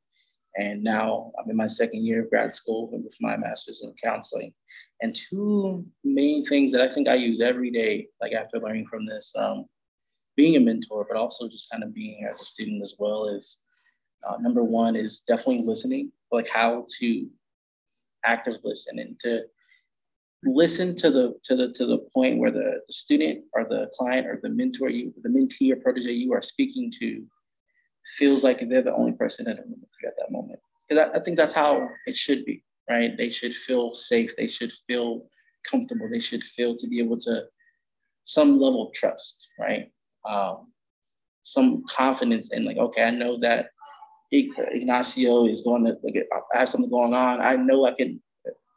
and 0.55 0.83
now 0.83 1.31
I'm 1.39 1.49
in 1.49 1.55
my 1.55 1.67
second 1.67 2.05
year 2.05 2.23
of 2.23 2.29
grad 2.29 2.53
school 2.53 2.89
with 2.91 3.15
my 3.21 3.37
master's 3.37 3.81
in 3.81 3.93
counseling. 4.01 4.53
And 5.01 5.15
two 5.15 5.85
main 6.03 6.43
things 6.43 6.71
that 6.73 6.81
I 6.81 6.89
think 6.89 7.07
I 7.07 7.15
use 7.15 7.39
every 7.39 7.71
day, 7.71 8.07
like 8.21 8.33
after 8.33 8.59
learning 8.59 8.87
from 8.87 9.05
this, 9.05 9.33
um, 9.37 9.65
being 10.35 10.57
a 10.57 10.59
mentor, 10.59 11.05
but 11.07 11.17
also 11.17 11.47
just 11.47 11.69
kind 11.69 11.83
of 11.83 11.93
being 11.93 12.25
as 12.29 12.41
a 12.41 12.45
student 12.45 12.81
as 12.81 12.95
well, 12.99 13.29
is 13.29 13.57
uh, 14.27 14.35
number 14.41 14.63
one 14.63 14.97
is 14.97 15.21
definitely 15.21 15.63
listening 15.63 16.11
like 16.31 16.49
how 16.49 16.85
to 16.99 17.27
active 18.25 18.57
listen 18.63 18.99
and 18.99 19.19
to 19.19 19.43
listen 20.43 20.95
to 20.95 21.11
the 21.11 21.33
to 21.43 21.55
the 21.55 21.71
to 21.73 21.85
the 21.85 21.97
point 22.13 22.39
where 22.39 22.51
the, 22.51 22.81
the 22.87 22.93
student 22.93 23.43
or 23.53 23.65
the 23.65 23.89
client 23.97 24.27
or 24.27 24.39
the 24.41 24.49
mentor 24.49 24.89
you 24.89 25.13
the 25.21 25.29
mentee 25.29 25.71
or 25.71 25.77
protege 25.77 26.11
you 26.11 26.33
are 26.33 26.41
speaking 26.41 26.91
to 26.99 27.25
feels 28.17 28.43
like 28.43 28.59
they're 28.67 28.81
the 28.81 28.93
only 28.93 29.13
person 29.13 29.47
in 29.47 29.55
the 29.55 29.61
room 29.61 29.85
at 30.05 30.13
that 30.17 30.31
moment. 30.31 30.59
Because 30.87 31.09
I, 31.09 31.17
I 31.17 31.21
think 31.21 31.37
that's 31.37 31.53
how 31.53 31.87
it 32.05 32.15
should 32.15 32.45
be 32.45 32.63
right? 32.89 33.15
They 33.17 33.29
should 33.29 33.53
feel 33.53 33.93
safe. 33.93 34.31
They 34.35 34.47
should 34.47 34.73
feel 34.87 35.27
comfortable. 35.69 36.09
They 36.09 36.19
should 36.19 36.43
feel 36.43 36.75
to 36.75 36.87
be 36.87 36.99
able 36.99 37.19
to 37.19 37.43
some 38.23 38.59
level 38.59 38.87
of 38.87 38.93
trust 38.93 39.49
right? 39.59 39.91
Um, 40.25 40.67
some 41.43 41.83
confidence 41.89 42.51
in 42.51 42.65
like 42.65 42.77
okay 42.77 43.03
i 43.03 43.09
know 43.09 43.37
that 43.39 43.69
Ignacio 44.31 45.47
is 45.47 45.61
going 45.61 45.85
to 45.85 45.97
like 46.03 46.27
I 46.53 46.59
have 46.59 46.69
something 46.69 46.89
going 46.89 47.13
on. 47.13 47.41
I 47.41 47.55
know 47.55 47.85
I 47.85 47.93
can 47.93 48.21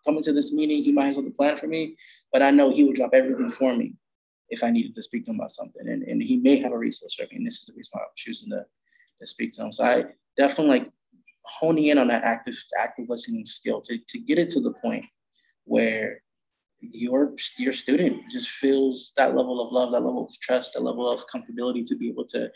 come 0.07 0.17
into 0.17 0.33
this 0.33 0.53
meeting. 0.53 0.83
He 0.83 0.93
might 0.93 1.07
have 1.07 1.17
something 1.17 1.33
planned 1.33 1.59
for 1.59 1.67
me, 1.67 1.97
but 2.33 2.43
I 2.43 2.51
know 2.51 2.71
he 2.71 2.85
would 2.85 2.97
drop 2.97 3.11
everything 3.13 3.51
for 3.51 3.75
me 3.75 3.95
if 4.49 4.63
I 4.63 4.71
needed 4.71 4.95
to 4.95 5.03
speak 5.03 5.25
to 5.25 5.31
him 5.31 5.37
about 5.37 5.53
something. 5.53 5.89
And, 5.89 6.03
and 6.03 6.23
he 6.23 6.37
may 6.37 6.57
have 6.57 6.73
a 6.73 6.79
resource 6.79 7.15
for 7.15 7.23
me. 7.23 7.37
And 7.37 7.47
this 7.47 7.61
is 7.61 7.67
the 7.67 7.75
reason 7.75 7.91
why 7.93 8.03
I'm 8.03 8.09
choosing 8.17 8.51
to, 8.51 8.65
to 9.21 9.27
speak 9.27 9.53
to 9.55 9.65
him. 9.65 9.73
So 9.73 9.85
I 9.85 10.05
definitely 10.37 10.79
like 10.81 10.91
honing 11.45 11.87
in 11.87 11.99
on 11.99 12.09
that 12.09 12.23
active 12.23 12.57
active 12.79 13.07
listening 13.09 13.45
skill 13.45 13.81
to, 13.83 13.99
to 13.99 14.19
get 14.19 14.39
it 14.39 14.51
to 14.51 14.61
the 14.61 14.73
point 14.75 15.05
where 15.65 16.23
your 16.81 17.35
your 17.59 17.73
student 17.73 18.23
just 18.31 18.49
feels 18.49 19.13
that 19.17 19.37
level 19.37 19.65
of 19.65 19.73
love, 19.73 19.93
that 19.93 20.03
level 20.03 20.27
of 20.27 20.41
trust, 20.41 20.75
that 20.75 20.83
level 20.83 21.09
of 21.09 21.25
comfortability 21.29 21.87
to 21.87 21.97
be 21.97 22.09
able 22.09 22.25
to 22.27 22.51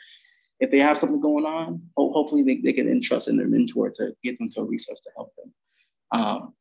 if 0.61 0.71
they 0.71 0.79
have 0.79 0.99
something 0.99 1.21
going 1.21 1.45
on, 1.45 1.83
hopefully 1.97 2.43
they, 2.43 2.57
they 2.57 2.73
can 2.73 2.89
entrust 2.89 3.29
in 3.29 3.37
their 3.37 3.49
mentor 3.49 3.91
to 3.91 4.15
get 4.23 4.39
them 4.39 4.49
to 4.51 4.61
a 4.61 4.65
resource 4.65 5.01
to 5.03 5.11
help 5.17 5.33
them. 5.37 5.53
Um, 6.13 6.55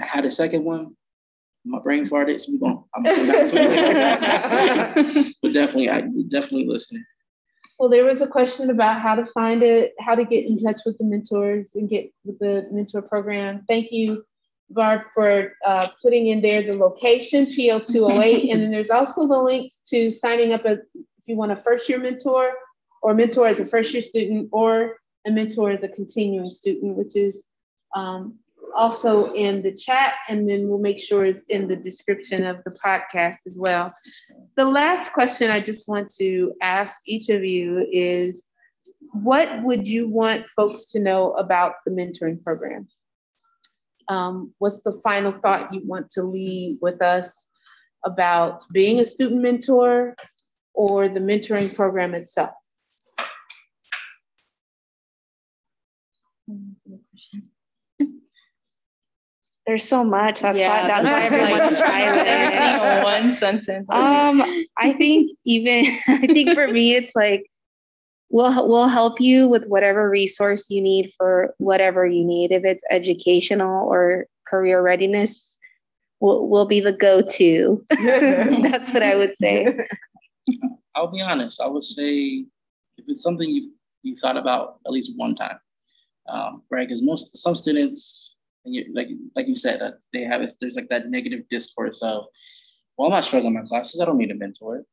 I 0.00 0.04
had 0.04 0.24
a 0.24 0.30
second 0.30 0.64
one. 0.64 0.96
My 1.64 1.80
brain 1.80 2.08
farted, 2.08 2.40
so 2.40 2.52
we're 2.52 2.60
going. 2.60 2.82
I'm 2.94 3.02
gonna 3.02 3.16
come 3.16 3.26
back 3.26 4.94
to 4.94 5.00
it. 5.00 5.34
but 5.42 5.52
definitely, 5.52 5.90
I 5.90 6.02
definitely 6.28 6.66
listening. 6.66 7.04
Well, 7.78 7.90
there 7.90 8.04
was 8.04 8.22
a 8.22 8.26
question 8.26 8.70
about 8.70 9.02
how 9.02 9.14
to 9.14 9.26
find 9.26 9.62
it, 9.62 9.94
how 10.00 10.14
to 10.14 10.24
get 10.24 10.46
in 10.46 10.58
touch 10.58 10.80
with 10.86 10.96
the 10.98 11.04
mentors 11.04 11.74
and 11.74 11.88
get 11.88 12.10
with 12.24 12.38
the 12.38 12.66
mentor 12.72 13.02
program. 13.02 13.64
Thank 13.68 13.92
you, 13.92 14.24
Barb, 14.70 15.02
for 15.14 15.52
uh, 15.66 15.88
putting 16.00 16.28
in 16.28 16.40
there 16.40 16.62
the 16.62 16.76
location, 16.76 17.44
PO208. 17.46 18.50
and 18.52 18.62
then 18.62 18.70
there's 18.70 18.90
also 18.90 19.28
the 19.28 19.38
links 19.38 19.80
to 19.90 20.10
signing 20.10 20.54
up 20.54 20.64
a 20.64 20.78
if 20.94 21.24
you 21.26 21.36
want 21.36 21.52
a 21.52 21.56
first 21.56 21.88
year 21.88 21.98
mentor 21.98 22.52
or 23.02 23.14
mentor 23.14 23.46
as 23.46 23.60
a 23.60 23.66
first 23.66 23.92
year 23.92 24.02
student 24.02 24.48
or 24.52 24.96
a 25.26 25.30
mentor 25.30 25.70
as 25.70 25.82
a 25.82 25.88
continuing 25.88 26.50
student, 26.50 26.96
which 26.96 27.16
is 27.16 27.42
um, 27.94 28.38
also 28.74 29.32
in 29.32 29.62
the 29.62 29.72
chat, 29.72 30.14
and 30.28 30.48
then 30.48 30.68
we'll 30.68 30.78
make 30.78 30.98
sure 30.98 31.24
it's 31.24 31.42
in 31.44 31.68
the 31.68 31.76
description 31.76 32.44
of 32.44 32.62
the 32.64 32.70
podcast 32.70 33.46
as 33.46 33.56
well. 33.58 33.92
The 34.56 34.64
last 34.64 35.12
question 35.12 35.50
I 35.50 35.60
just 35.60 35.88
want 35.88 36.12
to 36.14 36.52
ask 36.62 37.00
each 37.06 37.28
of 37.28 37.44
you 37.44 37.86
is 37.90 38.44
what 39.12 39.62
would 39.62 39.86
you 39.86 40.08
want 40.08 40.48
folks 40.50 40.86
to 40.86 41.00
know 41.00 41.32
about 41.32 41.74
the 41.84 41.90
mentoring 41.90 42.42
program? 42.42 42.88
Um, 44.08 44.54
what's 44.58 44.80
the 44.82 45.00
final 45.04 45.32
thought 45.32 45.72
you 45.72 45.82
want 45.84 46.10
to 46.10 46.22
leave 46.22 46.78
with 46.80 47.02
us 47.02 47.46
about 48.04 48.62
being 48.72 49.00
a 49.00 49.04
student 49.04 49.42
mentor 49.42 50.16
or 50.72 51.08
the 51.08 51.20
mentoring 51.20 51.74
program 51.74 52.14
itself? 52.14 52.50
There's 59.66 59.84
so 59.86 60.02
much. 60.02 60.40
That's 60.40 60.56
Yeah, 60.58 60.82
why 60.82 60.88
that's 60.88 61.06
why 61.06 61.28
that's 61.28 61.32
like- 61.34 61.50
everyone's 61.50 61.78
silent. 61.78 63.04
One 63.04 63.34
sentence. 63.34 63.88
Um, 63.90 64.42
I 64.78 64.94
think 64.94 65.32
even 65.44 65.86
I 66.08 66.26
think 66.26 66.50
for 66.54 66.68
me 66.68 66.94
it's 66.94 67.14
like 67.14 67.50
we'll 68.30 68.66
we'll 68.66 68.88
help 68.88 69.20
you 69.20 69.46
with 69.48 69.64
whatever 69.66 70.08
resource 70.08 70.70
you 70.70 70.80
need 70.80 71.12
for 71.18 71.54
whatever 71.58 72.06
you 72.06 72.24
need. 72.24 72.50
If 72.50 72.64
it's 72.64 72.82
educational 72.90 73.86
or 73.86 74.26
career 74.46 74.80
readiness, 74.80 75.58
we'll 76.20 76.48
we'll 76.48 76.66
be 76.66 76.80
the 76.80 76.92
go-to. 76.94 77.84
That's 77.90 78.90
what 78.94 79.02
I 79.02 79.16
would 79.16 79.36
say. 79.36 79.66
I'll 80.94 81.12
be 81.12 81.20
honest. 81.20 81.60
I 81.60 81.66
would 81.68 81.84
say 81.84 82.46
if 82.96 83.04
it's 83.06 83.22
something 83.22 83.48
you 83.50 83.72
you 84.02 84.16
thought 84.16 84.38
about 84.38 84.78
at 84.86 84.92
least 84.92 85.12
one 85.16 85.34
time, 85.34 85.58
um, 86.28 86.62
right? 86.70 86.86
Because 86.86 87.02
most 87.02 87.36
some 87.36 87.54
students, 87.54 88.36
you, 88.64 88.86
like 88.94 89.08
like 89.34 89.48
you 89.48 89.56
said, 89.56 89.80
that 89.80 89.94
they 90.12 90.22
have. 90.22 90.48
There's 90.60 90.76
like 90.76 90.88
that 90.90 91.10
negative 91.10 91.48
discourse 91.50 92.02
of, 92.02 92.24
well, 92.96 93.06
I'm 93.06 93.12
not 93.12 93.24
struggling 93.24 93.54
in 93.54 93.60
my 93.60 93.66
classes. 93.66 94.00
I 94.00 94.04
don't 94.04 94.18
need 94.18 94.30
a 94.30 94.34
mentor. 94.34 94.84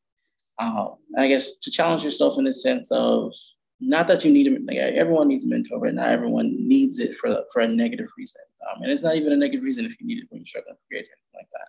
Um, 0.60 0.96
I 1.18 1.28
guess 1.28 1.56
to 1.56 1.72
challenge 1.72 2.04
yourself 2.04 2.38
in 2.38 2.46
the 2.46 2.54
sense 2.54 2.92
of 2.92 3.34
not 3.82 4.08
that 4.08 4.24
you 4.24 4.32
need 4.32 4.48
a 4.48 4.52
like 4.66 4.78
everyone 4.78 5.28
needs 5.28 5.46
a 5.46 5.48
mentor, 5.48 5.80
but 5.80 5.94
not 5.94 6.10
everyone 6.10 6.56
needs 6.68 7.00
it 7.00 7.16
for 7.16 7.44
for 7.52 7.62
a 7.62 7.68
negative 7.68 8.08
reason. 8.18 8.42
Um, 8.70 8.82
and 8.84 8.92
it's 8.92 9.04
not 9.04 9.16
even 9.16 9.34
a 9.34 9.38
negative 9.38 9.64
reason 9.64 9.86
if 9.86 10.00
you 10.00 10.08
need 10.08 10.20
it 10.20 10.28
when 10.30 10.40
you're 10.40 10.46
struggling 10.46 10.76
for 10.76 10.82
grades 10.90 11.10
or 11.10 11.14
anything 11.14 11.36
like 11.36 11.50
that. 11.54 11.68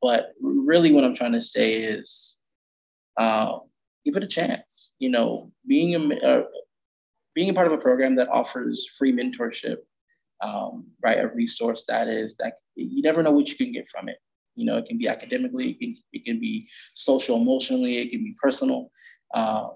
But 0.00 0.34
really, 0.40 0.92
what 0.92 1.04
I'm 1.04 1.14
trying 1.14 1.32
to 1.32 1.40
say 1.40 1.76
is 1.82 2.36
uh, 3.16 3.58
give 4.04 4.16
it 4.16 4.22
a 4.22 4.28
chance. 4.28 4.94
You 4.98 5.10
know, 5.10 5.50
being 5.66 5.94
a 5.94 6.16
uh, 6.24 6.44
being 7.38 7.50
a 7.50 7.54
part 7.54 7.68
of 7.68 7.72
a 7.72 7.78
program 7.78 8.16
that 8.16 8.28
offers 8.30 8.84
free 8.98 9.12
mentorship, 9.12 9.76
um, 10.40 10.84
right? 11.04 11.20
A 11.20 11.28
resource 11.28 11.84
that 11.86 12.08
is 12.08 12.34
that 12.40 12.54
you 12.74 13.00
never 13.00 13.22
know 13.22 13.30
what 13.30 13.48
you 13.48 13.54
can 13.54 13.70
get 13.70 13.88
from 13.88 14.08
it. 14.08 14.16
You 14.56 14.66
know, 14.66 14.76
it 14.76 14.86
can 14.86 14.98
be 14.98 15.06
academically, 15.06 15.70
it 15.70 15.78
can, 15.78 15.96
it 16.12 16.24
can 16.24 16.40
be 16.40 16.68
social, 16.94 17.36
emotionally, 17.36 17.98
it 17.98 18.10
can 18.10 18.24
be 18.24 18.34
personal. 18.42 18.90
Uh, 19.32 19.68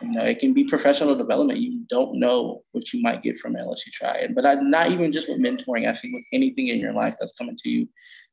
you 0.00 0.12
know, 0.12 0.24
it 0.24 0.38
can 0.38 0.54
be 0.54 0.64
professional 0.64 1.14
development. 1.14 1.60
You 1.60 1.84
don't 1.90 2.18
know 2.18 2.62
what 2.72 2.94
you 2.94 3.02
might 3.02 3.22
get 3.22 3.38
from 3.38 3.56
it 3.56 3.60
unless 3.60 3.84
you 3.86 3.92
try 3.92 4.14
it. 4.14 4.34
But 4.34 4.46
I, 4.46 4.54
not 4.54 4.90
even 4.90 5.12
just 5.12 5.28
with 5.28 5.38
mentoring, 5.38 5.86
I 5.86 5.92
think 5.92 6.14
with 6.14 6.24
anything 6.32 6.68
in 6.68 6.78
your 6.78 6.94
life 6.94 7.16
that's 7.20 7.36
coming 7.36 7.56
to 7.56 7.68
you. 7.68 7.86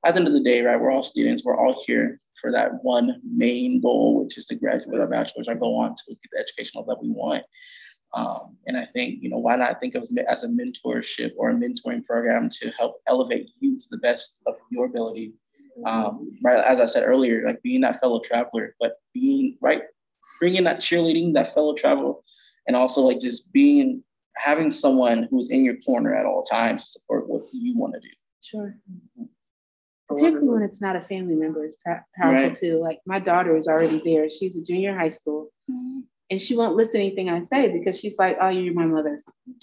At 0.06 0.14
the 0.14 0.22
end 0.22 0.28
of 0.30 0.34
the 0.34 0.40
day, 0.40 0.62
right, 0.62 0.80
we're 0.80 0.92
all 0.92 1.04
students. 1.04 1.44
We're 1.44 1.60
all 1.60 1.84
here 1.86 2.22
for 2.40 2.50
that 2.54 2.82
one 2.82 3.20
main 3.30 3.82
goal, 3.82 4.24
which 4.24 4.38
is 4.38 4.46
to 4.46 4.56
graduate 4.56 5.02
our 5.02 5.08
bachelor's 5.08 5.50
or 5.50 5.56
go 5.56 5.76
on 5.76 5.90
to 5.90 6.04
get 6.08 6.18
the 6.32 6.40
educational 6.40 6.86
that 6.86 7.02
we 7.02 7.10
want. 7.10 7.44
Um, 8.14 8.58
and 8.66 8.76
I 8.78 8.86
think, 8.86 9.22
you 9.22 9.30
know, 9.30 9.38
why 9.38 9.56
not 9.56 9.80
think 9.80 9.96
of 9.96 10.08
it 10.10 10.26
as 10.28 10.44
a 10.44 10.48
mentorship 10.48 11.32
or 11.38 11.52
a 11.52 11.54
mentoring 11.54 12.04
program 12.06 12.50
to 12.50 12.72
help 12.72 13.02
elevate 13.08 13.50
you 13.60 13.78
to 13.78 13.86
the 13.92 13.98
best 13.98 14.42
of 14.48 14.56
your 14.72 14.86
ability. 14.86 15.34
Um, 15.86 16.38
right, 16.44 16.64
as 16.66 16.80
I 16.82 16.86
said 16.86 17.04
earlier, 17.08 17.46
like 17.46 17.62
being 17.62 17.82
that 17.82 18.02
fellow 18.02 18.20
traveler, 18.20 18.76
but 18.82 18.96
being 19.14 19.58
right, 19.62 19.84
bringing 20.40 20.66
that 20.66 20.80
cheerleading, 20.80 21.34
that 21.36 21.54
fellow 21.54 21.74
travel, 21.74 22.24
and 22.68 22.76
also 22.76 23.02
like 23.02 23.22
just 23.22 23.54
being 23.54 24.04
having 24.36 24.72
someone 24.72 25.28
who's 25.30 25.50
in 25.50 25.64
your 25.64 25.78
corner 25.78 26.16
at 26.16 26.26
all 26.26 26.44
times 26.44 26.84
to 26.84 26.90
support 26.92 27.30
what 27.30 27.44
you 27.54 27.78
want 27.78 27.94
to 27.94 28.00
do. 28.00 28.08
Sure. 28.42 28.76
Particularly 30.08 30.48
when 30.50 30.64
it's 30.64 30.82
not 30.82 30.96
a 30.96 31.02
family 31.02 31.36
member, 31.36 31.64
it's 31.64 31.78
powerful 31.86 32.48
Right. 32.48 32.56
too. 32.56 32.80
Like 32.80 33.00
my 33.06 33.20
daughter 33.20 33.56
is 33.56 33.68
already 33.68 34.02
there. 34.04 34.28
She's 34.28 34.58
a 34.58 34.64
junior 34.64 34.94
high 34.96 35.10
school. 35.10 35.50
And 36.32 36.40
she 36.40 36.56
won't 36.56 36.76
listen 36.76 37.00
to 37.00 37.06
anything 37.08 37.28
I 37.30 37.40
say 37.40 37.70
because 37.70 38.00
she's 38.00 38.20
like, 38.20 38.38
oh, 38.40 38.50
you're 38.50 38.74
my 38.76 38.86
mother. 38.86 39.18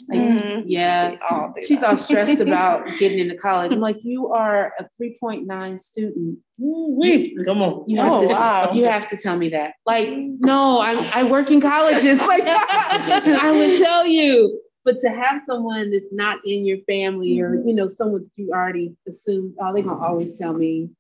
Like, 0.09 0.21
Mhm. 0.21 0.65
yeah. 0.67 1.17
all 1.31 1.53
She's 1.65 1.83
all 1.85 1.97
stressed 1.97 2.41
about 2.41 2.89
getting 2.99 3.21
into 3.21 3.37
college. 3.37 3.71
I'm 3.71 3.81
like, 3.81 4.03
you 4.03 4.33
are 4.33 4.73
a 4.81 4.89
3.9 5.01 5.79
student. 5.79 6.39
Wait, 6.59 7.37
come 7.45 7.63
on. 7.63 7.85
You 7.87 7.99
have, 8.01 8.13
Oh, 8.13 8.21
to, 8.23 8.27
wow. 8.29 8.71
you 8.73 8.85
have 8.85 9.07
to 9.09 9.17
tell 9.17 9.37
me 9.37 9.49
that. 9.51 9.75
Like, 9.87 10.09
no, 10.11 10.79
I, 10.81 11.11
I 11.15 11.23
work 11.25 11.51
in 11.53 11.61
colleges. 11.61 12.21
Like, 12.27 12.43
I 12.47 13.53
would 13.53 13.79
tell 13.79 14.05
you. 14.07 14.61
But 14.85 15.01
to 15.01 15.09
have 15.09 15.41
someone 15.45 15.91
that's 15.91 16.13
not 16.13 16.39
in 16.47 16.65
your 16.65 16.79
family 16.87 17.41
or, 17.41 17.57
you 17.57 17.75
know, 17.75 17.89
someone 17.89 18.23
that 18.23 18.31
you 18.37 18.53
already 18.53 18.95
assume, 19.09 19.55
oh, 19.61 19.73
they're 19.75 19.83
going 19.83 19.99
to 19.99 20.05
always 20.05 20.35
tell 20.35 20.53
me 20.53 20.91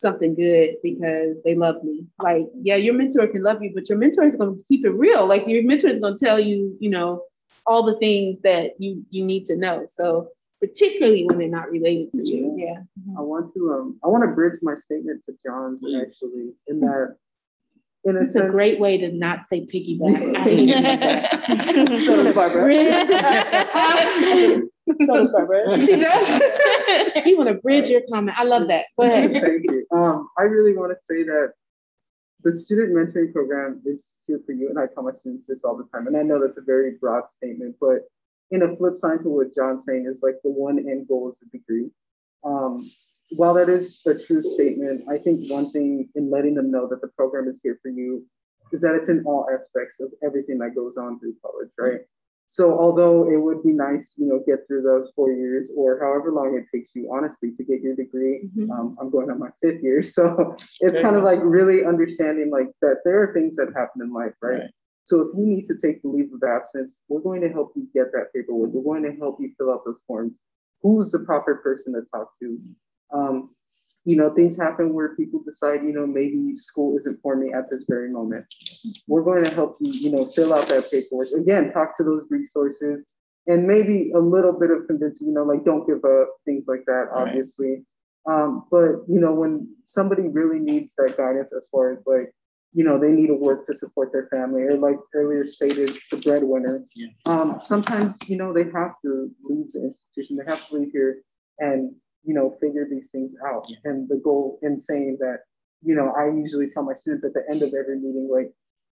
something 0.00 0.34
good 0.34 0.76
because 0.82 1.36
they 1.44 1.54
love 1.54 1.82
me. 1.84 2.06
Like, 2.18 2.46
yeah, 2.62 2.76
your 2.76 2.94
mentor 2.94 3.26
can 3.26 3.42
love 3.42 3.62
you, 3.62 3.72
but 3.74 3.88
your 3.88 3.98
mentor 3.98 4.24
is 4.24 4.36
going 4.36 4.56
to 4.56 4.64
keep 4.64 4.84
it 4.84 4.90
real. 4.90 5.26
Like, 5.26 5.46
your 5.46 5.62
mentor 5.62 5.88
is 5.88 5.98
going 5.98 6.16
to 6.16 6.24
tell 6.24 6.40
you, 6.40 6.76
you 6.80 6.90
know, 6.90 7.24
all 7.66 7.82
the 7.82 7.98
things 7.98 8.40
that 8.40 8.72
you 8.78 9.04
you 9.10 9.24
need 9.24 9.44
to 9.46 9.56
know. 9.56 9.84
So, 9.86 10.28
particularly 10.60 11.24
when 11.24 11.38
they're 11.38 11.48
not 11.48 11.70
related 11.70 12.12
to 12.12 12.28
you. 12.28 12.54
Yeah. 12.56 12.80
I 13.18 13.22
want 13.22 13.52
to 13.54 13.72
um 13.72 13.98
I 14.04 14.08
want 14.08 14.24
to 14.24 14.34
bridge 14.34 14.58
my 14.62 14.76
statement 14.76 15.22
to 15.26 15.34
John's 15.44 15.80
actually 16.00 16.52
in 16.66 16.80
that 16.80 17.16
in 18.04 18.16
a 18.16 18.20
It's 18.20 18.34
a 18.34 18.48
great 18.48 18.78
way 18.78 18.98
to 18.98 19.12
not 19.12 19.46
say 19.46 19.66
piggyback. 19.66 20.20
So 22.04 22.22
does 22.22 22.34
Barbara. 22.34 22.62
so 25.06 25.14
does 25.14 25.30
Barbara. 25.30 25.78
She 25.86 25.96
does. 25.96 26.28
you 27.26 27.36
want 27.36 27.48
to 27.48 27.54
bridge 27.54 27.90
your 27.90 28.02
comment. 28.12 28.38
I 28.38 28.44
love 28.44 28.68
that. 28.68 28.86
Go 28.96 29.04
ahead. 29.04 29.32
Thank 29.32 29.70
you. 29.70 29.86
Um, 29.92 30.28
I 30.38 30.42
really 30.42 30.76
want 30.76 30.96
to 30.96 31.02
say 31.02 31.22
that 31.24 31.52
the 32.42 32.52
student 32.52 32.94
mentoring 32.94 33.32
program 33.32 33.82
is 33.84 34.16
here 34.26 34.40
for 34.46 34.52
you, 34.52 34.68
and 34.68 34.78
I 34.78 34.86
tell 34.86 35.02
my 35.02 35.12
students 35.12 35.44
this 35.46 35.60
all 35.64 35.76
the 35.76 35.86
time. 35.94 36.06
And 36.06 36.16
I 36.16 36.22
know 36.22 36.40
that's 36.40 36.56
a 36.56 36.62
very 36.62 36.92
broad 37.00 37.24
statement, 37.30 37.76
but 37.80 38.00
in 38.50 38.62
a 38.62 38.76
flip 38.76 38.96
side 38.96 39.22
to 39.22 39.28
what 39.28 39.54
John's 39.54 39.84
saying 39.84 40.06
is 40.06 40.20
like 40.22 40.36
the 40.42 40.50
one 40.50 40.78
end 40.78 41.08
goal 41.08 41.30
is 41.30 41.38
a 41.42 41.56
degree. 41.56 41.90
Um, 42.44 42.90
while 43.30 43.54
that 43.54 43.68
is 43.68 44.00
a 44.06 44.14
true 44.18 44.42
statement, 44.42 45.04
I 45.08 45.18
think 45.18 45.50
one 45.50 45.70
thing 45.70 46.08
in 46.14 46.30
letting 46.30 46.54
them 46.54 46.70
know 46.70 46.88
that 46.88 47.00
the 47.00 47.08
program 47.08 47.48
is 47.48 47.60
here 47.62 47.78
for 47.82 47.88
you 47.90 48.26
is 48.72 48.80
that 48.82 48.94
it's 48.94 49.08
in 49.08 49.24
all 49.26 49.48
aspects 49.52 50.00
of 50.00 50.10
everything 50.22 50.58
that 50.58 50.74
goes 50.74 50.94
on 50.96 51.18
through 51.18 51.34
college, 51.42 51.70
right? 51.78 52.00
So 52.46 52.76
although 52.76 53.30
it 53.30 53.36
would 53.36 53.62
be 53.62 53.70
nice, 53.70 54.14
you 54.16 54.26
know, 54.26 54.42
get 54.44 54.66
through 54.66 54.82
those 54.82 55.12
four 55.14 55.30
years 55.30 55.70
or 55.76 56.00
however 56.00 56.32
long 56.32 56.56
it 56.56 56.66
takes 56.76 56.90
you, 56.94 57.08
honestly, 57.12 57.52
to 57.56 57.64
get 57.64 57.80
your 57.80 57.94
degree. 57.94 58.50
Mhm. 58.56 58.70
Um, 58.70 58.98
I'm 59.00 59.08
going 59.08 59.30
on 59.30 59.38
my 59.38 59.50
fifth 59.62 59.82
year, 59.82 60.02
so 60.16 60.56
it's 60.80 60.98
kind 61.00 61.14
of 61.14 61.22
like 61.22 61.38
really 61.42 61.84
understanding 61.84 62.50
like 62.50 62.70
that 62.82 63.02
there 63.04 63.22
are 63.22 63.32
things 63.32 63.54
that 63.56 63.68
happen 63.76 64.02
in 64.02 64.12
life, 64.12 64.34
right? 64.42 64.60
Right. 64.62 64.70
So 65.04 65.20
if 65.20 65.36
you 65.36 65.46
need 65.46 65.68
to 65.68 65.76
take 65.76 66.02
the 66.02 66.08
leave 66.08 66.32
of 66.32 66.42
absence, 66.42 66.94
we're 67.08 67.20
going 67.20 67.40
to 67.42 67.48
help 67.48 67.72
you 67.76 67.88
get 67.94 68.12
that 68.12 68.32
paperwork. 68.34 68.70
We're 68.70 68.82
going 68.82 69.10
to 69.10 69.16
help 69.18 69.40
you 69.40 69.52
fill 69.56 69.70
out 69.70 69.84
those 69.84 70.00
forms. 70.06 70.32
Who's 70.82 71.10
the 71.10 71.20
proper 71.20 71.56
person 71.56 71.92
to 71.94 72.02
talk 72.12 72.32
to? 72.40 72.60
Um, 73.12 73.50
you 74.04 74.16
know, 74.16 74.32
things 74.32 74.56
happen 74.56 74.94
where 74.94 75.14
people 75.14 75.42
decide, 75.44 75.82
you 75.82 75.92
know, 75.92 76.06
maybe 76.06 76.54
school 76.56 76.96
isn't 76.98 77.20
for 77.22 77.36
me 77.36 77.52
at 77.52 77.70
this 77.70 77.84
very 77.88 78.08
moment. 78.12 78.46
We're 79.06 79.22
going 79.22 79.44
to 79.44 79.54
help 79.54 79.76
you, 79.80 79.92
you 79.92 80.10
know, 80.10 80.24
fill 80.24 80.54
out 80.54 80.68
that 80.68 80.90
paperwork. 80.90 81.28
Again, 81.38 81.70
talk 81.70 81.96
to 81.98 82.04
those 82.04 82.24
resources 82.30 83.04
and 83.46 83.66
maybe 83.66 84.10
a 84.14 84.18
little 84.18 84.58
bit 84.58 84.70
of 84.70 84.86
convincing, 84.86 85.28
you 85.28 85.34
know, 85.34 85.44
like 85.44 85.64
don't 85.64 85.86
give 85.86 86.04
up, 86.04 86.28
things 86.46 86.64
like 86.66 86.84
that, 86.86 87.08
Right. 87.12 87.28
obviously. 87.28 87.84
Um, 88.26 88.64
but 88.70 89.02
you 89.08 89.20
know, 89.20 89.32
when 89.34 89.74
somebody 89.84 90.28
really 90.28 90.58
needs 90.58 90.94
that 90.96 91.16
guidance 91.16 91.52
as 91.54 91.66
far 91.70 91.92
as 91.92 92.06
like, 92.06 92.32
you 92.72 92.84
know, 92.84 92.98
they 92.98 93.10
need 93.10 93.26
to 93.26 93.34
work 93.34 93.66
to 93.66 93.74
support 93.74 94.12
their 94.12 94.28
family, 94.28 94.62
or 94.62 94.76
like 94.76 94.96
earlier 95.14 95.46
stated, 95.46 95.90
the 96.10 96.16
breadwinner. 96.18 96.84
Yeah. 96.94 97.08
Um, 97.28 97.60
sometimes, 97.60 98.16
you 98.28 98.36
know, 98.36 98.52
they 98.52 98.64
have 98.64 98.94
to 99.02 99.30
leave 99.42 99.72
the 99.72 99.86
institution, 99.86 100.36
they 100.36 100.50
have 100.50 100.66
to 100.68 100.76
leave 100.76 100.92
here 100.92 101.22
and, 101.58 101.94
you 102.24 102.34
know, 102.34 102.56
figure 102.60 102.86
these 102.90 103.10
things 103.10 103.34
out. 103.46 103.64
Yeah. 103.68 103.76
And 103.84 104.08
the 104.08 104.20
goal 104.22 104.58
in 104.62 104.78
saying 104.78 105.18
that, 105.20 105.38
you 105.82 105.94
know, 105.94 106.12
I 106.18 106.26
usually 106.26 106.68
tell 106.68 106.82
my 106.82 106.94
students 106.94 107.24
at 107.24 107.32
the 107.32 107.44
end 107.50 107.62
of 107.62 107.72
every 107.74 107.96
meeting, 107.96 108.28
like, 108.30 108.52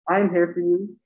I'm 0.08 0.30
here 0.30 0.52
for 0.54 0.60
you. 0.60 0.96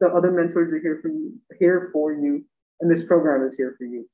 The 0.00 0.08
other 0.08 0.30
mentors 0.30 0.72
are 0.72 0.80
here 0.80 0.98
for 1.00 1.08
you, 1.08 1.32
here 1.58 1.88
for 1.92 2.12
you, 2.12 2.44
and 2.80 2.90
this 2.90 3.04
program 3.04 3.46
is 3.46 3.54
here 3.54 3.74
for 3.78 3.84
you. 3.84 4.06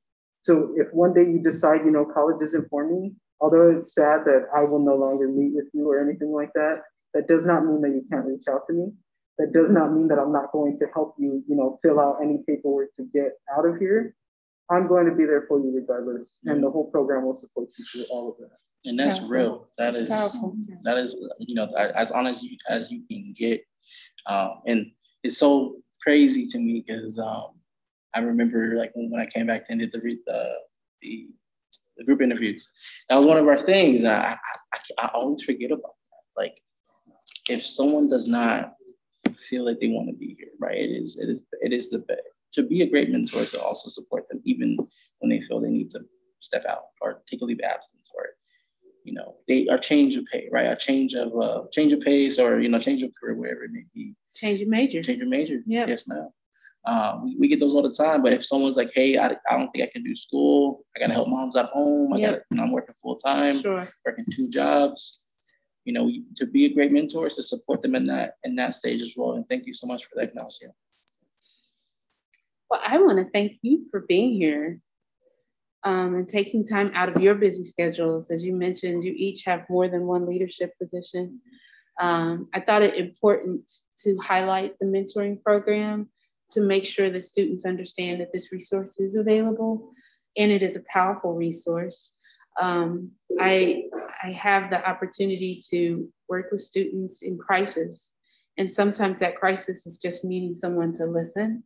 So 0.42 0.74
if 0.76 0.86
one 0.92 1.12
day 1.12 1.22
you 1.22 1.42
decide, 1.42 1.80
you 1.84 1.90
know, 1.90 2.04
college 2.04 2.40
isn't 2.42 2.68
for 2.68 2.86
me, 2.86 3.14
although 3.40 3.70
it's 3.76 3.94
sad 3.94 4.24
that 4.26 4.46
I 4.54 4.62
will 4.62 4.78
no 4.78 4.94
longer 4.94 5.26
meet 5.28 5.52
with 5.54 5.68
you 5.72 5.90
or 5.90 6.00
anything 6.00 6.32
like 6.32 6.52
that, 6.54 6.82
that 7.14 7.26
does 7.26 7.44
not 7.44 7.66
mean 7.66 7.80
that 7.82 7.90
you 7.90 8.04
can't 8.10 8.26
reach 8.26 8.44
out 8.48 8.66
to 8.68 8.72
me. 8.72 8.92
that 9.40 9.52
does 9.52 9.70
not 9.70 9.92
mean 9.92 10.08
that 10.08 10.18
I'm 10.18 10.32
not 10.32 10.52
going 10.52 10.76
to 10.78 10.86
help 10.92 11.14
you, 11.18 11.42
you 11.48 11.56
know, 11.56 11.78
fill 11.82 11.98
out 11.98 12.18
any 12.22 12.42
paperwork 12.46 12.94
to 12.96 13.08
get 13.12 13.32
out 13.56 13.66
of 13.66 13.78
here. 13.78 14.14
I'm 14.70 14.86
going 14.86 15.06
to 15.06 15.14
be 15.14 15.24
there 15.24 15.44
for 15.48 15.58
you 15.58 15.72
regardless, 15.74 16.38
and 16.44 16.62
the 16.62 16.70
whole 16.70 16.90
program 16.90 17.24
will 17.24 17.34
support 17.34 17.68
you 17.78 17.84
through 17.84 18.04
all 18.10 18.30
of 18.30 18.36
that. 18.38 18.56
And 18.88 18.98
that's 18.98 19.18
Powerful. 19.18 19.36
real. 19.36 19.66
That 19.78 19.94
is 19.96 20.08
Powerful. 20.08 20.56
that 20.84 20.96
is 20.96 21.16
you 21.38 21.54
know 21.54 21.66
as 21.76 22.10
honest 22.12 22.42
you 22.42 22.56
as 22.68 22.90
you 22.90 23.02
can 23.10 23.34
get. 23.38 23.62
Um, 24.26 24.62
and 24.66 24.86
it's 25.22 25.38
so 25.38 25.76
crazy 26.02 26.46
to 26.46 26.58
me 26.58 26.84
because 26.86 27.18
um, 27.18 27.48
I 28.14 28.20
remember 28.20 28.76
like 28.76 28.92
when, 28.94 29.10
when 29.10 29.20
I 29.20 29.26
came 29.26 29.46
back 29.48 29.66
and 29.68 29.80
did 29.80 29.92
the, 29.92 30.00
re- 30.00 30.20
the 30.26 30.54
the 31.02 31.28
the 31.96 32.04
group 32.04 32.22
interviews. 32.22 32.68
That 33.08 33.16
was 33.16 33.26
one 33.26 33.36
of 33.38 33.46
our 33.48 33.58
things. 33.58 34.04
I 34.04 34.14
I, 34.14 34.38
I, 34.74 35.04
I 35.04 35.06
always 35.14 35.42
forget 35.42 35.70
about 35.72 35.94
that. 36.10 36.42
Like 36.42 36.54
if 37.48 37.66
someone 37.66 38.08
does 38.08 38.28
not 38.28 38.74
feel 39.34 39.64
like 39.66 39.80
they 39.80 39.88
want 39.88 40.08
to 40.08 40.14
be 40.14 40.36
here, 40.38 40.48
right? 40.60 40.76
It 40.78 40.90
is 40.90 41.18
it 41.18 41.28
is 41.28 41.42
it 41.60 41.72
is 41.72 41.90
the 41.90 41.98
best 41.98 42.20
to 42.52 42.62
be 42.62 42.82
a 42.82 42.86
great 42.90 43.10
mentor 43.10 43.40
is 43.42 43.50
to 43.52 43.62
also 43.62 43.88
support 43.88 44.28
them 44.28 44.40
even 44.44 44.76
when 45.18 45.30
they 45.30 45.40
feel 45.40 45.60
they 45.60 45.70
need 45.70 45.90
to 45.90 46.00
step 46.40 46.64
out 46.68 46.84
or 47.00 47.22
take 47.30 47.40
a 47.42 47.44
leave 47.44 47.58
of 47.62 47.70
absence 47.70 48.10
or 48.14 48.26
you 49.04 49.12
know 49.14 49.36
they 49.48 49.66
are 49.68 49.78
change 49.78 50.16
of 50.16 50.24
pay, 50.26 50.48
right? 50.52 50.70
A 50.70 50.76
change 50.76 51.14
of 51.14 51.28
uh, 51.40 51.62
change 51.72 51.92
of 51.92 52.00
pace 52.00 52.38
or 52.38 52.60
you 52.60 52.68
know 52.68 52.78
change 52.78 53.02
of 53.02 53.10
career, 53.18 53.34
wherever 53.36 53.64
it 53.64 53.70
may 53.72 53.84
be. 53.94 54.14
Change 54.34 54.60
your 54.60 54.68
major. 54.68 55.02
Change 55.02 55.18
your 55.18 55.28
major. 55.28 55.60
Yep. 55.66 55.88
Yes, 55.88 56.06
ma'am. 56.06 56.28
Um, 56.86 57.24
we, 57.24 57.36
we 57.38 57.48
get 57.48 57.60
those 57.60 57.74
all 57.74 57.82
the 57.82 57.92
time, 57.94 58.22
but 58.22 58.32
if 58.32 58.44
someone's 58.44 58.76
like, 58.76 58.90
"Hey, 58.94 59.16
I, 59.18 59.26
I 59.48 59.56
don't 59.58 59.70
think 59.70 59.84
I 59.84 59.90
can 59.92 60.02
do 60.02 60.14
school. 60.16 60.84
I 60.96 61.00
gotta 61.00 61.12
help 61.12 61.28
moms 61.28 61.56
at 61.56 61.66
home. 61.66 62.12
I 62.12 62.18
Yep. 62.18 62.30
gotta, 62.30 62.42
you 62.50 62.56
know, 62.56 62.62
I'm 62.64 62.72
working 62.72 62.94
full 63.02 63.16
time, 63.16 63.60
Sure. 63.60 63.88
working 64.06 64.24
two 64.30 64.48
jobs." 64.48 65.20
You 65.84 65.94
know, 65.94 66.04
we- 66.04 66.24
to 66.36 66.46
be 66.46 66.66
a 66.66 66.72
great 66.72 66.92
mentor 66.92 67.26
is 67.26 67.36
to 67.36 67.42
support 67.42 67.80
them 67.82 67.94
in 67.94 68.06
that 68.06 68.34
in 68.44 68.54
that 68.56 68.74
stage 68.74 69.00
as 69.02 69.12
well. 69.16 69.32
And 69.32 69.46
thank 69.48 69.66
you 69.66 69.74
so 69.74 69.86
much 69.86 70.04
for 70.04 70.16
that, 70.20 70.28
Ignacio. 70.30 70.70
Well, 72.70 72.80
I 72.84 72.98
want 72.98 73.18
to 73.18 73.30
thank 73.32 73.58
you 73.62 73.86
for 73.90 74.00
being 74.00 74.34
here 74.34 74.80
um, 75.82 76.14
and 76.14 76.28
taking 76.28 76.64
time 76.64 76.92
out 76.94 77.08
of 77.08 77.20
your 77.20 77.34
busy 77.34 77.64
schedules. 77.64 78.30
As 78.30 78.44
you 78.44 78.54
mentioned, 78.54 79.02
you 79.02 79.12
each 79.16 79.42
have 79.44 79.68
more 79.68 79.88
than 79.88 80.06
one 80.06 80.24
leadership 80.24 80.78
position. 80.78 81.40
Um, 82.00 82.48
I 82.54 82.60
thought 82.60 82.82
it 82.82 82.94
important 82.94 83.68
to 84.04 84.16
highlight 84.18 84.78
the 84.78 84.86
mentoring 84.86 85.42
program 85.42 86.08
to 86.52 86.60
make 86.60 86.84
sure 86.84 87.10
that 87.10 87.22
students 87.22 87.64
understand 87.64 88.20
that 88.20 88.32
this 88.32 88.52
resource 88.52 89.00
is 89.00 89.16
available 89.16 89.92
and 90.36 90.52
it 90.52 90.62
is 90.62 90.76
a 90.76 90.84
powerful 90.92 91.34
resource. 91.34 92.12
Um, 92.60 93.10
I, 93.40 93.84
I 94.22 94.28
have 94.30 94.70
the 94.70 94.88
opportunity 94.88 95.60
to 95.70 96.08
work 96.28 96.52
with 96.52 96.60
students 96.60 97.22
in 97.22 97.36
crisis, 97.36 98.12
and 98.56 98.70
sometimes 98.70 99.18
that 99.20 99.36
crisis 99.36 99.86
is 99.86 99.98
just 99.98 100.24
needing 100.24 100.54
someone 100.54 100.92
to 100.94 101.06
listen. 101.06 101.64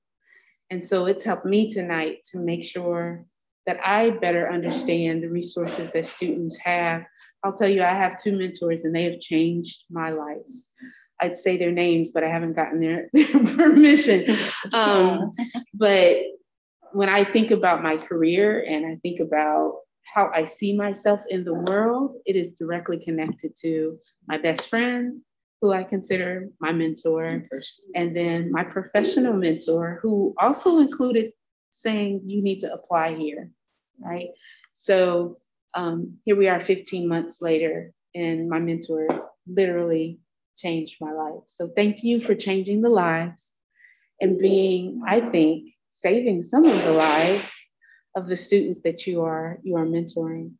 And 0.70 0.82
so 0.82 1.06
it's 1.06 1.24
helped 1.24 1.46
me 1.46 1.70
tonight 1.70 2.18
to 2.32 2.38
make 2.38 2.64
sure 2.64 3.24
that 3.66 3.80
I 3.84 4.10
better 4.10 4.50
understand 4.50 5.22
the 5.22 5.30
resources 5.30 5.90
that 5.92 6.06
students 6.06 6.56
have. 6.58 7.04
I'll 7.42 7.52
tell 7.52 7.68
you, 7.68 7.82
I 7.82 7.94
have 7.94 8.20
two 8.20 8.36
mentors 8.36 8.84
and 8.84 8.94
they 8.94 9.04
have 9.04 9.20
changed 9.20 9.84
my 9.90 10.10
life. 10.10 10.46
I'd 11.20 11.36
say 11.36 11.56
their 11.56 11.70
names, 11.70 12.10
but 12.10 12.24
I 12.24 12.28
haven't 12.28 12.54
gotten 12.54 12.80
their, 12.80 13.08
their 13.12 13.26
permission. 13.26 14.36
Um, 14.72 15.30
but 15.74 16.16
when 16.92 17.08
I 17.08 17.24
think 17.24 17.50
about 17.50 17.82
my 17.82 17.96
career 17.96 18.64
and 18.68 18.86
I 18.86 18.96
think 18.96 19.20
about 19.20 19.78
how 20.14 20.30
I 20.32 20.44
see 20.44 20.76
myself 20.76 21.22
in 21.28 21.44
the 21.44 21.54
world, 21.54 22.16
it 22.26 22.36
is 22.36 22.52
directly 22.52 22.98
connected 22.98 23.52
to 23.62 23.98
my 24.28 24.38
best 24.38 24.68
friend, 24.68 25.20
who 25.64 25.72
I 25.72 25.82
consider 25.82 26.50
my 26.60 26.72
mentor, 26.72 27.48
and 27.94 28.14
then 28.14 28.52
my 28.52 28.64
professional 28.64 29.32
mentor, 29.32 29.98
who 30.02 30.34
also 30.38 30.80
included 30.80 31.32
saying, 31.70 32.20
you 32.26 32.42
need 32.42 32.60
to 32.60 32.70
apply 32.70 33.14
here, 33.14 33.48
right? 33.98 34.28
So 34.74 35.36
um, 35.72 36.18
here 36.26 36.36
we 36.36 36.48
are 36.48 36.60
15 36.60 37.08
months 37.08 37.40
later, 37.40 37.94
and 38.14 38.46
my 38.46 38.58
mentor 38.58 39.30
literally 39.46 40.18
changed 40.54 40.98
my 41.00 41.12
life. 41.12 41.44
So 41.46 41.70
thank 41.74 42.04
you 42.04 42.20
for 42.20 42.34
changing 42.34 42.82
the 42.82 42.90
lives 42.90 43.54
and 44.20 44.38
being, 44.38 45.00
I 45.06 45.20
think, 45.20 45.70
saving 45.88 46.42
some 46.42 46.66
of 46.66 46.82
the 46.82 46.92
lives 46.92 47.58
of 48.14 48.26
the 48.26 48.36
students 48.36 48.80
that 48.82 49.06
you 49.06 49.22
are 49.22 49.60
you 49.62 49.76
are 49.76 49.86
mentoring. 49.86 50.56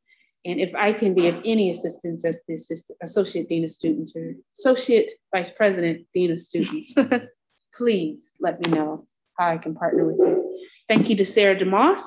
And 0.46 0.60
if 0.60 0.74
I 0.74 0.92
can 0.92 1.14
be 1.14 1.28
of 1.28 1.36
any 1.44 1.70
assistance 1.70 2.24
as 2.24 2.38
the 2.46 2.54
assistant, 2.54 2.98
associate 3.02 3.48
dean 3.48 3.64
of 3.64 3.72
students 3.72 4.14
or 4.14 4.34
associate 4.58 5.12
vice 5.34 5.50
president 5.50 6.06
dean 6.12 6.30
of 6.30 6.42
students, 6.42 6.94
please 7.74 8.34
let 8.40 8.60
me 8.60 8.70
know 8.70 9.04
how 9.38 9.48
I 9.48 9.58
can 9.58 9.74
partner 9.74 10.06
with 10.06 10.18
you. 10.18 10.58
Thank 10.86 11.08
you 11.08 11.16
to 11.16 11.24
Sarah 11.24 11.56
DeMoss, 11.56 12.02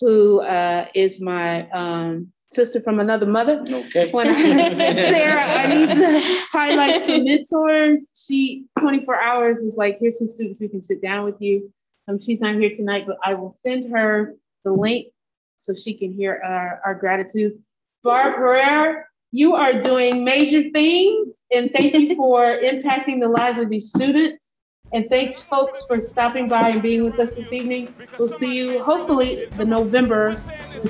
who 0.00 0.40
uh, 0.40 0.86
is 0.94 1.20
my 1.20 1.68
um, 1.70 2.32
sister 2.46 2.80
from 2.80 3.00
another 3.00 3.26
mother. 3.26 3.64
Okay. 3.68 4.10
When 4.12 4.28
I 4.28 4.72
Sarah, 4.74 5.42
I 5.42 5.66
need 5.66 5.88
to 5.88 6.20
highlight 6.52 7.02
some 7.02 7.24
mentors. 7.24 8.24
She 8.26 8.66
24 8.78 9.20
hours 9.20 9.60
was 9.60 9.76
like, 9.76 9.98
here's 10.00 10.18
some 10.18 10.28
students 10.28 10.58
who 10.58 10.68
can 10.68 10.80
sit 10.80 11.02
down 11.02 11.24
with 11.24 11.40
you. 11.40 11.72
Um, 12.06 12.20
she's 12.20 12.40
not 12.40 12.54
here 12.54 12.70
tonight, 12.70 13.04
but 13.06 13.18
I 13.24 13.34
will 13.34 13.52
send 13.52 13.90
her 13.92 14.34
the 14.64 14.72
link 14.72 15.08
so 15.56 15.74
she 15.74 15.94
can 15.94 16.12
hear 16.12 16.40
our, 16.44 16.80
our 16.84 16.94
gratitude. 16.94 17.62
Barb 18.04 18.34
Herrera, 18.34 19.02
you 19.32 19.54
are 19.54 19.80
doing 19.80 20.24
major 20.24 20.70
things, 20.74 21.46
and 21.50 21.70
thank 21.74 21.94
you 21.94 22.14
for 22.20 22.60
impacting 22.60 23.18
the 23.18 23.28
lives 23.28 23.58
of 23.58 23.70
these 23.70 23.88
students. 23.88 24.54
And 24.92 25.08
thanks, 25.08 25.42
folks, 25.42 25.86
for 25.86 26.00
stopping 26.02 26.46
by 26.46 26.68
and 26.68 26.82
being 26.82 27.02
with 27.02 27.18
us 27.18 27.34
this 27.34 27.50
evening. 27.50 27.92
We'll 28.18 28.28
see 28.28 28.56
you 28.56 28.84
hopefully 28.84 29.46
the 29.56 29.64
November 29.64 30.36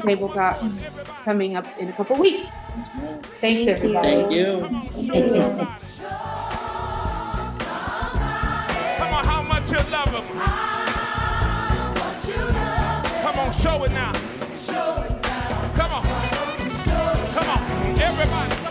table 0.03 0.29
talks 0.29 0.85
coming 1.25 1.57
up 1.57 1.65
in 1.79 1.89
a 1.89 1.93
couple 1.93 2.19
weeks. 2.19 2.51
Thanks, 3.41 3.69
everybody. 3.69 4.09
Thank 4.11 4.33
you. 4.33 4.61
Come 8.99 9.15
on, 9.15 9.25
how 9.25 9.43
much 9.43 9.71
you 9.71 9.79
love 9.91 10.11
him. 10.11 10.27
Come 13.23 13.39
on, 13.39 13.53
show 13.55 13.85
it 13.85 13.93
now. 13.93 14.13
Show 14.59 15.03
it 15.09 15.24
快！ 18.27 18.64